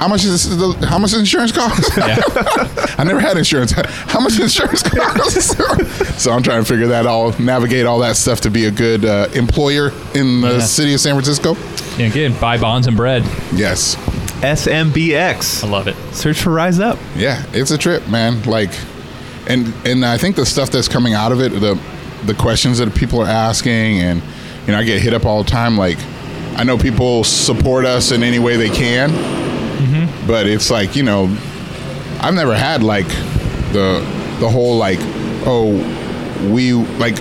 [0.00, 1.90] Is not- How much is this, the, how much does insurance cost?
[2.98, 3.72] I never had insurance.
[4.10, 5.56] How much insurance costs?
[6.22, 9.04] so I'm trying to figure that all, navigate all that stuff to be a good
[9.04, 10.60] uh, employer in the Yeah.
[10.60, 11.54] city of San Francisco.
[11.98, 13.22] Yeah, again, buy bonds and bread.
[13.54, 13.96] Yes,
[14.42, 15.64] SMBX.
[15.64, 15.96] I love it.
[16.14, 16.98] Search for Rize Up.
[17.16, 18.42] Yeah, it's a trip, man.
[18.44, 18.70] Like,
[19.48, 21.78] and and I think the stuff that's coming out of it, the
[22.24, 24.22] the questions that people are asking, and
[24.66, 25.76] you know, I get hit up all the time.
[25.76, 25.98] Like,
[26.56, 29.10] I know people support us in any way they can,
[30.30, 31.24] but it's like you know,
[32.20, 33.08] I've never had like
[33.72, 34.00] the
[34.40, 34.98] the whole like,
[35.44, 35.72] oh,
[36.52, 37.16] we like,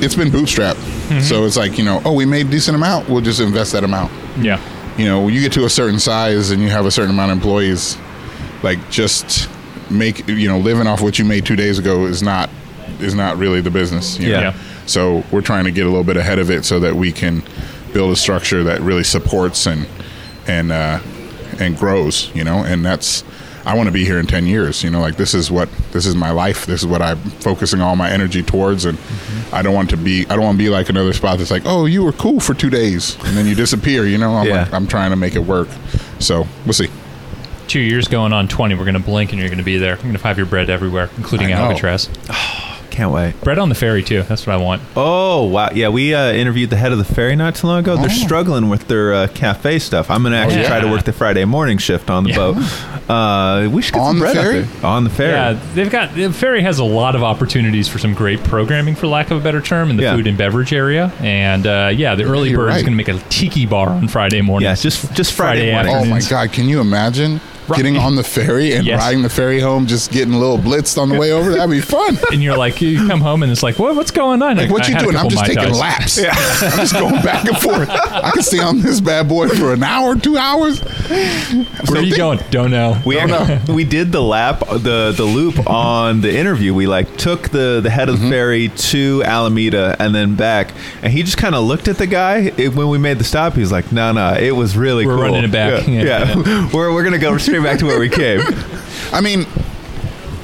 [0.00, 0.78] it's been bootstrapped.
[1.22, 3.08] So it's like you know, oh, we made a decent amount.
[3.10, 4.58] We'll just invest that amount Yeah.
[4.96, 7.32] you know, when you get to a certain size and you have a certain amount
[7.32, 7.98] of employees,
[8.62, 9.50] like just
[9.90, 12.48] make you know living off what you made two days ago is not
[13.00, 14.18] is not really the business.
[14.18, 14.40] you know?
[14.40, 14.54] Yeah.
[14.86, 17.42] So we're trying to get a little bit ahead of it so that we can
[17.92, 19.86] build a structure that really supports and
[20.46, 20.98] and uh,
[21.60, 22.34] and grows.
[22.34, 23.24] You know, and that's
[23.64, 24.82] I want to be here in ten years.
[24.82, 26.66] You know, like this is what this is my life.
[26.66, 29.54] This is what I'm focusing all my energy towards, and mm-hmm.
[29.54, 31.62] I don't want to be I don't want to be like another spot that's like,
[31.66, 34.06] oh, you were cool for two days and then you disappear.
[34.06, 34.62] You know, I'm Yeah.
[34.62, 35.68] like I'm trying to make it work.
[36.18, 36.88] So we'll see.
[37.68, 39.94] Two years going on 20, we're going to blink and you're going to be there.
[39.94, 41.52] You're going to have your bread everywhere, including.
[41.52, 42.10] Alcatraz.
[42.92, 43.40] Can't wait.
[43.40, 44.22] Bread on the ferry, too.
[44.24, 44.82] That's what I want.
[44.96, 45.70] Oh wow!
[45.72, 47.96] Yeah, we uh, interviewed the head of the ferry not too long ago.
[47.96, 48.08] They're Oh.
[48.26, 50.10] struggling with their uh, cafe stuff.
[50.10, 50.68] I'm gonna actually yeah.
[50.68, 52.36] try to work the Friday morning shift on the Yeah.
[52.36, 52.56] boat.
[53.08, 54.60] Uh, we should get On some the bread out ferry?
[54.60, 54.86] there.
[54.86, 55.32] on the ferry.
[55.32, 59.06] Yeah, they've got the ferry has a lot of opportunities for some great programming, for
[59.06, 60.14] lack of a better term, in the Yeah.
[60.14, 61.10] food and beverage area.
[61.20, 64.06] And uh, yeah, the early you're bird is going to make a tiki bar on
[64.08, 64.66] Friday morning.
[64.68, 66.12] Yeah, just just Friday, Friday morning.
[66.12, 66.52] Oh my God!
[66.52, 67.40] Can you imagine?
[67.76, 69.00] Getting on the ferry and Yes.
[69.00, 71.52] riding the ferry home, just getting a little blitzed on the way over.
[71.52, 72.18] That'd be fun.
[72.32, 74.56] And you're like, you come home and it's like, what, what's going on?
[74.56, 75.16] Like, what I you doing?
[75.16, 75.78] I'm just taking Tais.
[75.80, 76.18] laps.
[76.18, 77.88] I'm just going back and forth.
[77.90, 80.80] I can stay on this bad boy for an hour, two hours.
[80.80, 82.40] Where are you think- going?
[82.50, 83.00] Don't know.
[83.04, 86.74] We Don't actually, we did the lap the the loop on the interview.
[86.74, 88.24] We like took the the head of Mm-hmm.
[88.24, 90.70] the ferry to Alameda and then back,
[91.02, 93.54] and he just kind of looked at the guy it, when we made the stop.
[93.54, 95.12] He was like, "No, no, it was really cool.
[95.16, 95.32] We're cool.
[95.34, 96.34] running it back." Yeah, Yeah.
[96.36, 96.70] yeah.
[96.74, 98.40] we're we're gonna go straight back to where we came.
[99.12, 99.46] I mean,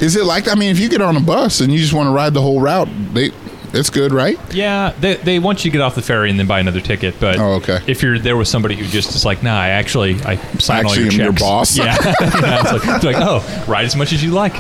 [0.01, 0.49] is it like?
[0.49, 2.43] I mean, if you get on a bus and you just want to ride the
[2.43, 3.31] whole route, they,
[3.73, 4.39] it's good, right?
[4.55, 7.17] Yeah, they, they want you to get off the ferry and then buy another ticket.
[7.21, 7.81] But Oh, okay.
[7.87, 10.93] if you're there with somebody who just is like, nah, I actually I sign all
[10.93, 11.43] Actually your am your checks.
[11.43, 11.77] boss.
[11.77, 14.55] Yeah, yeah it's, like, it's like, oh, ride as much as you like.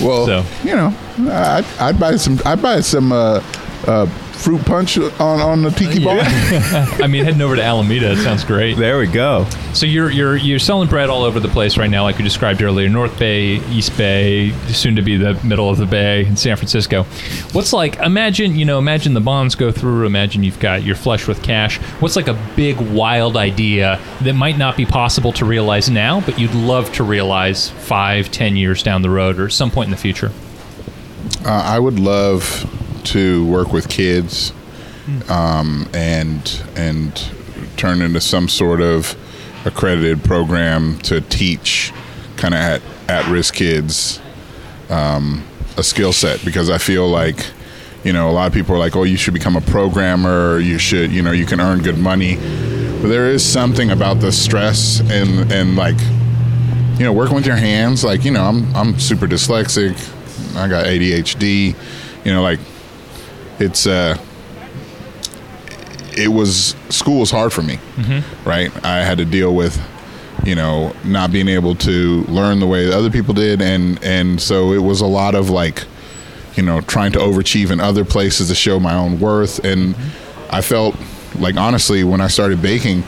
[0.00, 0.44] Well, So.
[0.64, 0.94] you know,
[1.32, 2.38] I'd, I'd buy some.
[2.44, 3.42] I'd buy some uh,
[3.86, 6.18] uh, fruit punch on on the tiki bar.
[6.22, 8.76] I mean, heading over to Alameda, it sounds great.
[8.76, 9.46] There we go.
[9.72, 12.62] So you're you're you're selling bread all over the place right now, like you described
[12.62, 12.88] earlier.
[12.88, 17.04] North Bay, East Bay, soon to be the middle of the bay in San Francisco.
[17.52, 17.96] What's like?
[17.98, 20.06] Imagine you know, imagine the bonds go through.
[20.06, 21.78] Imagine you've got you're flush with cash.
[22.00, 26.38] What's like a big wild idea that might not be possible to realize now, but
[26.38, 29.96] you'd love to realize five, ten years down the road, or some point in the
[29.96, 30.30] future?
[31.44, 32.64] Uh, I would love
[33.06, 34.52] to work with kids
[35.28, 37.30] um, and and
[37.76, 39.16] turn into some sort of
[39.64, 41.92] accredited program to teach
[42.36, 44.20] kind of at at risk kids
[44.90, 45.44] um,
[45.76, 47.46] a skill set because I feel like
[48.04, 50.78] you know a lot of people are like oh you should become a programmer you
[50.78, 55.00] should you know you can earn good money but there is something about the stress
[55.00, 55.98] and and like
[56.98, 59.94] you know, working with your hands, like, you know, I'm I'm super dyslexic.
[60.56, 61.74] I got ADHD.
[62.24, 62.58] You know, like
[63.58, 64.16] it's uh
[66.16, 67.78] it was school was hard for me.
[68.48, 68.70] Right?
[68.84, 69.80] I had to deal with
[70.44, 74.40] you know, not being able to learn the way that other people did and and
[74.40, 75.84] so it was a lot of like
[76.54, 79.94] you know, trying to overachieve in other places to show my own worth and
[80.50, 80.96] I felt
[81.38, 83.02] like honestly when I started baking,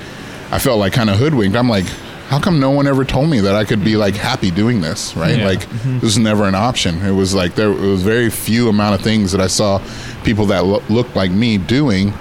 [0.50, 1.56] I felt like kind of hoodwinked.
[1.56, 1.86] I'm like
[2.28, 5.16] how come no one ever told me that I could be like happy doing this,
[5.16, 5.38] right?
[5.38, 5.46] Yeah.
[5.46, 5.94] Like mm-hmm.
[5.94, 7.00] this was never an option.
[7.02, 9.82] It was like there it was very few amount of things that I saw
[10.24, 12.12] people that lo- looked like me doing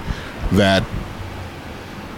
[0.52, 0.82] that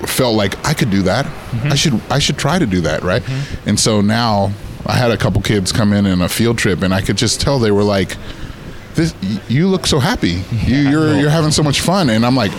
[0.07, 1.27] felt like I could do that.
[1.27, 1.73] Mm-hmm.
[1.73, 3.23] I should I should try to do that, right?
[3.23, 3.69] Mm-hmm.
[3.71, 4.53] And so now
[4.87, 7.41] I had a couple kids come in on a field trip, and I could just
[7.41, 8.17] tell they were like,
[8.95, 9.17] "This,
[9.49, 10.45] you look so happy.
[10.65, 12.53] You, you're you're having so much fun." And I'm like,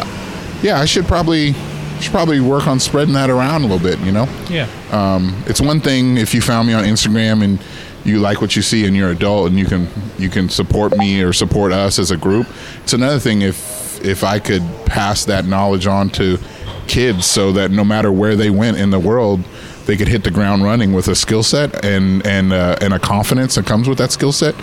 [0.61, 1.55] "Yeah, I should probably
[2.01, 4.67] should probably work on spreading that around a little bit." You know, Yeah.
[4.91, 7.59] um, it's one thing if you found me on Instagram and
[8.03, 9.87] you like what you see and you're adult and you can
[10.17, 12.47] you can support me or support us as a group.
[12.83, 16.39] It's another thing if if I could pass that knowledge on to
[16.87, 19.41] kids so that no matter where they went in the world,
[19.85, 22.99] they could hit the ground running with a skill set and and uh, and a
[22.99, 24.55] confidence that comes with that skill set.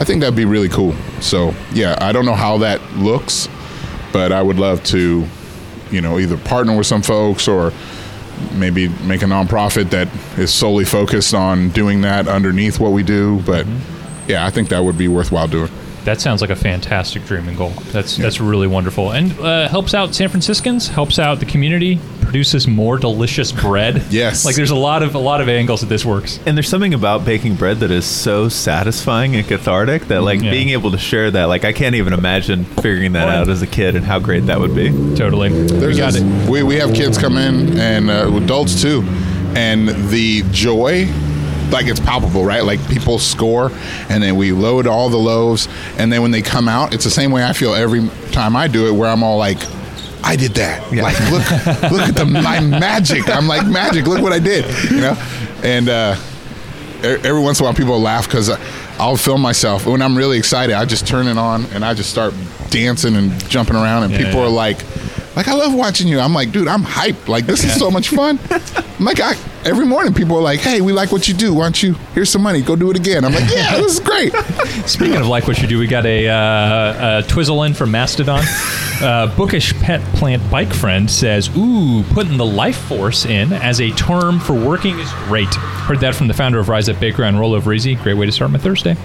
[0.00, 0.94] I think that'd be really cool.
[1.20, 3.48] So yeah, I don't know how that looks,
[4.12, 5.26] but I would love to,
[5.90, 7.72] you know, either partner with some folks or
[8.54, 10.08] maybe make a nonprofit that
[10.38, 13.40] is solely focused on doing that underneath what we do.
[13.42, 14.30] But mm-hmm.
[14.30, 15.70] yeah, I think that would be worthwhile doing.
[16.08, 17.68] That sounds like a fantastic dream and goal.
[17.92, 22.66] That's that's really wonderful, and uh, helps out San Franciscans, helps out the community, produces
[22.66, 24.02] more delicious bread.
[24.10, 24.46] Yes.
[24.46, 26.40] like there's a lot of a lot of angles that this works.
[26.46, 30.50] And there's something about baking bread that is so satisfying and cathartic that like Yeah.
[30.50, 33.66] being able to share that like I can't even imagine figuring that out as a
[33.66, 34.88] kid and how great that would be.
[35.14, 36.48] Totally, There's we got this- it.
[36.50, 39.02] We, we have kids come in and uh, adults too,
[39.54, 41.06] and the joy,
[41.70, 42.64] like it's palpable, right?
[42.64, 43.70] Like people score,
[44.08, 45.68] and then we load all the loaves,
[45.98, 48.68] and then when they come out, it's the same way I feel every time I
[48.68, 49.58] do it, where I'm all like.
[50.20, 50.82] I did that.
[50.92, 53.28] Like, look, look at the my magic.
[53.28, 54.06] I'm like magic.
[54.06, 54.64] Look what I did.
[54.90, 55.16] You know,
[55.62, 56.16] and uh,
[57.02, 58.50] every once in a while people laugh because
[58.98, 60.74] I'll film myself when I'm really excited.
[60.74, 62.34] I just turn it on and I just start
[62.70, 64.46] dancing and jumping around, and Yeah, people yeah.
[64.46, 64.78] are like,
[65.36, 66.18] like I love watching you.
[66.18, 67.28] I'm like, dude, I'm hyped.
[67.28, 68.38] Like this is so much fun.
[68.50, 71.54] I'm like, I, every morning people are like, hey, we like what you do.
[71.54, 71.94] Why don't you?
[72.14, 72.62] Here's some money.
[72.62, 73.24] Go do it again.
[73.24, 74.32] I'm like, yeah, this is great.
[74.86, 78.42] Speaking of like what you do, we got a, uh, a twizzle in from Mastodon.
[78.98, 83.92] Uh, bookish pet plant bike friend says, "Ooh, putting the life force in as a
[83.92, 87.34] term for working is great." Heard that from the founder of Rize Up Baker on
[87.34, 87.94] Rollover Easy.
[87.94, 88.96] Great way to start my Thursday.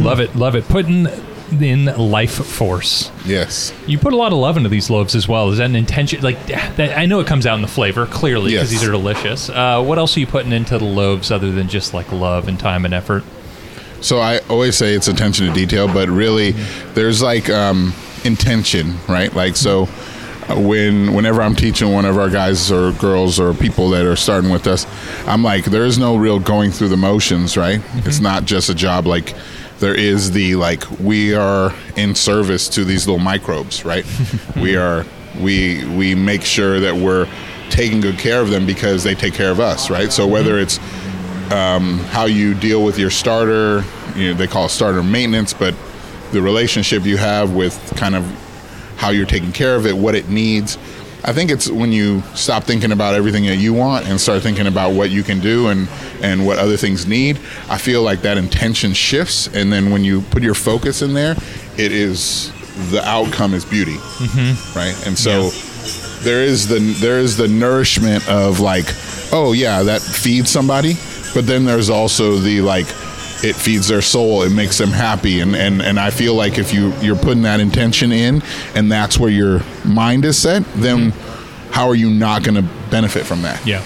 [0.00, 0.68] Love it, love it.
[0.68, 1.06] Putting
[1.52, 3.10] in life force.
[3.26, 3.72] Yes.
[3.86, 5.50] You put a lot of love into these loaves as well.
[5.50, 6.20] Is that an intention?
[6.22, 8.80] Like, that, I know it comes out in the flavor clearly because Yes.
[8.80, 9.48] these are delicious.
[9.50, 12.58] Uh, what else are you putting into the loaves other than just like love and
[12.58, 13.24] time and effort?
[14.00, 16.52] So I always say it's attention to detail, but really,
[16.94, 17.92] there's like um,
[18.24, 19.32] intention, right?
[19.34, 19.86] Like so.
[20.56, 24.50] when whenever I'm teaching one of our guys or girls or people that are starting
[24.50, 24.84] with us,
[25.26, 27.80] I'm like, there is no real going through the motions, right?
[28.06, 29.34] It's not just a job like
[29.80, 34.04] there is the like we are in service to these little microbes, right?
[34.56, 35.04] we are
[35.40, 37.28] we we make sure that we're
[37.70, 40.12] taking good care of them because they take care of us, right?
[40.12, 40.78] So whether it's
[41.50, 43.84] um, how you deal with your starter,
[44.14, 45.74] you know, they call it starter maintenance, but
[46.32, 48.24] the relationship you have with kind of
[48.96, 50.76] how you're taking care of it, what it needs.
[51.24, 54.66] I think it's when you stop thinking about everything that you want and start thinking
[54.66, 55.88] about what you can do and,
[56.22, 57.38] and what other things need.
[57.68, 61.36] I feel like that intention shifts, and then when you put your focus in there,
[61.76, 62.52] it is
[62.90, 64.78] the outcome is beauty, mm-hmm.
[64.78, 65.06] right?
[65.06, 65.50] And so
[66.22, 68.86] there is the there is the nourishment of like,
[69.32, 70.94] oh yeah, that feeds somebody,
[71.34, 72.86] but then there's also the like
[73.42, 76.74] it feeds their soul it makes them happy and, and and i feel like if
[76.74, 78.42] you you're putting that intention in
[78.74, 81.10] and that's where your mind is set then
[81.70, 83.64] how are you not going to benefit from that?
[83.64, 83.82] Yeah.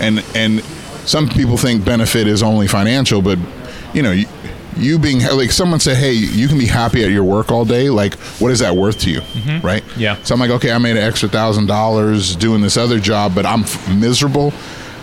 [0.00, 0.62] and and
[1.04, 3.38] some people think benefit is only financial but
[3.94, 4.26] you know you,
[4.76, 7.90] you being like someone said hey you can be happy at your work all day
[7.90, 9.20] like what is that worth to you?
[9.62, 9.82] Right?
[9.96, 10.22] Yeah.
[10.22, 13.44] so i'm like okay i made an extra thousand dollars doing this other job but
[13.46, 14.52] i'm f- miserable.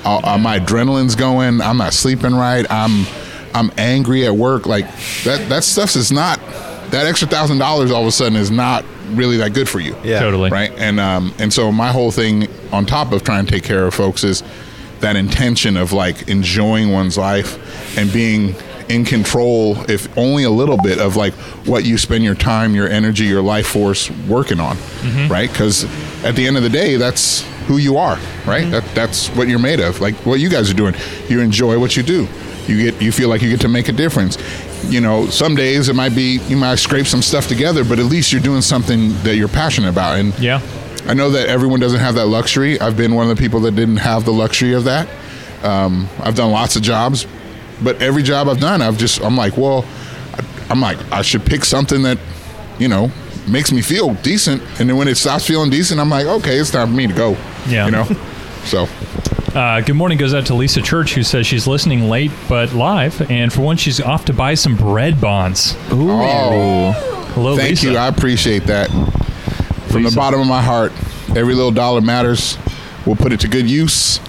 [0.05, 1.59] Uh, uh, my adrenaline's going.
[1.59, 2.65] I'm not sleeping right.
[2.71, 3.05] I'm
[3.53, 4.65] i'm angry at work.
[4.65, 4.85] Like
[5.23, 6.39] that that stuff is not
[6.91, 9.95] that extra thousand dollars all of a sudden is not really that good for you.
[10.03, 10.19] Yeah.
[10.19, 10.49] Totally.
[10.49, 10.71] right?
[10.77, 13.93] And um and so my whole thing on top of trying to take care of
[13.93, 14.43] folks is
[14.99, 18.53] that intention of like enjoying one's life and being
[18.89, 21.33] in control if only a little bit of like
[21.65, 24.77] what you spend your time your energy your life force working on.
[25.29, 25.49] Right?
[25.49, 25.85] Because
[26.23, 28.17] at the end of the day that's who you are.
[28.47, 28.69] Right?
[28.71, 30.01] That, that's what you're made of.
[30.01, 30.95] Like what you guys are doing.
[31.27, 32.27] You enjoy what you do
[32.69, 34.37] you get you feel like you get to make a difference
[34.85, 38.05] you know some days it might be you might scrape some stuff together but at
[38.05, 40.61] least you're doing something that you're passionate about and Yeah.
[41.07, 42.79] I know that everyone doesn't have that luxury.
[42.79, 45.07] I've been one of the people that didn't have the luxury of that.
[45.63, 47.25] Um, I've done lots of jobs,
[47.81, 49.85] but every job I've done, I've just I'm like, well,
[50.35, 52.19] I- I'm like I should pick something that,
[52.77, 53.09] you know,
[53.47, 54.61] makes me feel decent.
[54.79, 57.13] And then when it stops feeling decent, I'm like, okay, it's time for me to
[57.13, 57.35] go.
[57.67, 57.85] Yeah.
[57.85, 58.07] You know.
[58.65, 58.87] So
[59.53, 63.29] Uh, good morning goes out to Lisa Church, who says she's listening late but live,
[63.31, 65.75] and for once she's off to buy some bread bonds.
[65.89, 66.91] oh,
[67.33, 67.91] Hello, thank Lisa.
[67.91, 67.97] you.
[67.97, 68.89] I appreciate that
[69.89, 70.91] from the bottom of my heart.
[71.35, 72.57] Every little dollar matters.
[73.05, 74.19] We'll put it to good use.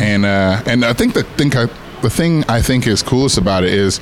[0.00, 1.66] And uh, and I think the think I,
[2.02, 4.00] the thing I think is coolest about it is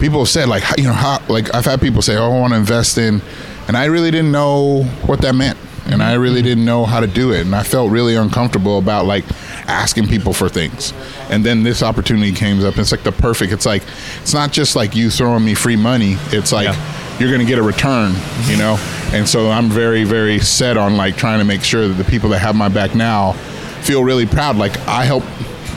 [0.00, 2.52] people have said like you know how like I've had people say oh I want
[2.52, 3.22] to invest in,
[3.68, 7.06] and I really didn't know what that meant, and I really didn't know how to
[7.06, 9.24] do it, and I felt really uncomfortable about like
[9.68, 10.92] asking people for things,
[11.30, 12.72] and then this opportunity came up.
[12.74, 13.52] And it's like the perfect.
[13.52, 13.82] It's like
[14.20, 16.16] it's not just like you throwing me free money.
[16.30, 17.16] It's like Yeah.
[17.18, 18.14] you're going to get a return,
[18.46, 18.76] you know.
[19.12, 22.30] And so I'm very very set on like trying to make sure that the people
[22.30, 23.32] that have my back now
[23.82, 24.56] feel really proud.
[24.56, 25.22] Like I help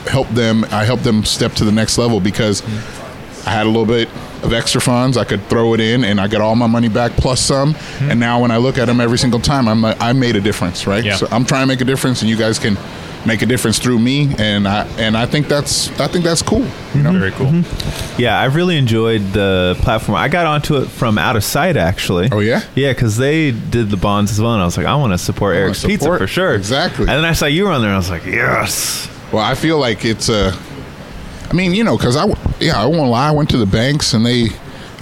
[0.08, 0.66] help them.
[0.72, 2.62] I help them step to the next level because
[3.48, 4.10] I had a little bit
[4.44, 5.18] of extra funds.
[5.18, 7.74] I could throw it in, and I got all my money back plus some.
[7.74, 8.12] Hmm.
[8.12, 10.42] And now when I look at them every single time, I'm like, I made a
[10.42, 11.04] difference, right?
[11.04, 11.16] Yeah.
[11.16, 12.78] So I'm trying to make a difference, and you guys can
[13.26, 14.34] make a difference through me.
[14.38, 16.66] And I and I think that's I think that's cool.
[16.94, 17.12] You know?
[17.12, 17.48] Very cool.
[17.48, 18.22] Mm-hmm.
[18.22, 20.18] Yeah, I've really enjoyed the platform.
[20.18, 22.30] I got onto it from Outta Sight, actually.
[22.32, 22.62] Oh, yeah?
[22.76, 25.18] yeah, because they did the bonds as well, and I was like, I want to
[25.18, 26.56] support Eric's Pizza for sure.
[26.56, 27.02] Exactly.
[27.02, 29.10] And then I saw you were on there, and I was like, yes.
[29.32, 30.54] Well, I feel like it's a.
[31.50, 32.26] I mean, you know, because I
[32.60, 33.30] yeah, I won't lie.
[33.30, 34.48] I went to the banks and they,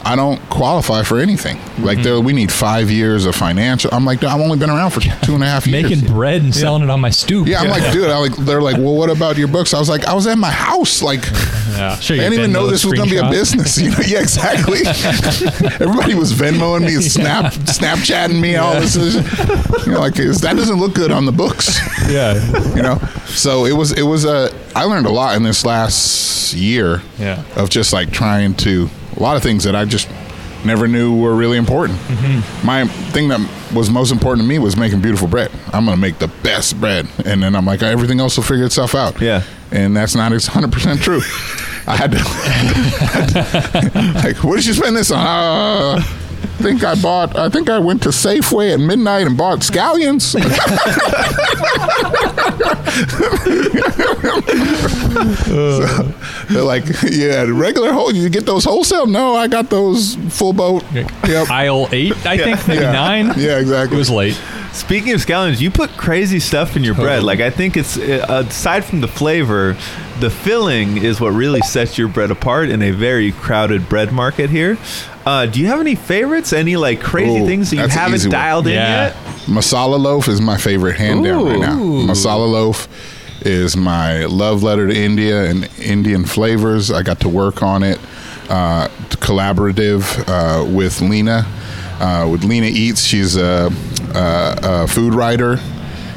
[0.06, 1.58] I don't qualify for anything.
[1.84, 2.04] Like Mm-hmm.
[2.04, 3.90] they we need five years of financial.
[3.94, 5.84] I'm like, I've only been around for two and a half years.
[5.90, 7.48] Making bread and selling it on my stoop.
[7.48, 8.10] Yeah, I'm like, dude.
[8.10, 8.36] I like.
[8.36, 9.74] They're like, well, what about your books?
[9.74, 11.02] I was like, I was at my house.
[11.02, 11.24] Like,
[11.72, 11.98] Yeah.
[12.02, 13.78] You I didn't even Venmo know this was gonna be a business.
[13.84, 13.98] You know?
[14.06, 14.80] Yeah, exactly.
[15.80, 18.96] Everybody was Venmoing me, snap, Snapchatting me, all this.
[19.86, 22.34] You know, like is- that doesn't look good on the books Yeah.
[22.76, 22.98] you know
[23.28, 27.44] so it was it was a i learned a lot in this last year Yeah.
[27.56, 30.10] of just like trying to a lot of things that i just
[30.66, 32.00] never knew were really important.
[32.00, 32.66] Mm-hmm.
[32.66, 33.42] my thing that
[33.74, 35.52] was most important to me was making beautiful bread.
[35.74, 37.06] I'm gonna make the best bread.
[37.26, 39.20] And then i'm like everything else will figure itself out.
[39.20, 39.44] Yeah.
[39.72, 41.22] and that's not 100% true.
[41.86, 42.18] I had to
[44.24, 45.20] like what did you spend this on?
[45.20, 46.02] Uh,
[46.64, 47.38] think I bought.
[47.38, 50.34] I think I went to Safeway at midnight and bought scallions.
[55.44, 55.86] So,
[56.50, 58.14] they're like, yeah, regular whole.
[58.14, 59.08] You get those wholesale?
[59.08, 60.84] No, I got those full boat.
[60.94, 61.50] Yep.
[61.50, 62.92] Aisle eight, I think, maybe Yeah.
[62.92, 63.26] nine.
[63.38, 63.96] Yeah, exactly.
[63.96, 64.40] It was late.
[64.72, 67.24] Speaking of scallions, you put crazy stuff in your bread.
[67.24, 69.78] Like I think it's uh, aside from the flavor,
[70.20, 74.50] the filling is what really sets your bread apart in a very crowded bread market
[74.50, 74.78] here.
[75.26, 76.52] Uh, do you have any favorites?
[76.54, 78.32] Any like crazy Ooh, things that you haven't easy one.
[78.32, 79.06] dialed in Yeah.
[79.08, 79.16] yet?
[79.46, 81.76] masala loaf is my favorite hand down right now.
[81.78, 82.88] Masala loaf
[83.46, 86.92] is my love letter to India and Indian flavors.
[86.92, 88.00] I got to work on it
[88.50, 91.46] uh, collaborative uh, with Lena.
[92.00, 93.70] Uh, with Lena Eats, she's a,
[94.16, 95.58] a, a food writer,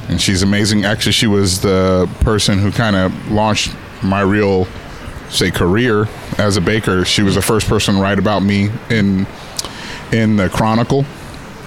[0.09, 0.85] and she's amazing.
[0.85, 3.73] Actually, she was the person who kind of launched
[4.03, 4.67] my real,
[5.29, 6.07] say, career
[6.39, 7.05] as a baker.
[7.05, 9.27] She was the first person to write about me in
[10.13, 11.05] in the Chronicle,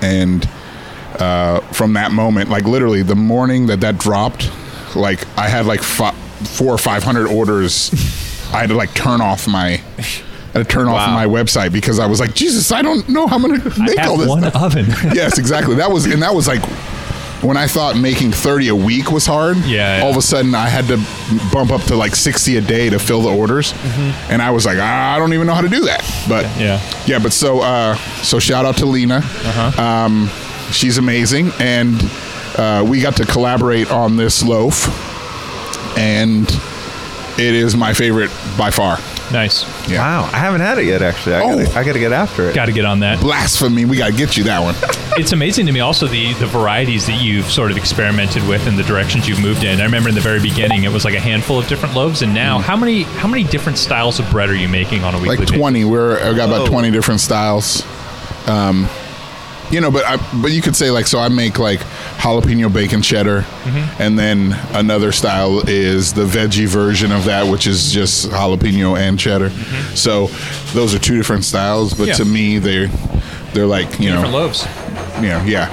[0.01, 0.47] and
[1.19, 4.49] uh, from that moment, like literally the morning that that dropped,
[4.95, 7.91] like I had like fi- four or five hundred orders.
[8.53, 9.81] I had to like turn off my.
[9.97, 13.27] I had to turn off my website because I was like, Jesus, I don't know
[13.27, 14.27] how I'm going to I make all this.
[14.27, 14.87] one oven.
[15.13, 15.75] yes, exactly.
[15.75, 16.63] That was and that was like
[17.41, 19.57] when I thought making 30 a week was hard.
[19.59, 20.03] Yeah, yeah.
[20.03, 20.97] All of a sudden, I had to
[21.53, 23.73] bump up to like 60 a day to fill the orders,
[24.29, 26.01] and I was like, I don't even know how to do that.
[26.27, 26.61] But Mm-hmm.
[26.61, 26.81] Yeah.
[27.05, 27.19] yeah.
[27.19, 29.17] But so uh, so shout out to Lena.
[29.23, 29.81] Uh-huh.
[29.81, 30.29] Um,
[30.71, 31.95] she's amazing, and
[32.57, 34.87] uh, we got to collaborate on this loaf,
[35.97, 36.47] and
[37.39, 38.97] it is my favorite by far.
[39.31, 39.63] Nice.
[39.89, 39.99] Yeah.
[39.99, 41.01] Wow, I haven't had it yet.
[41.01, 41.57] Actually, I, Oh.
[41.63, 42.55] gotta, I gotta get after it.
[42.55, 43.19] Got to get on that.
[43.19, 43.85] Blasphemy!
[43.85, 44.75] We gotta get you that one.
[45.17, 48.77] It's amazing to me also the the varieties that you've sort of experimented with and
[48.77, 49.81] the directions you've moved in.
[49.81, 52.33] I remember in the very beginning it was like a handful of different loaves, and
[52.33, 55.35] now how many how many different styles of bread are you making on a weekly
[55.35, 55.57] like basis?
[55.57, 56.67] 20 we're i got about Whoa.
[56.69, 57.83] 20 different styles
[58.47, 58.87] um
[59.71, 61.79] you know but I, but you could say like so i make like
[62.17, 64.01] jalapeno bacon cheddar Mm-hmm.
[64.01, 69.19] and then another style is the veggie version of that which is just jalapeno and
[69.19, 69.51] cheddar
[69.95, 70.27] so
[70.73, 72.07] those are two different styles but Mm-hmm.
[72.09, 72.13] Yeah.
[72.15, 72.87] to me they're
[73.53, 74.65] they're like you different know loaves,
[75.17, 75.67] you know yeah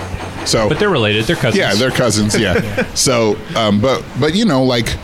[0.44, 1.24] so but they're related.
[1.24, 1.56] They're cousins.
[1.59, 2.35] yeah, they're cousins.
[2.39, 2.85] Yeah.
[2.94, 4.97] so, um, but but you know, like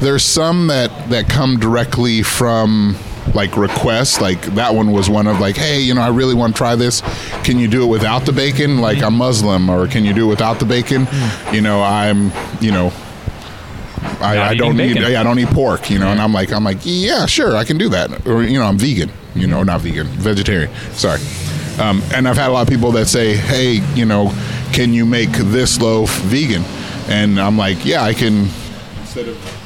[0.00, 2.96] there's some that that come directly from
[3.34, 4.20] like requests.
[4.20, 6.76] Like that one was one of like, hey, you know, I really want to try
[6.76, 7.02] this.
[7.44, 8.78] Can you do it without the bacon?
[8.78, 11.06] Like I'm Muslim, or can you do it without the bacon?
[11.52, 12.92] You know, I'm you know.
[14.22, 16.64] I, I don't need yeah, I don't eat pork, you know, and I'm like I'm
[16.64, 19.80] like yeah sure I can do that or you know I'm vegan you know not
[19.80, 21.20] vegan vegetarian sorry
[21.78, 24.32] um, and I've had a lot of people that say hey you know
[24.72, 26.62] can you make this loaf vegan
[27.08, 28.48] and I'm like yeah I can
[29.00, 29.59] instead of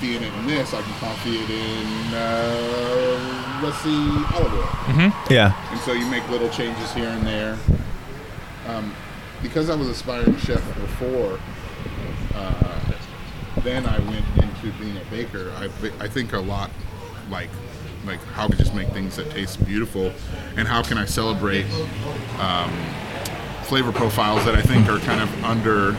[0.00, 5.70] coffee it in this I can coffee it in uh, let's see olive oil Yeah.
[5.70, 7.58] and so you make little changes here and there.
[8.66, 8.94] Um,
[9.42, 11.38] because I was aspiring chef before,
[12.34, 12.80] uh,
[13.62, 15.50] then I went into being a baker.
[15.56, 15.64] I,
[16.02, 16.70] I think a lot
[17.30, 17.48] like
[18.06, 20.12] like how can I just make things that taste beautiful,
[20.56, 21.64] and how can I celebrate
[22.38, 22.70] um,
[23.64, 25.92] flavor profiles that I think are kind of under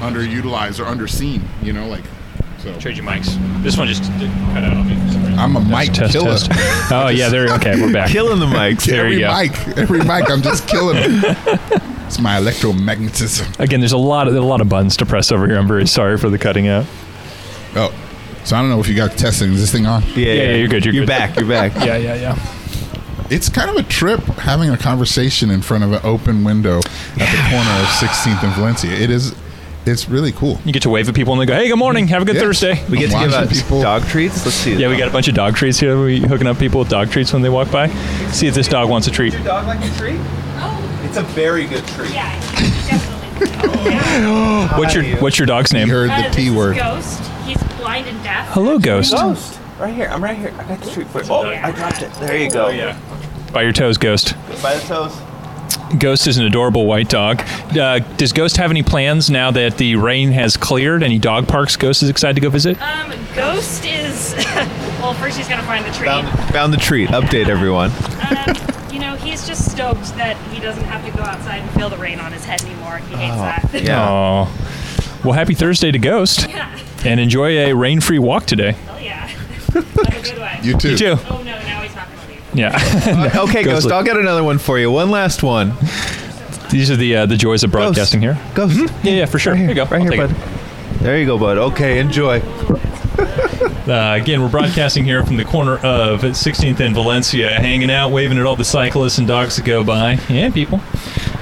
[0.00, 1.42] underutilized or underseen.
[1.62, 2.04] You know, like
[2.64, 2.78] so.
[2.80, 3.62] Trade your mics.
[3.62, 4.94] This one just cut out on me.
[5.06, 5.38] for some reason.
[5.38, 6.30] I'm a mic Test killer.
[6.36, 6.50] test.
[6.92, 7.52] Oh yeah, there.
[7.54, 8.10] Okay, we're back.
[8.10, 8.86] Killing the mics.
[8.90, 9.34] There every you go.
[9.40, 11.82] mic, every mic, I'm just killing it.
[12.06, 13.58] It's my electromagnetism.
[13.58, 15.56] Again, there's a lot of a lot of buttons to press over here.
[15.56, 16.84] I'm very sorry for the cutting out.
[17.74, 17.92] Oh,
[18.44, 19.52] so I don't know if you got testing.
[19.54, 20.02] Is this thing on?
[20.14, 21.08] Yeah, yeah, you're good, you're good.
[21.08, 21.34] back.
[21.36, 21.74] You're back.
[21.76, 23.26] Yeah, yeah, yeah.
[23.30, 27.30] It's kind of a trip having a conversation in front of an open window at
[27.32, 28.92] the corner of 16th and Valencia.
[28.92, 29.34] It is.
[29.86, 30.58] It's really cool.
[30.64, 32.08] You get to wave at people and they go, "Hey, good morning.
[32.08, 32.40] Have a good Yeah.
[32.42, 34.44] Thursday." We get to give Watching out people- dog treats.
[34.44, 34.74] Let's see.
[34.74, 36.02] Yeah, we got a bunch of dog treats here.
[36.02, 37.88] We hooking up people with dog treats when they walk by.
[38.32, 39.34] See if this dog wants a treat.
[39.34, 40.16] your dog like a treat?
[40.58, 42.12] Oh, It's a very good treat.
[42.14, 42.32] Yeah,
[42.88, 44.78] definitely.
[44.78, 45.88] What's your What's your dog's You name?
[45.90, 46.76] heard Uh, the this T is word.
[46.76, 47.20] Ghost.
[47.46, 48.48] He's blind and deaf.
[48.52, 49.12] Hello, Ghost.
[49.12, 49.58] Ghost.
[49.78, 50.08] Right here.
[50.10, 50.52] I'm right here.
[50.58, 51.28] I got the treat for you.
[51.30, 52.08] Oh, I dropped it.
[52.20, 52.68] There you go.
[52.70, 52.96] Yeah.
[53.52, 54.34] By your toes, Ghost.
[54.62, 55.12] By the toes.
[55.98, 57.40] Ghost is an adorable white dog.
[57.76, 61.02] Uh, does Ghost have any plans now that the rain has cleared?
[61.02, 62.80] Any dog parks Ghost is excited to go visit?
[62.80, 64.34] Um, Ghost is.
[65.00, 66.06] well, first he's gonna find the tree.
[66.06, 67.08] Found, found the treat.
[67.10, 67.90] Update everyone.
[68.28, 71.88] Um, you know, he's just stoked that he doesn't have to go outside and feel
[71.88, 72.98] the rain on his head anymore.
[72.98, 73.82] He hates that.
[73.82, 74.08] Yeah.
[74.08, 75.20] Oh.
[75.24, 76.78] Well, happy Thursday to Ghost, Yeah.
[77.04, 78.72] and enjoy a rain-free walk today.
[78.72, 79.26] Hell yeah.
[79.26, 80.56] Have a good one.
[80.62, 80.90] You too.
[80.90, 81.16] You too.
[81.30, 81.58] Oh no,
[82.54, 83.34] now he's not gonna leave.
[83.34, 83.40] Yeah.
[83.44, 83.92] Okay, Ghost Ghost.
[83.92, 84.90] I'll get another one for you.
[84.90, 85.74] One last one.
[86.70, 88.38] These are the uh, the joys of broadcasting here.
[88.54, 88.78] Ghost.
[89.02, 89.52] Yeah, yeah, for sure.
[89.52, 89.84] Right Here you go.
[89.84, 90.36] Right I'll here, bud.
[91.00, 91.58] There you go, bud.
[91.58, 92.40] Okay, enjoy.
[93.86, 98.38] Uh, again, we're broadcasting here from the corner of 16th and Valencia, hanging out, waving
[98.38, 100.80] at all the cyclists and dogs that go by, and people.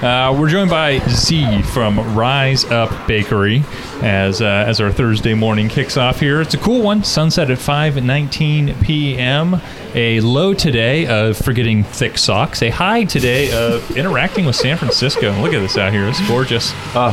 [0.03, 3.63] Uh, we're joined by Z from Rize Up Bakery
[4.03, 6.41] as uh, as our Thursday morning kicks off here.
[6.41, 7.05] It's a cool one.
[7.05, 9.61] Sunset at 5:19 p.m.
[9.95, 12.63] A low today of forgetting thick socks.
[12.63, 15.33] A high today of interacting with San Francisco.
[15.43, 16.09] Look at this out here.
[16.09, 16.73] It's gorgeous.
[16.95, 17.11] Uh,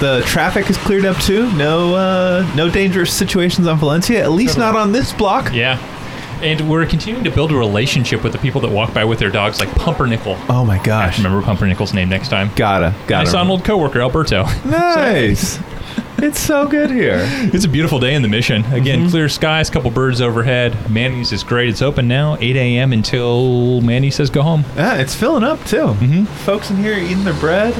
[0.00, 1.50] the traffic is cleared up too.
[1.56, 4.22] No, uh, no dangerous situations on Valencia.
[4.22, 5.54] At least not on this block.
[5.54, 5.78] Yeah.
[6.42, 9.30] And we're continuing to build a relationship with the people that walk by with their
[9.30, 10.36] dogs, like Pumpernickel.
[10.50, 11.16] Oh my gosh.
[11.18, 12.50] Remember Pumpernickel's name next time.
[12.54, 13.28] Gotta, I gotta.
[13.30, 14.44] saw an old coworker, Alberto.
[14.64, 15.58] Nice.
[16.22, 17.20] it's so good here.
[17.52, 18.64] It's a beautiful day in the mission.
[18.72, 19.10] Again, Mm-hmm.
[19.10, 20.90] clear skies, a couple birds overhead.
[20.90, 21.68] Manny's is great.
[21.68, 22.92] It's open now, 8 a.m.
[22.92, 24.64] until Manny says go home.
[24.76, 25.76] Yeah, it's filling up too.
[25.86, 26.24] Mm-hmm.
[26.44, 27.74] Folks in here eating their bread.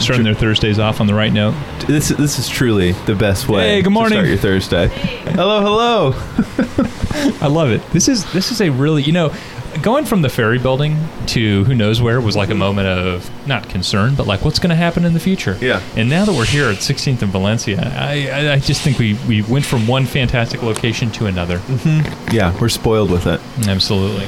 [0.00, 1.52] Starting their Thursdays off on the right note.
[1.88, 3.62] This this is truly the best way.
[3.76, 4.18] Hey, good morning.
[4.22, 4.86] To start your Thursday.
[5.32, 6.12] Hello, hello.
[7.42, 7.82] I love it.
[7.90, 9.34] This is this is a really you know,
[9.82, 10.96] going from the ferry building
[11.26, 14.70] to who knows where was like a moment of not concern, but like what's going
[14.70, 15.56] to happen in the future.
[15.60, 15.82] Yeah.
[15.96, 19.14] And now that we're here at 16th and Valencia, I I, I just think we
[19.28, 21.58] we went from one fantastic location to another.
[21.58, 22.34] Mm-hmm.
[22.34, 23.40] Yeah, we're spoiled with it.
[23.66, 24.26] Absolutely.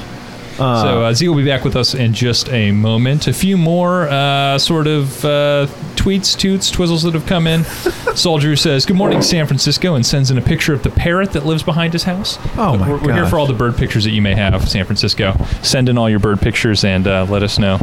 [0.61, 3.27] So uh, Z will be back with us in just a moment.
[3.27, 5.67] A few more uh, sort of uh,
[5.97, 7.65] tweets, toots, twizzles that have come in.
[8.15, 11.47] Soldier says, "Good morning, San Francisco," and sends in a picture of the parrot that
[11.47, 12.39] lives behind his house.
[12.57, 14.85] Oh, my we're, we're here for all the bird pictures that you may have, San
[14.85, 15.35] Francisco.
[15.63, 17.79] Send in all your bird pictures and uh, let us know.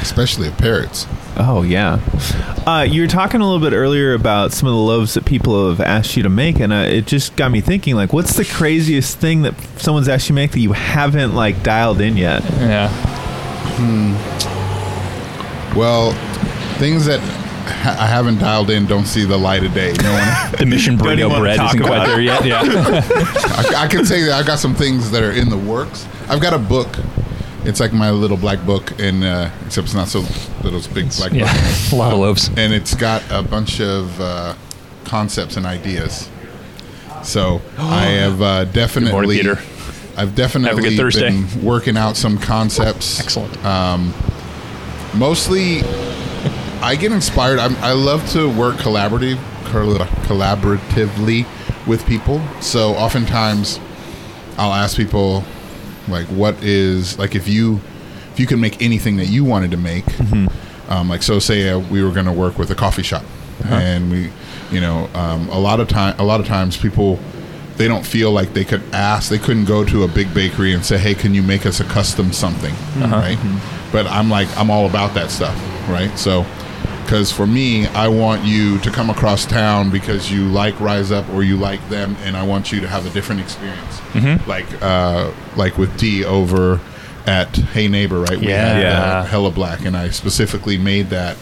[0.00, 1.06] Especially of parrots.
[1.36, 2.00] Oh yeah.
[2.66, 5.68] Uh, you were talking a little bit earlier about some of the loaves that people
[5.70, 7.94] have asked you to make, and uh, it just got me thinking.
[7.94, 11.62] Like, what's the craziest thing that someone's asked you to make that you haven't like
[11.62, 12.42] dialed in yet?
[12.60, 12.88] Yeah.
[13.78, 14.14] Hmm.
[15.78, 16.12] Well,
[16.78, 19.92] things that ha- I haven't dialed in don't see the light of day.
[20.02, 20.52] No one.
[20.58, 22.44] The mission Don't burrito bread isn't quite there yet.
[22.44, 22.60] Yeah.
[22.64, 26.06] I, I can say that I've got some things that are in the works.
[26.28, 26.88] I've got a book.
[27.68, 30.20] It's like my little black book, and uh, except it's not so
[30.62, 30.78] little.
[30.78, 31.52] It's big black yeah.
[31.52, 32.48] book, a lot of loaves.
[32.48, 34.54] and it's got a bunch of uh,
[35.04, 36.28] concepts and ideas.
[37.22, 39.36] So I have uh, definitely.
[39.36, 39.58] Peter.
[40.16, 43.20] I've definitely Have a good been working out some concepts.
[43.20, 43.54] Excellent.
[45.14, 45.82] mostly
[46.80, 47.58] I get inspired.
[47.58, 51.46] I'm, I love to work collaborative, collaboratively
[51.88, 52.40] with people.
[52.60, 53.80] So oftentimes,
[54.56, 55.44] I'll ask people,
[56.10, 57.80] like, what is like if you
[58.32, 60.04] if you can make anything that you wanted to make,
[60.88, 63.24] um, like so say uh, we were going to work with a coffee shop,
[63.68, 64.30] and we,
[64.70, 67.18] you know, um, a lot of time a lot of times people.
[67.76, 69.30] They don't feel like they could ask.
[69.30, 71.84] They couldn't go to a big bakery and say, "Hey, can you make us a
[71.84, 72.74] custom something?"
[73.20, 73.38] Right?
[73.92, 75.54] But I'm like, I'm all about that stuff,
[75.88, 76.10] right?
[76.18, 76.44] So,
[77.08, 81.26] because for me, I want you to come across town because you like Rize Up
[81.30, 84.46] or you like them, and I want you to have a different experience.
[84.46, 86.80] Like, uh, like with D over
[87.26, 88.38] at Hey Neighbor, right?
[88.38, 89.20] We had, Yeah.
[89.20, 91.38] uh, Hella Black, and I specifically made that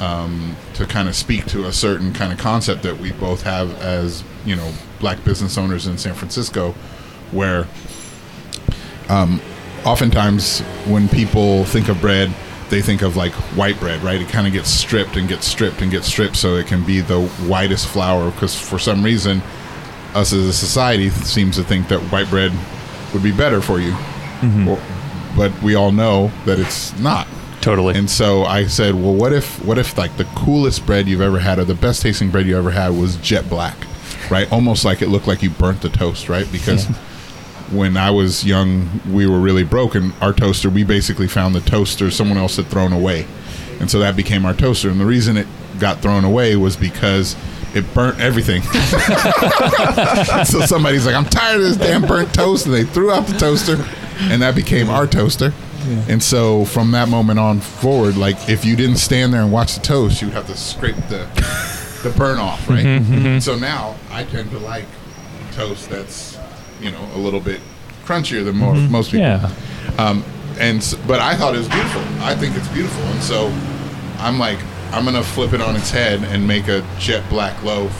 [0.00, 3.78] um, to kind of speak to a certain kind of concept that we both have
[3.82, 6.74] as you know black business owners in San Francisco,
[7.30, 7.66] where
[9.10, 9.38] um,
[9.84, 12.32] oftentimes when people think of bread,
[12.72, 14.20] they think of like white bread, right?
[14.20, 17.00] It kind of gets stripped and gets stripped and gets stripped so it can be
[17.00, 19.42] the whitest flour because for some reason,
[20.14, 22.50] us as a society seems to think that white bread
[23.12, 23.92] would be better for you.
[23.92, 24.68] Mm-hmm.
[24.68, 24.82] Or-
[25.36, 27.26] but we all know that it's not.
[27.60, 27.94] Totally.
[27.94, 31.38] And so I said, well, what if what if like the coolest bread you've ever
[31.38, 33.76] had or the best tasting bread you ever had was jet black,
[34.30, 34.50] right?
[34.50, 36.50] Almost like it looked like you burnt the toast, right?
[36.50, 36.86] Because
[37.72, 40.12] when I was young, we were really broken.
[40.20, 43.26] Our toaster, we basically found the toaster someone else had thrown away,
[43.80, 44.90] and so that became our toaster.
[44.90, 45.46] And the reason it
[45.78, 47.36] got thrown away was because
[47.74, 48.62] it burnt everything.
[50.44, 53.38] so somebody's like, "I'm tired of this damn burnt toast," and they threw out the
[53.38, 53.84] toaster,
[54.20, 55.52] and that became our toaster.
[56.08, 59.74] And so from that moment on forward, like if you didn't stand there and watch
[59.74, 61.26] the toast, you'd have to scrape the
[62.02, 62.84] the burn off, right?
[62.84, 63.38] Mm-hmm, mm-hmm.
[63.38, 64.86] So now I tend to like
[65.52, 66.31] toast that's
[66.82, 67.60] you know a little bit
[68.04, 69.20] crunchier than more, most people.
[69.26, 69.50] yeah.
[69.98, 70.24] Um,
[70.58, 72.02] and but I thought it was beautiful.
[72.20, 73.46] I think it's beautiful, and so
[74.18, 74.58] I'm like,
[74.92, 77.92] I'm gonna flip it on its head and make a jet black loaf,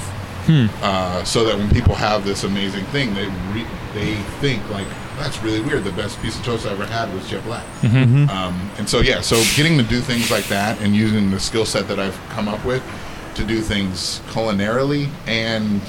[0.82, 4.86] uh, so that when people have this amazing thing, they re- they think like
[5.18, 5.84] that's really weird.
[5.84, 7.64] The best piece of toast I ever had was jet black.
[7.84, 11.64] Um, and so yeah, so getting to do things like that and using the skill
[11.66, 12.82] set that I've come up with
[13.34, 15.80] to do things culinarily and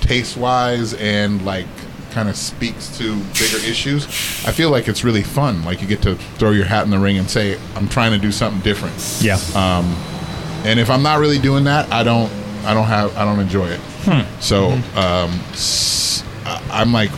[0.00, 1.66] taste wise and like
[2.12, 4.04] kind of speaks to bigger issues.
[4.46, 5.64] I feel like it's really fun.
[5.64, 8.18] Like you get to throw your hat in the ring and say, "I'm trying to
[8.18, 9.38] do something different." Yeah.
[10.64, 12.30] And if I'm not really doing that, I don't,
[12.64, 13.80] I don't have, I don't enjoy it.
[14.40, 17.10] So um, s- I- I'm like,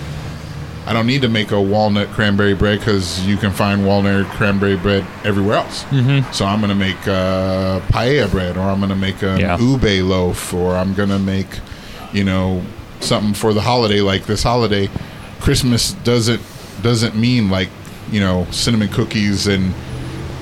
[0.87, 4.77] I don't need to make a walnut cranberry bread because you can find walnut cranberry
[4.77, 5.85] bread everywhere else.
[5.85, 6.31] Mm-hmm.
[6.33, 9.59] So I'm gonna make uh, paella bread, or I'm gonna make an Yeah.
[9.59, 11.49] ube loaf, or I'm gonna make,
[12.15, 12.63] you know,
[13.05, 14.01] something for the holiday.
[14.01, 14.89] Like this holiday,
[15.41, 16.41] Christmas doesn't
[16.83, 17.69] doesn't mean like
[18.11, 19.75] you know cinnamon cookies and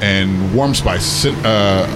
[0.01, 1.27] and warm spice.
[1.27, 1.87] Uh,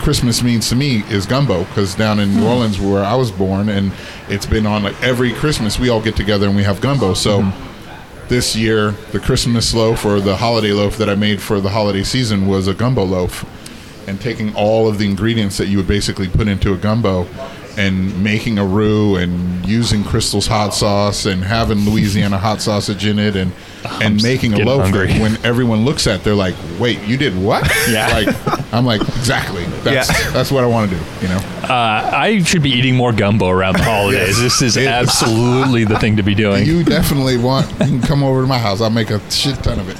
[0.00, 3.70] Christmas means to me is gumbo because down in New Orleans where I was born
[3.70, 3.90] and
[4.28, 7.14] it's been on like every Christmas we all get together and we have gumbo.
[7.14, 8.28] So Mm-hmm.
[8.28, 12.02] this year the Christmas loaf or the holiday loaf that I made for the holiday
[12.02, 13.44] season was a gumbo loaf,
[14.06, 17.26] and taking all of the ingredients that you would basically put into a gumbo.
[17.76, 23.18] And making a roux and using Crystal's hot sauce and having Louisiana hot sausage in
[23.18, 23.52] it and
[24.00, 25.12] and making a loaf hungry.
[25.20, 28.06] when everyone looks at, they're like, "Wait, you did what?" Yeah.
[28.08, 29.64] Like I'm like, exactly.
[29.82, 30.30] That's Yeah.
[30.30, 31.02] that's what I want to do.
[31.22, 31.38] You know.
[31.64, 34.38] Uh, I should be eating more gumbo around the holidays.
[34.40, 36.64] This is It- absolutely the thing to be doing.
[36.66, 37.68] You definitely want.
[37.72, 38.80] You can come over to my house.
[38.80, 39.96] I'll make a shit ton of it.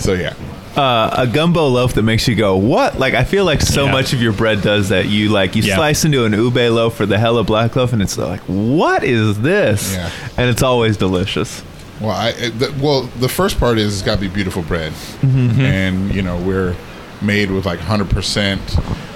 [0.00, 0.34] so yeah,
[0.76, 2.98] uh, a gumbo loaf that makes you go what?
[2.98, 3.92] Like I feel like so Yeah.
[3.92, 5.06] much of your bread does that.
[5.08, 5.76] You like you Yeah.
[5.76, 9.40] slice into an ube loaf or the hella black loaf, and it's like what is
[9.40, 9.92] this?
[9.94, 10.10] Yeah.
[10.38, 11.62] And it's always delicious.
[12.00, 14.92] well, I the, well the first part is it's got to be beautiful bread,
[15.22, 16.74] and you know we're
[17.20, 18.60] made with like 100 percent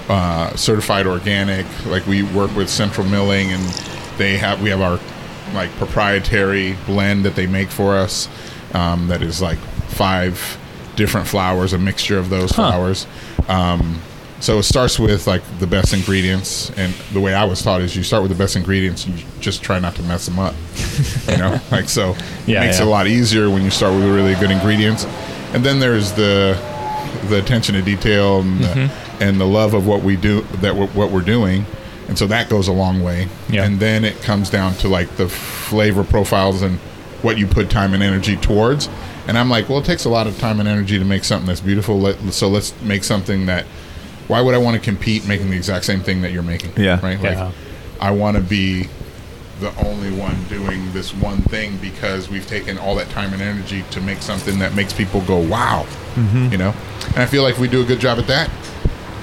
[0.09, 1.65] uh, certified organic.
[1.85, 3.63] Like we work with Central Milling, and
[4.17, 4.99] they have we have our
[5.53, 8.27] like proprietary blend that they make for us.
[8.73, 9.57] Um, that is like
[9.87, 10.57] five
[10.97, 13.07] different flowers, a mixture of those flowers.
[13.47, 14.01] Um,
[14.41, 17.95] so it starts with like the best ingredients, and the way I was taught is
[17.95, 20.53] you start with the best ingredients, and you just try not to mess them up.
[21.29, 22.15] You know, like so
[22.45, 22.83] Yeah, it makes yeah.
[22.83, 25.05] it a lot easier when you start with really good ingredients,
[25.53, 26.55] and then there's the
[27.29, 29.23] the attention to detail and the, Mm-hmm.
[29.23, 31.65] and the love of what we do that we're, what we're doing,
[32.07, 33.27] and so that goes a long way.
[33.49, 33.63] Yeah.
[33.65, 36.77] And then it comes down to like the flavor profiles and
[37.23, 38.87] what you put time and energy towards.
[39.27, 41.47] And I'm like, well, it takes a lot of time and energy to make something
[41.47, 41.99] that's beautiful.
[41.99, 43.65] Let, so let's make something that.
[44.27, 46.73] Why would I want to compete making the exact same thing that you're making?
[46.75, 46.99] Yeah.
[47.01, 47.17] Right.
[47.21, 47.45] Yeah.
[47.45, 47.55] Like,
[48.01, 48.89] I want to be
[49.59, 53.83] the only one doing this one thing because we've taken all that time and energy
[53.91, 55.83] to make something that makes people go wow
[56.13, 56.51] mm-hmm.
[56.51, 56.73] you know
[57.07, 58.51] and i feel like we do a good job at that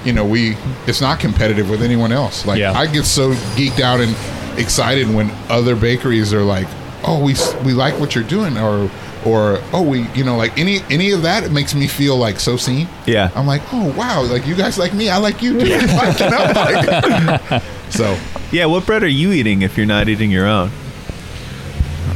[0.03, 0.57] you know we
[0.87, 2.73] it's not competitive with anyone else like Yeah.
[2.73, 4.13] i get so geeked out and
[4.59, 6.67] excited when other bakeries are like
[7.05, 8.89] oh we we like what you're doing or
[9.25, 12.39] or oh we you know like any any of that it makes me feel like
[12.39, 13.31] so seen Yeah.
[13.35, 15.65] i'm like oh wow like you guys like me i like you too
[15.95, 18.17] like, you know, like- so
[18.51, 20.69] Yeah, what bread are you eating if you're not eating your own?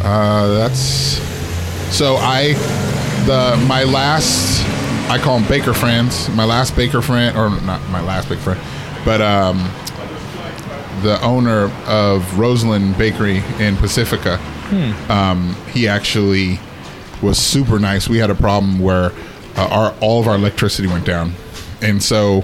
[0.02, 0.80] Uh, that's
[1.96, 2.54] so I
[3.26, 4.66] the my last
[5.10, 6.30] I call them baker friends.
[6.30, 8.60] My last baker friend, or not my last baker friend,
[9.04, 9.58] but um,
[11.02, 14.40] the owner of Rosalind Bakery in Pacifica.
[15.10, 16.60] Um, he actually
[17.22, 18.08] was super nice.
[18.08, 19.12] We had a problem where
[19.56, 21.34] uh, our all of our electricity went down,
[21.82, 22.44] and so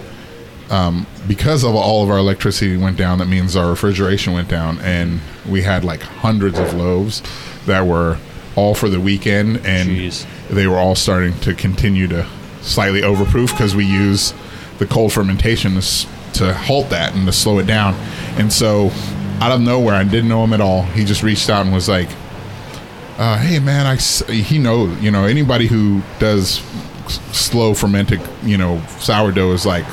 [0.70, 4.80] um, because of all of our electricity went down, that means our refrigeration went down,
[4.80, 7.22] and we had like hundreds of loaves
[7.66, 8.18] that were
[8.56, 10.26] all for the weekend, and Jeez.
[10.50, 12.26] they were all starting to continue to
[12.62, 14.34] slightly overproof because we use
[14.80, 17.94] the cold fermentation to, to halt that and to slow it down.
[18.38, 18.92] And so,
[19.40, 20.84] out of nowhere, I didn't know him at all.
[20.84, 22.10] He just reached out and was like,
[23.18, 26.62] uh, "Hey, man, I s- he knows you know anybody who does
[27.32, 29.86] slow fermented you know sourdough is like."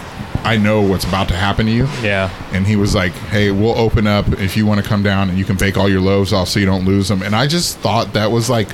[0.44, 1.86] I know what's about to happen to you.
[2.02, 2.28] Yeah.
[2.52, 5.38] And he was like, "Hey, we'll open up if you want to come down and
[5.38, 7.78] you can bake all your loaves off so you don't lose them." And I just
[7.78, 8.66] thought that was like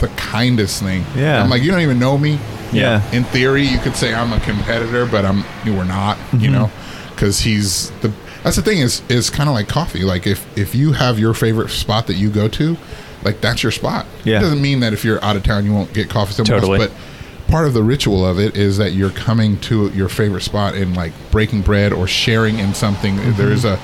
[0.00, 1.04] the kindest thing.
[1.14, 1.40] Yeah.
[1.40, 2.40] I'm like, you don't even know me.
[2.72, 3.08] Yeah.
[3.12, 6.18] In theory, you could say I'm a competitor, but I'm we're not.
[6.32, 6.52] You Mm-hmm.
[6.54, 6.70] know,
[7.10, 8.12] because he's the.
[8.42, 10.02] That's the thing is is kind of like coffee.
[10.02, 12.76] Like if if you have your favorite spot that you go to,
[13.24, 14.06] like that's your spot.
[14.24, 14.38] Yeah.
[14.38, 16.80] It doesn't mean that if you're out of town you won't get coffee somewhere Totally.
[16.80, 20.40] else, but part of the ritual of it is that you're coming to your favorite
[20.40, 23.16] spot and like breaking bread or sharing in something.
[23.16, 23.36] Mm-hmm.
[23.36, 23.76] There is a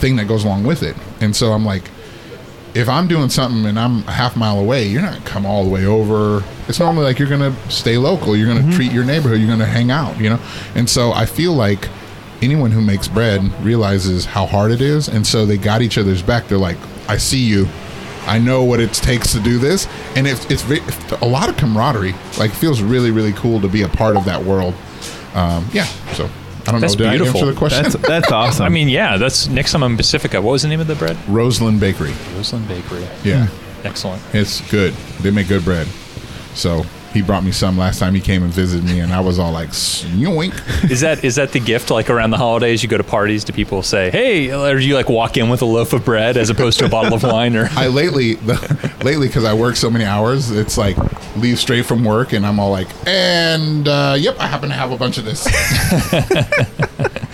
[0.00, 0.96] thing that goes along with it.
[1.20, 1.90] And so i'm like
[2.72, 5.64] if i'm doing something and i'm a half mile away you're not gonna come all
[5.64, 6.44] the way over.
[6.68, 8.36] It's normally like you're gonna stay local.
[8.36, 9.40] You're gonna treat your neighborhood.
[9.40, 10.40] You're gonna hang out you know?
[10.74, 11.88] And so i feel like
[12.42, 15.08] anyone who makes bread realizes how hard it is.
[15.08, 16.48] And so they got each other's back.
[16.48, 16.78] They're like
[17.08, 17.66] i see you
[18.26, 19.86] I know what it takes to do this,
[20.16, 20.80] and it's it's ve-
[21.22, 22.14] a lot of camaraderie.
[22.38, 24.74] Like, feels really really cool to be a part of that world.
[25.34, 25.84] Um, yeah,
[26.14, 26.28] so
[26.66, 27.10] I don't That's know.
[27.10, 27.40] Did beautiful.
[27.40, 27.82] I answer the question?
[27.84, 28.64] That's that's awesome.
[28.66, 30.40] I mean, yeah, that's next time I'm in Pacifica.
[30.40, 31.16] What was the name of the bread?
[31.28, 32.12] Rosalind Bakery.
[32.36, 33.06] Rosalind Bakery.
[33.24, 33.48] Yeah,
[33.84, 34.22] Excellent.
[34.34, 34.92] it's good.
[35.20, 35.86] They make good bread.
[36.54, 39.38] So he brought me some last time he came and visited me, and I was
[39.38, 41.90] all like, "Yoink!" Is that is that the gift?
[41.90, 43.44] Like around the holidays, you go to parties.
[43.44, 46.36] Do people say, "Hey," or do you like walk in with a loaf of bread
[46.36, 47.56] as opposed to a bottle of wine?
[47.56, 50.96] Or I lately, the, lately, because I work so many hours, it's like
[51.36, 54.92] leave straight from work, and I'm all like, "And uh, yep, I happen to have
[54.92, 55.46] a bunch of this."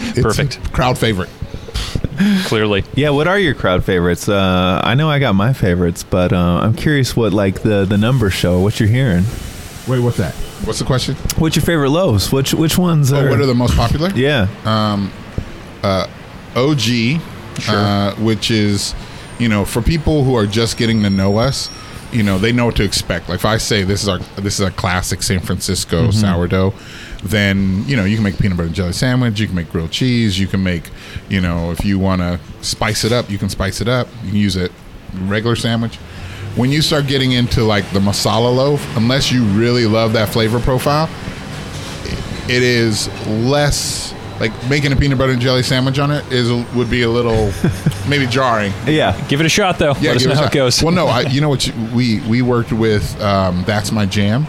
[0.09, 0.73] It's Perfect.
[0.73, 1.29] crowd favorite.
[2.45, 4.29] clearly, yeah, what are your crowd favorites?
[4.29, 7.99] Uh, I know I got my favorites, but uh, I'm curious what like the the
[7.99, 8.61] numbers show.
[8.61, 9.25] What you're hearing?
[9.87, 10.35] Wait, what's that?
[10.65, 11.15] What's the question?
[11.39, 12.33] What's your favorite loaves?
[12.33, 13.31] Which which ones Oh, are?
[13.31, 14.11] what are the most popular?
[14.11, 14.49] yeah.
[14.65, 15.13] Um,
[15.83, 16.09] uh,
[16.57, 17.21] OG,
[17.69, 18.95] uh, which is,
[19.39, 21.71] you know, for people who are just getting to know us,
[22.13, 23.29] you know, they know what to expect.
[23.29, 26.13] Like if I say this is our this is a classic San Francisco mm-hmm.
[26.13, 26.73] sourdough,
[27.23, 29.91] then you know you can make peanut butter and jelly sandwich, you can make grilled
[29.93, 30.91] cheese, you can make,
[31.29, 34.09] you know, if you want to spice it up, you can spice it up.
[34.25, 34.73] You can use it
[35.15, 35.99] regular sandwich.
[36.57, 40.59] When you start getting into like the masala loaf, unless you really love that flavor
[40.59, 41.09] profile,
[42.49, 46.91] it is less like making a peanut butter and jelly sandwich on it is would
[46.91, 47.53] be a little
[48.09, 48.73] maybe jarring.
[48.87, 49.19] Yeah.
[49.29, 49.93] Give it a shot though.
[49.93, 50.83] Let us know how it goes.
[50.83, 51.67] Well, no, I, you know what?
[51.67, 54.47] You, we we worked with um, That's My Jam.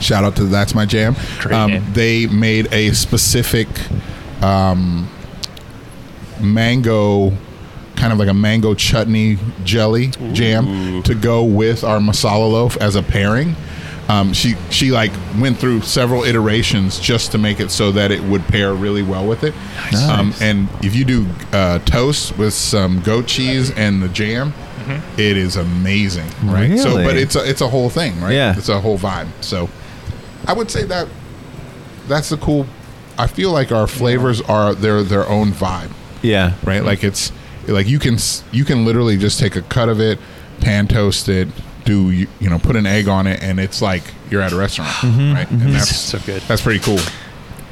[0.00, 1.16] Shout out to That's My Jam.
[1.50, 1.84] Um.
[1.92, 3.68] They made a specific
[4.42, 5.08] um,
[6.40, 7.32] mango,
[8.02, 12.96] kind of like a mango chutney jelly jam to go with our masala loaf as
[12.96, 13.54] a pairing.
[14.08, 18.20] Um, she she like went through several iterations just to make it so that it
[18.24, 19.54] would pair really well with it.
[20.10, 24.52] Um, and if you do uh, toast with some goat cheese and the jam,
[25.16, 26.76] it is amazing, right?
[26.76, 28.34] So, but it's a, it's a whole thing, right?
[28.34, 28.56] Yeah.
[28.58, 29.28] it's a whole vibe.
[29.40, 29.70] So,
[30.48, 31.06] I would say that
[32.08, 32.66] that's the cool.
[33.16, 35.92] I feel like our flavors are their their own vibe,
[36.22, 36.54] Yeah.
[36.64, 36.82] right?
[36.82, 37.30] Like it's
[37.68, 38.16] like you can
[38.50, 40.18] you can literally just take a cut of it,
[40.60, 41.48] pan toast it,
[41.84, 44.56] do you you know put an egg on it, and it's like you're at a
[44.56, 45.50] restaurant, right?
[45.50, 46.42] And that's So good.
[46.42, 46.98] That's pretty cool.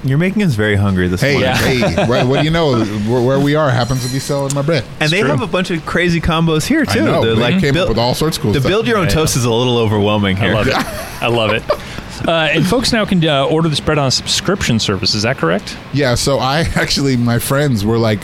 [0.03, 1.55] You're making us very hungry this Hey, morning.
[1.57, 2.83] hey, what, what do you know?
[2.83, 4.83] Where, where we are happens to be selling my bread.
[4.99, 5.29] And they true.
[5.29, 7.05] have a bunch of crazy combos here I too.
[7.05, 7.21] know.
[7.23, 8.71] The, They like came build- up with all sorts of cool the stuff.
[8.71, 10.53] build your own Yeah, toast is a little overwhelming here.
[10.53, 10.75] I love it.
[11.23, 12.27] I love it.
[12.27, 15.15] Uh, and folks now can uh, order this bread on a subscription service.
[15.15, 15.77] Is that correct?
[15.93, 18.21] Yeah, so I actually, my friends were like,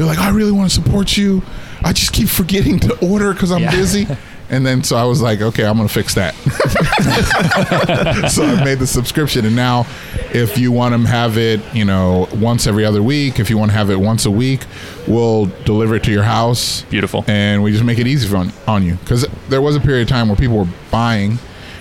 [0.00, 1.42] they're like, I really want to support you.
[1.84, 3.70] I just keep forgetting to order because I'm Yeah.
[3.70, 4.06] busy.
[4.48, 6.34] And then so I was like, okay, I'm gonna fix that.
[8.30, 9.86] so I made the subscription, and now
[10.32, 13.70] if you want to have it, you know, once every other week, if you want
[13.70, 14.62] to have it once a week,
[15.06, 16.82] we'll deliver it to your house.
[16.82, 17.24] Beautiful.
[17.28, 20.08] And we just make it easy on on you because there was a period of
[20.08, 21.38] time where people were buying,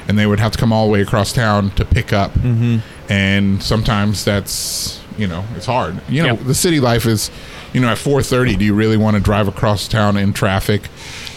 [0.08, 2.80] and they would have to come all the way across town to pick up, mm-hmm.
[3.12, 6.00] and sometimes that's you know it's hard.
[6.08, 6.40] You know, Yep.
[6.46, 7.32] the city life is,
[7.74, 10.90] you know, at 4:30, do you really want to drive across town in traffic?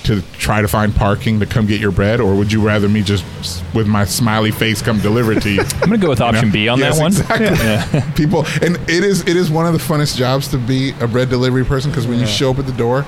[0.05, 3.03] To try to find parking to come get your bread, or would you rather me
[3.03, 3.25] just
[3.73, 5.61] with my smiley face come deliver it to you?
[5.75, 7.13] I'm going to go with option B on Yes, that one.
[7.13, 8.01] Exactly.
[8.17, 11.29] People, and it is it is one of the funnest jobs to be a bread
[11.31, 13.07] delivery person because when you show up at the door,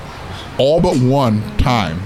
[0.56, 2.00] all but one time,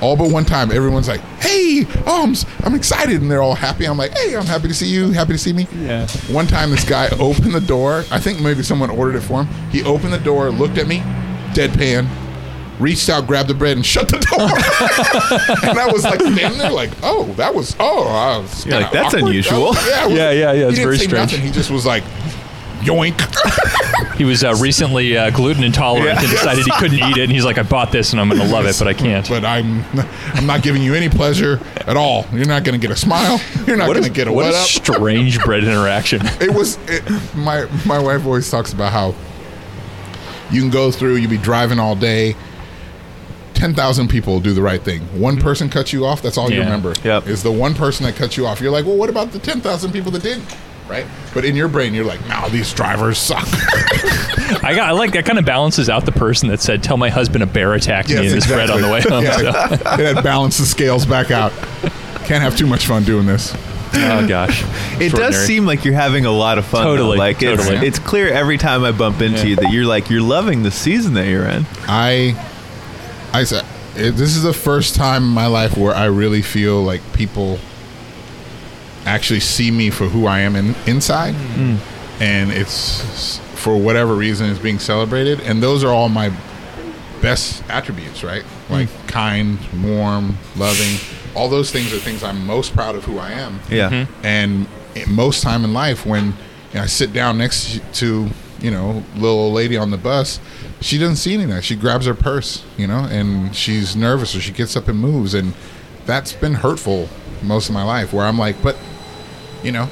[0.00, 2.34] all but one time, everyone's like, "Hey, oh,
[2.64, 3.86] I'm, excited," and they're all happy.
[3.86, 5.10] I'm like, "Hey, I'm happy to see you.
[5.10, 6.06] Happy to see me." Yeah.
[6.30, 8.04] One time, this guy opened the door.
[8.10, 9.70] I think maybe someone ordered it for him.
[9.70, 10.98] He opened the door, looked at me,
[11.52, 12.08] deadpan.
[12.78, 14.38] Reached out, grabbed the bread, and shut the door.
[15.68, 18.92] and I was like standing there, like, "Oh, that was oh, I was You're like,
[18.92, 19.64] "That's awkward." unusual.
[19.70, 21.32] Was- yeah, was- Yeah, yeah, yeah, it's very say strange.
[21.32, 21.44] Nothing.
[21.44, 22.04] He just was like,
[22.88, 23.18] "Yoink."
[24.18, 27.22] He was uh, recently uh, gluten intolerant and decided he couldn't eat it.
[27.22, 29.28] And he's like, I bought this and I'm going to love it, but I can't.
[29.28, 29.84] but I'm
[30.34, 32.26] I'm not giving you any pleasure at all.
[32.32, 33.40] You're not going to get a smile.
[33.64, 34.66] You're not going to get a what what a up.
[34.66, 36.20] strange bread interaction.
[36.40, 39.14] it was it, my my wife always talks about how
[40.50, 42.34] you can go through, you be driving all day.
[43.54, 45.02] Ten thousand people do the right thing.
[45.20, 46.22] One person cuts you off.
[46.22, 46.94] That's all you remember.
[47.04, 47.28] Yep.
[47.28, 48.60] Is the one person that cuts you off.
[48.60, 50.56] You're like, well, what about the ten thousand people that didn't?
[50.88, 51.06] Right.
[51.34, 53.46] But in your brain, you're like, no, these drivers suck.
[54.64, 54.88] I got.
[54.88, 55.24] I like that.
[55.26, 58.14] Kind of balances out the person that said, "Tell my husband a bear attacked me
[58.14, 61.30] Yes, in this bread on the way home." Yeah, So- it had balanced scales back
[61.30, 61.52] out.
[62.24, 63.54] Can't have too much fun doing this.
[63.94, 64.64] oh gosh,
[65.00, 66.84] It does seem like you're having a lot of fun.
[66.84, 66.96] though.
[66.96, 67.86] Totally, Like it's, totally.
[67.86, 69.44] it's clear every time I bump into Yeah.
[69.46, 71.64] you that you're like you're loving the season that you're in.
[71.86, 72.34] I,
[73.32, 77.00] I said, this is the first time in my life where I really feel like
[77.14, 77.58] people
[79.04, 81.76] actually see me for who I am in, inside, hmm.
[82.22, 86.32] and it's for whatever reason it's being celebrated, and those are all my
[87.20, 88.42] best attributes, right?
[88.42, 88.72] Hmm.
[88.72, 90.98] Like kind, warm, loving.
[91.34, 93.60] All those things are things I'm most proud of who I am.
[93.70, 93.90] Yeah.
[93.90, 94.26] Mm-hmm.
[94.26, 94.66] And
[95.08, 96.32] most time in life, when you
[96.74, 98.28] know, I sit down next to
[98.60, 100.40] you know little old lady on the bus,
[100.80, 101.64] she doesn't see any of that.
[101.64, 105.34] She grabs her purse, you know, and she's nervous or she gets up and moves,
[105.34, 105.54] and
[106.06, 107.08] that's been hurtful
[107.42, 108.12] most of my life.
[108.12, 108.76] Where I'm like, but
[109.62, 109.88] you know,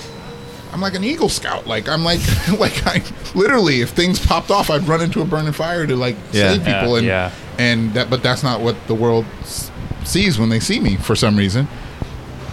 [0.72, 1.66] I'm like an Eagle Scout.
[1.66, 2.20] Like I'm like
[2.58, 3.02] like I
[3.34, 6.52] literally, if things popped off, I'd run into a burning fire to like Yeah.
[6.52, 7.30] save people, Yeah, and yeah.
[7.58, 8.10] and that.
[8.10, 9.70] But that's not what the world s-
[10.04, 11.66] sees when they see me for some reason,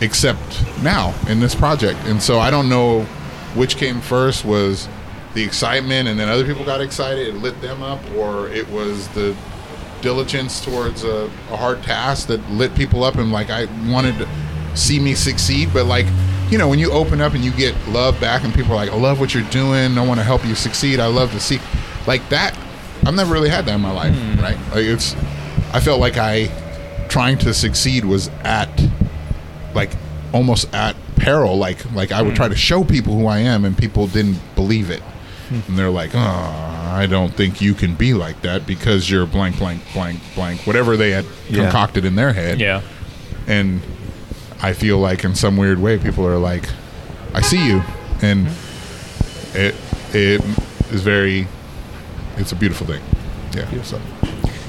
[0.02, 0.42] except
[0.84, 2.00] now in this project.
[2.06, 3.04] And so I don't know
[3.56, 4.88] which came first was
[5.36, 9.08] the excitement, and then other people got excited, it lit them up, or it was
[9.10, 9.36] the
[10.02, 14.28] diligence towards a, a hard task that lit people up and like I wanted to
[14.76, 16.06] see me succeed but like
[16.50, 18.90] you know when you open up and you get love back and people are like
[18.90, 21.60] I love what you're doing I want to help you succeed I love to see
[22.08, 22.58] like that.
[23.06, 24.40] I've never really had that in my life, hmm.
[24.40, 24.58] right?
[24.70, 25.16] Like it's,
[25.74, 26.48] I felt like I
[27.10, 28.70] trying to succeed was at
[29.74, 29.92] like
[30.32, 31.58] almost at peril.
[31.58, 32.36] Like like I would hmm.
[32.36, 35.60] try to show people who I am, and people didn't believe it, hmm.
[35.68, 39.58] and they're like, "Oh, I don't think you can be like that because you're blank,
[39.58, 41.64] blank, blank, blank." Whatever they had Yeah.
[41.64, 42.82] concocted in their head, Yeah.
[43.48, 43.82] and
[44.64, 46.68] I feel like in some weird way, people are like,
[47.34, 47.84] "I see you,"
[48.22, 49.58] and mm-hmm.
[49.58, 49.76] it
[50.16, 50.42] it
[50.92, 51.48] is very,
[52.38, 53.04] it's a beautiful thing.
[53.54, 53.84] Yeah.
[53.84, 54.00] So.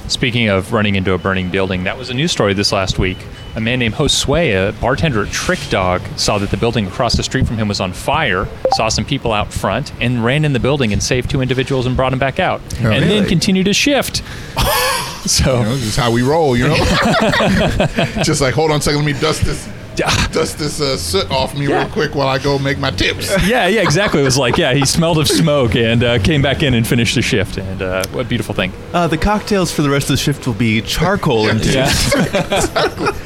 [0.07, 3.17] Speaking of running into a burning building, that was a news story this last week.
[3.55, 7.23] A man named Josue, a bartender at Trick Dog, saw that the building across the
[7.23, 10.59] street from him was on fire, saw some people out front, and ran in the
[10.59, 12.61] building and saved two individuals and brought them back out.
[12.83, 14.17] Oh, and then continued his shift.
[15.25, 16.75] so, You know, this is how we roll, you know.
[18.23, 21.55] Just like, hold on a second, let me dust this, dust this uh, soot off
[21.57, 21.81] me Yeah.
[21.83, 23.29] real quick while I go make my tips.
[23.47, 24.21] yeah, yeah, exactly.
[24.21, 27.15] It was like, yeah, he smelled of smoke and uh, came back in and finished
[27.15, 27.57] the shift.
[27.57, 28.71] And uh, what a beautiful thing.
[28.93, 31.91] Uh, the cocktails for the rest of the shift will be charcoal and Yeah.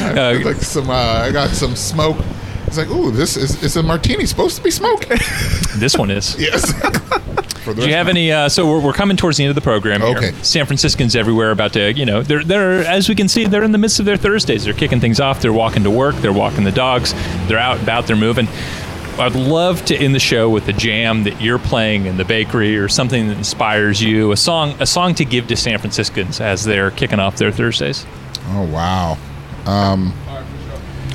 [0.00, 2.16] Uh, like some, uh, I got some smoke.
[2.66, 5.04] It's like, ooh, this is is a martini supposed to be smoke?
[5.76, 6.34] this one is.
[6.38, 6.72] yes.
[7.70, 8.30] For the Do you have any?
[8.32, 10.00] Uh, so we're, we're coming towards the end of the program.
[10.00, 10.16] Here.
[10.16, 10.32] Okay.
[10.42, 13.72] San Franciscans everywhere about to, you know, they're they're as we can see, they're in
[13.72, 14.64] the midst of their Thursdays.
[14.64, 15.40] They're kicking things off.
[15.40, 16.14] They're walking to work.
[16.16, 17.12] They're walking the dogs.
[17.48, 18.06] They're out about.
[18.06, 18.48] They're moving.
[19.18, 22.78] I'd love to end the show with a jam that you're playing in the bakery
[22.78, 24.32] or something that inspires you.
[24.32, 28.06] A song, a song to give to San Franciscans as they're kicking off their Thursdays,
[28.46, 29.18] Oh wow.
[29.66, 30.14] Um,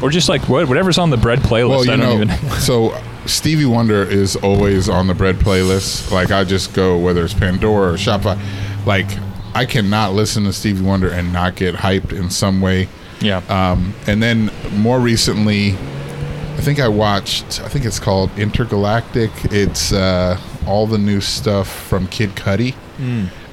[0.03, 1.69] or just like what, whatever's on the bread playlist.
[1.69, 2.49] Well, you I don't know, even.
[2.59, 2.91] so
[3.25, 6.11] Stevie Wonder is always on the bread playlist.
[6.11, 8.39] Like I just go whether it's Pandora or Spotify.
[8.85, 9.07] Like
[9.53, 12.87] I cannot listen to Stevie Wonder and not get hyped in some way.
[13.21, 13.41] yeah.
[13.49, 17.61] Um, and then more recently, I think I watched.
[17.61, 19.51] I think it's called Entergalactic.
[19.53, 22.75] It's uh, all the new stuff from Kid Cudi,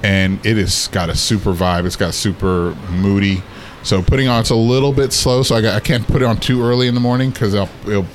[0.02, 1.84] and it has got a super vibe.
[1.86, 3.42] It's got super moody.
[3.84, 5.42] So putting on it's a little bit slow.
[5.42, 7.68] So I, got, I can't put it on too early in the morning because I'll
[7.86, 8.06] it'll,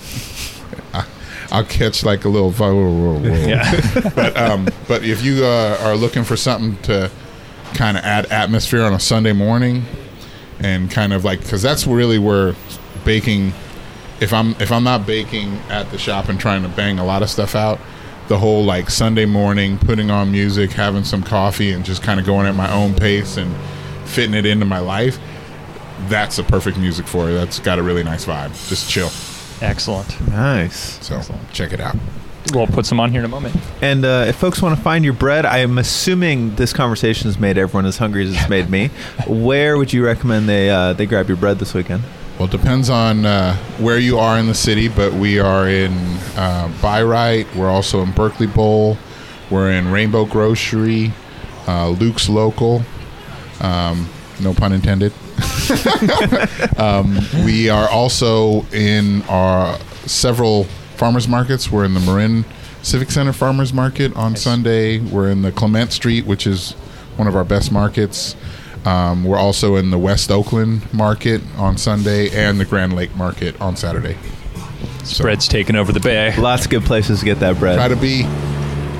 [1.51, 2.51] I'll catch like a little.
[2.51, 3.35] Whoa, whoa, whoa.
[3.47, 4.11] yeah.
[4.15, 7.11] but um, but if you uh, are looking for something to
[7.73, 9.85] kind of add atmosphere on a Sunday morning,
[10.59, 12.55] and kind of like because that's really where
[13.05, 13.53] baking.
[14.19, 17.21] If I'm if I'm not baking at the shop and trying to bang a lot
[17.21, 17.79] of stuff out,
[18.27, 22.25] the whole like Sunday morning, putting on music, having some coffee, and just kind of
[22.25, 23.55] going at my own pace and
[24.05, 25.19] fitting it into my life.
[26.07, 27.33] That's the perfect music for it.
[27.33, 28.51] That's got a really nice vibe.
[28.69, 29.09] Just chill.
[29.61, 30.19] Excellent.
[30.29, 31.03] Nice.
[31.05, 31.21] So
[31.51, 31.95] check it out.
[32.53, 33.55] We'll put some on here in a moment.
[33.81, 37.37] And uh, if folks want to find your bread, I am assuming this conversation has
[37.37, 38.87] made everyone as hungry as it's made me.
[39.27, 42.03] Where would you recommend they uh, they grab your bread this weekend?
[42.37, 45.91] Well, it depends on uh, where you are in the city, but we are in
[46.35, 47.55] uh, Bi-Rite.
[47.55, 48.95] We're also in Berkeley Bowl.
[49.49, 51.13] We're in Rainbow Grocery,
[51.67, 52.83] uh, Luke's Local.
[53.59, 54.07] Um,
[54.39, 55.13] no pun intended.
[56.77, 60.63] um, we are also in our several
[60.95, 61.71] farmers markets.
[61.71, 62.45] We're in the Marin
[62.81, 64.99] Civic Center Farmers Market on Sunday.
[64.99, 66.71] We're in the Clement Street, which is
[67.17, 68.35] one of our best markets.
[68.85, 73.59] Um, we're also in the West Oakland Market on Sunday and the Grand Lake Market
[73.59, 74.17] on Saturday.
[75.03, 76.35] So Bread's taking over the bay.
[76.37, 77.75] Lots of good places to get that bread.
[77.75, 78.23] try to be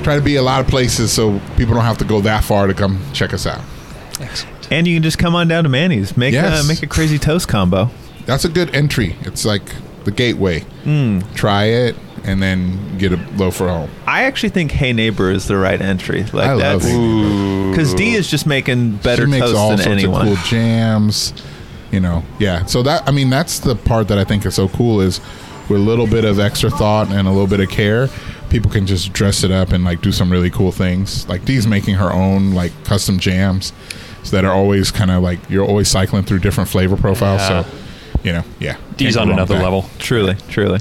[0.02, 2.66] try to be a lot of places so people don't have to go that far
[2.66, 3.62] to come check us out.
[4.70, 6.16] And you can just come on down to Manny's.
[6.16, 6.64] Make Yes.
[6.64, 7.90] a, make a crazy toast combo.
[8.26, 9.16] That's a good entry.
[9.22, 9.62] It's like
[10.04, 10.60] the gateway.
[10.84, 11.20] Hmm.
[11.34, 13.90] Try it and then get a loaf for home.
[14.06, 16.24] I actually think Hey Neighbor is the right entry.
[16.24, 19.40] Like I love that's Hey because D is just making better toast than anyone.
[19.40, 20.28] she makes toast all than sorts anyone.
[20.28, 21.32] of cool jams.
[21.90, 22.66] You know, yeah.
[22.66, 25.20] So that I mean, that's the part that I think is so cool is
[25.70, 28.08] with a little bit of extra thought and a little bit of care,
[28.50, 31.26] people can just dress it up and like do some really cool things.
[31.28, 33.72] Like Dee's making her own like custom jams
[34.22, 37.40] so that are always kind of like you're always cycling through different flavor profiles.
[37.40, 37.62] Yeah.
[37.62, 37.70] So,
[38.24, 38.76] you know, yeah.
[38.96, 39.86] D's on another level.
[39.98, 40.80] Truly, truly.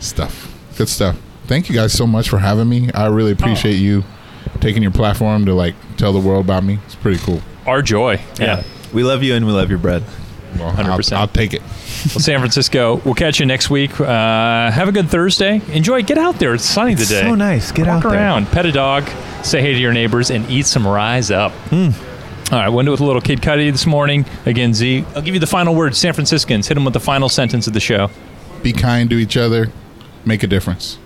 [0.00, 0.52] Stuff.
[0.76, 1.18] Good stuff.
[1.46, 2.90] Thank you guys so much for having me.
[2.92, 4.04] I really appreciate you
[4.60, 6.78] taking your platform to like tell the world about me.
[6.86, 7.40] It's pretty cool.
[7.66, 8.20] Our joy.
[8.38, 8.62] Yeah.
[8.92, 10.02] We love you and we love your bread.
[10.58, 11.12] Well, 100%.
[11.12, 11.60] I'll take it.
[11.60, 13.98] Well, San Francisco, we'll catch you next week.
[14.00, 15.60] Uh, have a good Thursday.
[15.72, 16.02] Enjoy.
[16.02, 16.54] Get out there.
[16.54, 17.22] It's sunny It's today.
[17.22, 17.72] so nice.
[17.72, 18.18] Get Walk out there.
[18.18, 19.04] around, pet a dog,
[19.42, 21.52] say hey to your neighbors, and eat some Rize Up.
[21.70, 21.90] Hmm.
[22.52, 24.24] All right, went with a little Kid Cudi this morning.
[24.44, 25.96] Again, Z, I'll give you the final word.
[25.96, 28.08] San Franciscans, hit them with the final sentence of the show.
[28.62, 29.72] Be kind to each other.
[30.24, 30.98] Make a difference.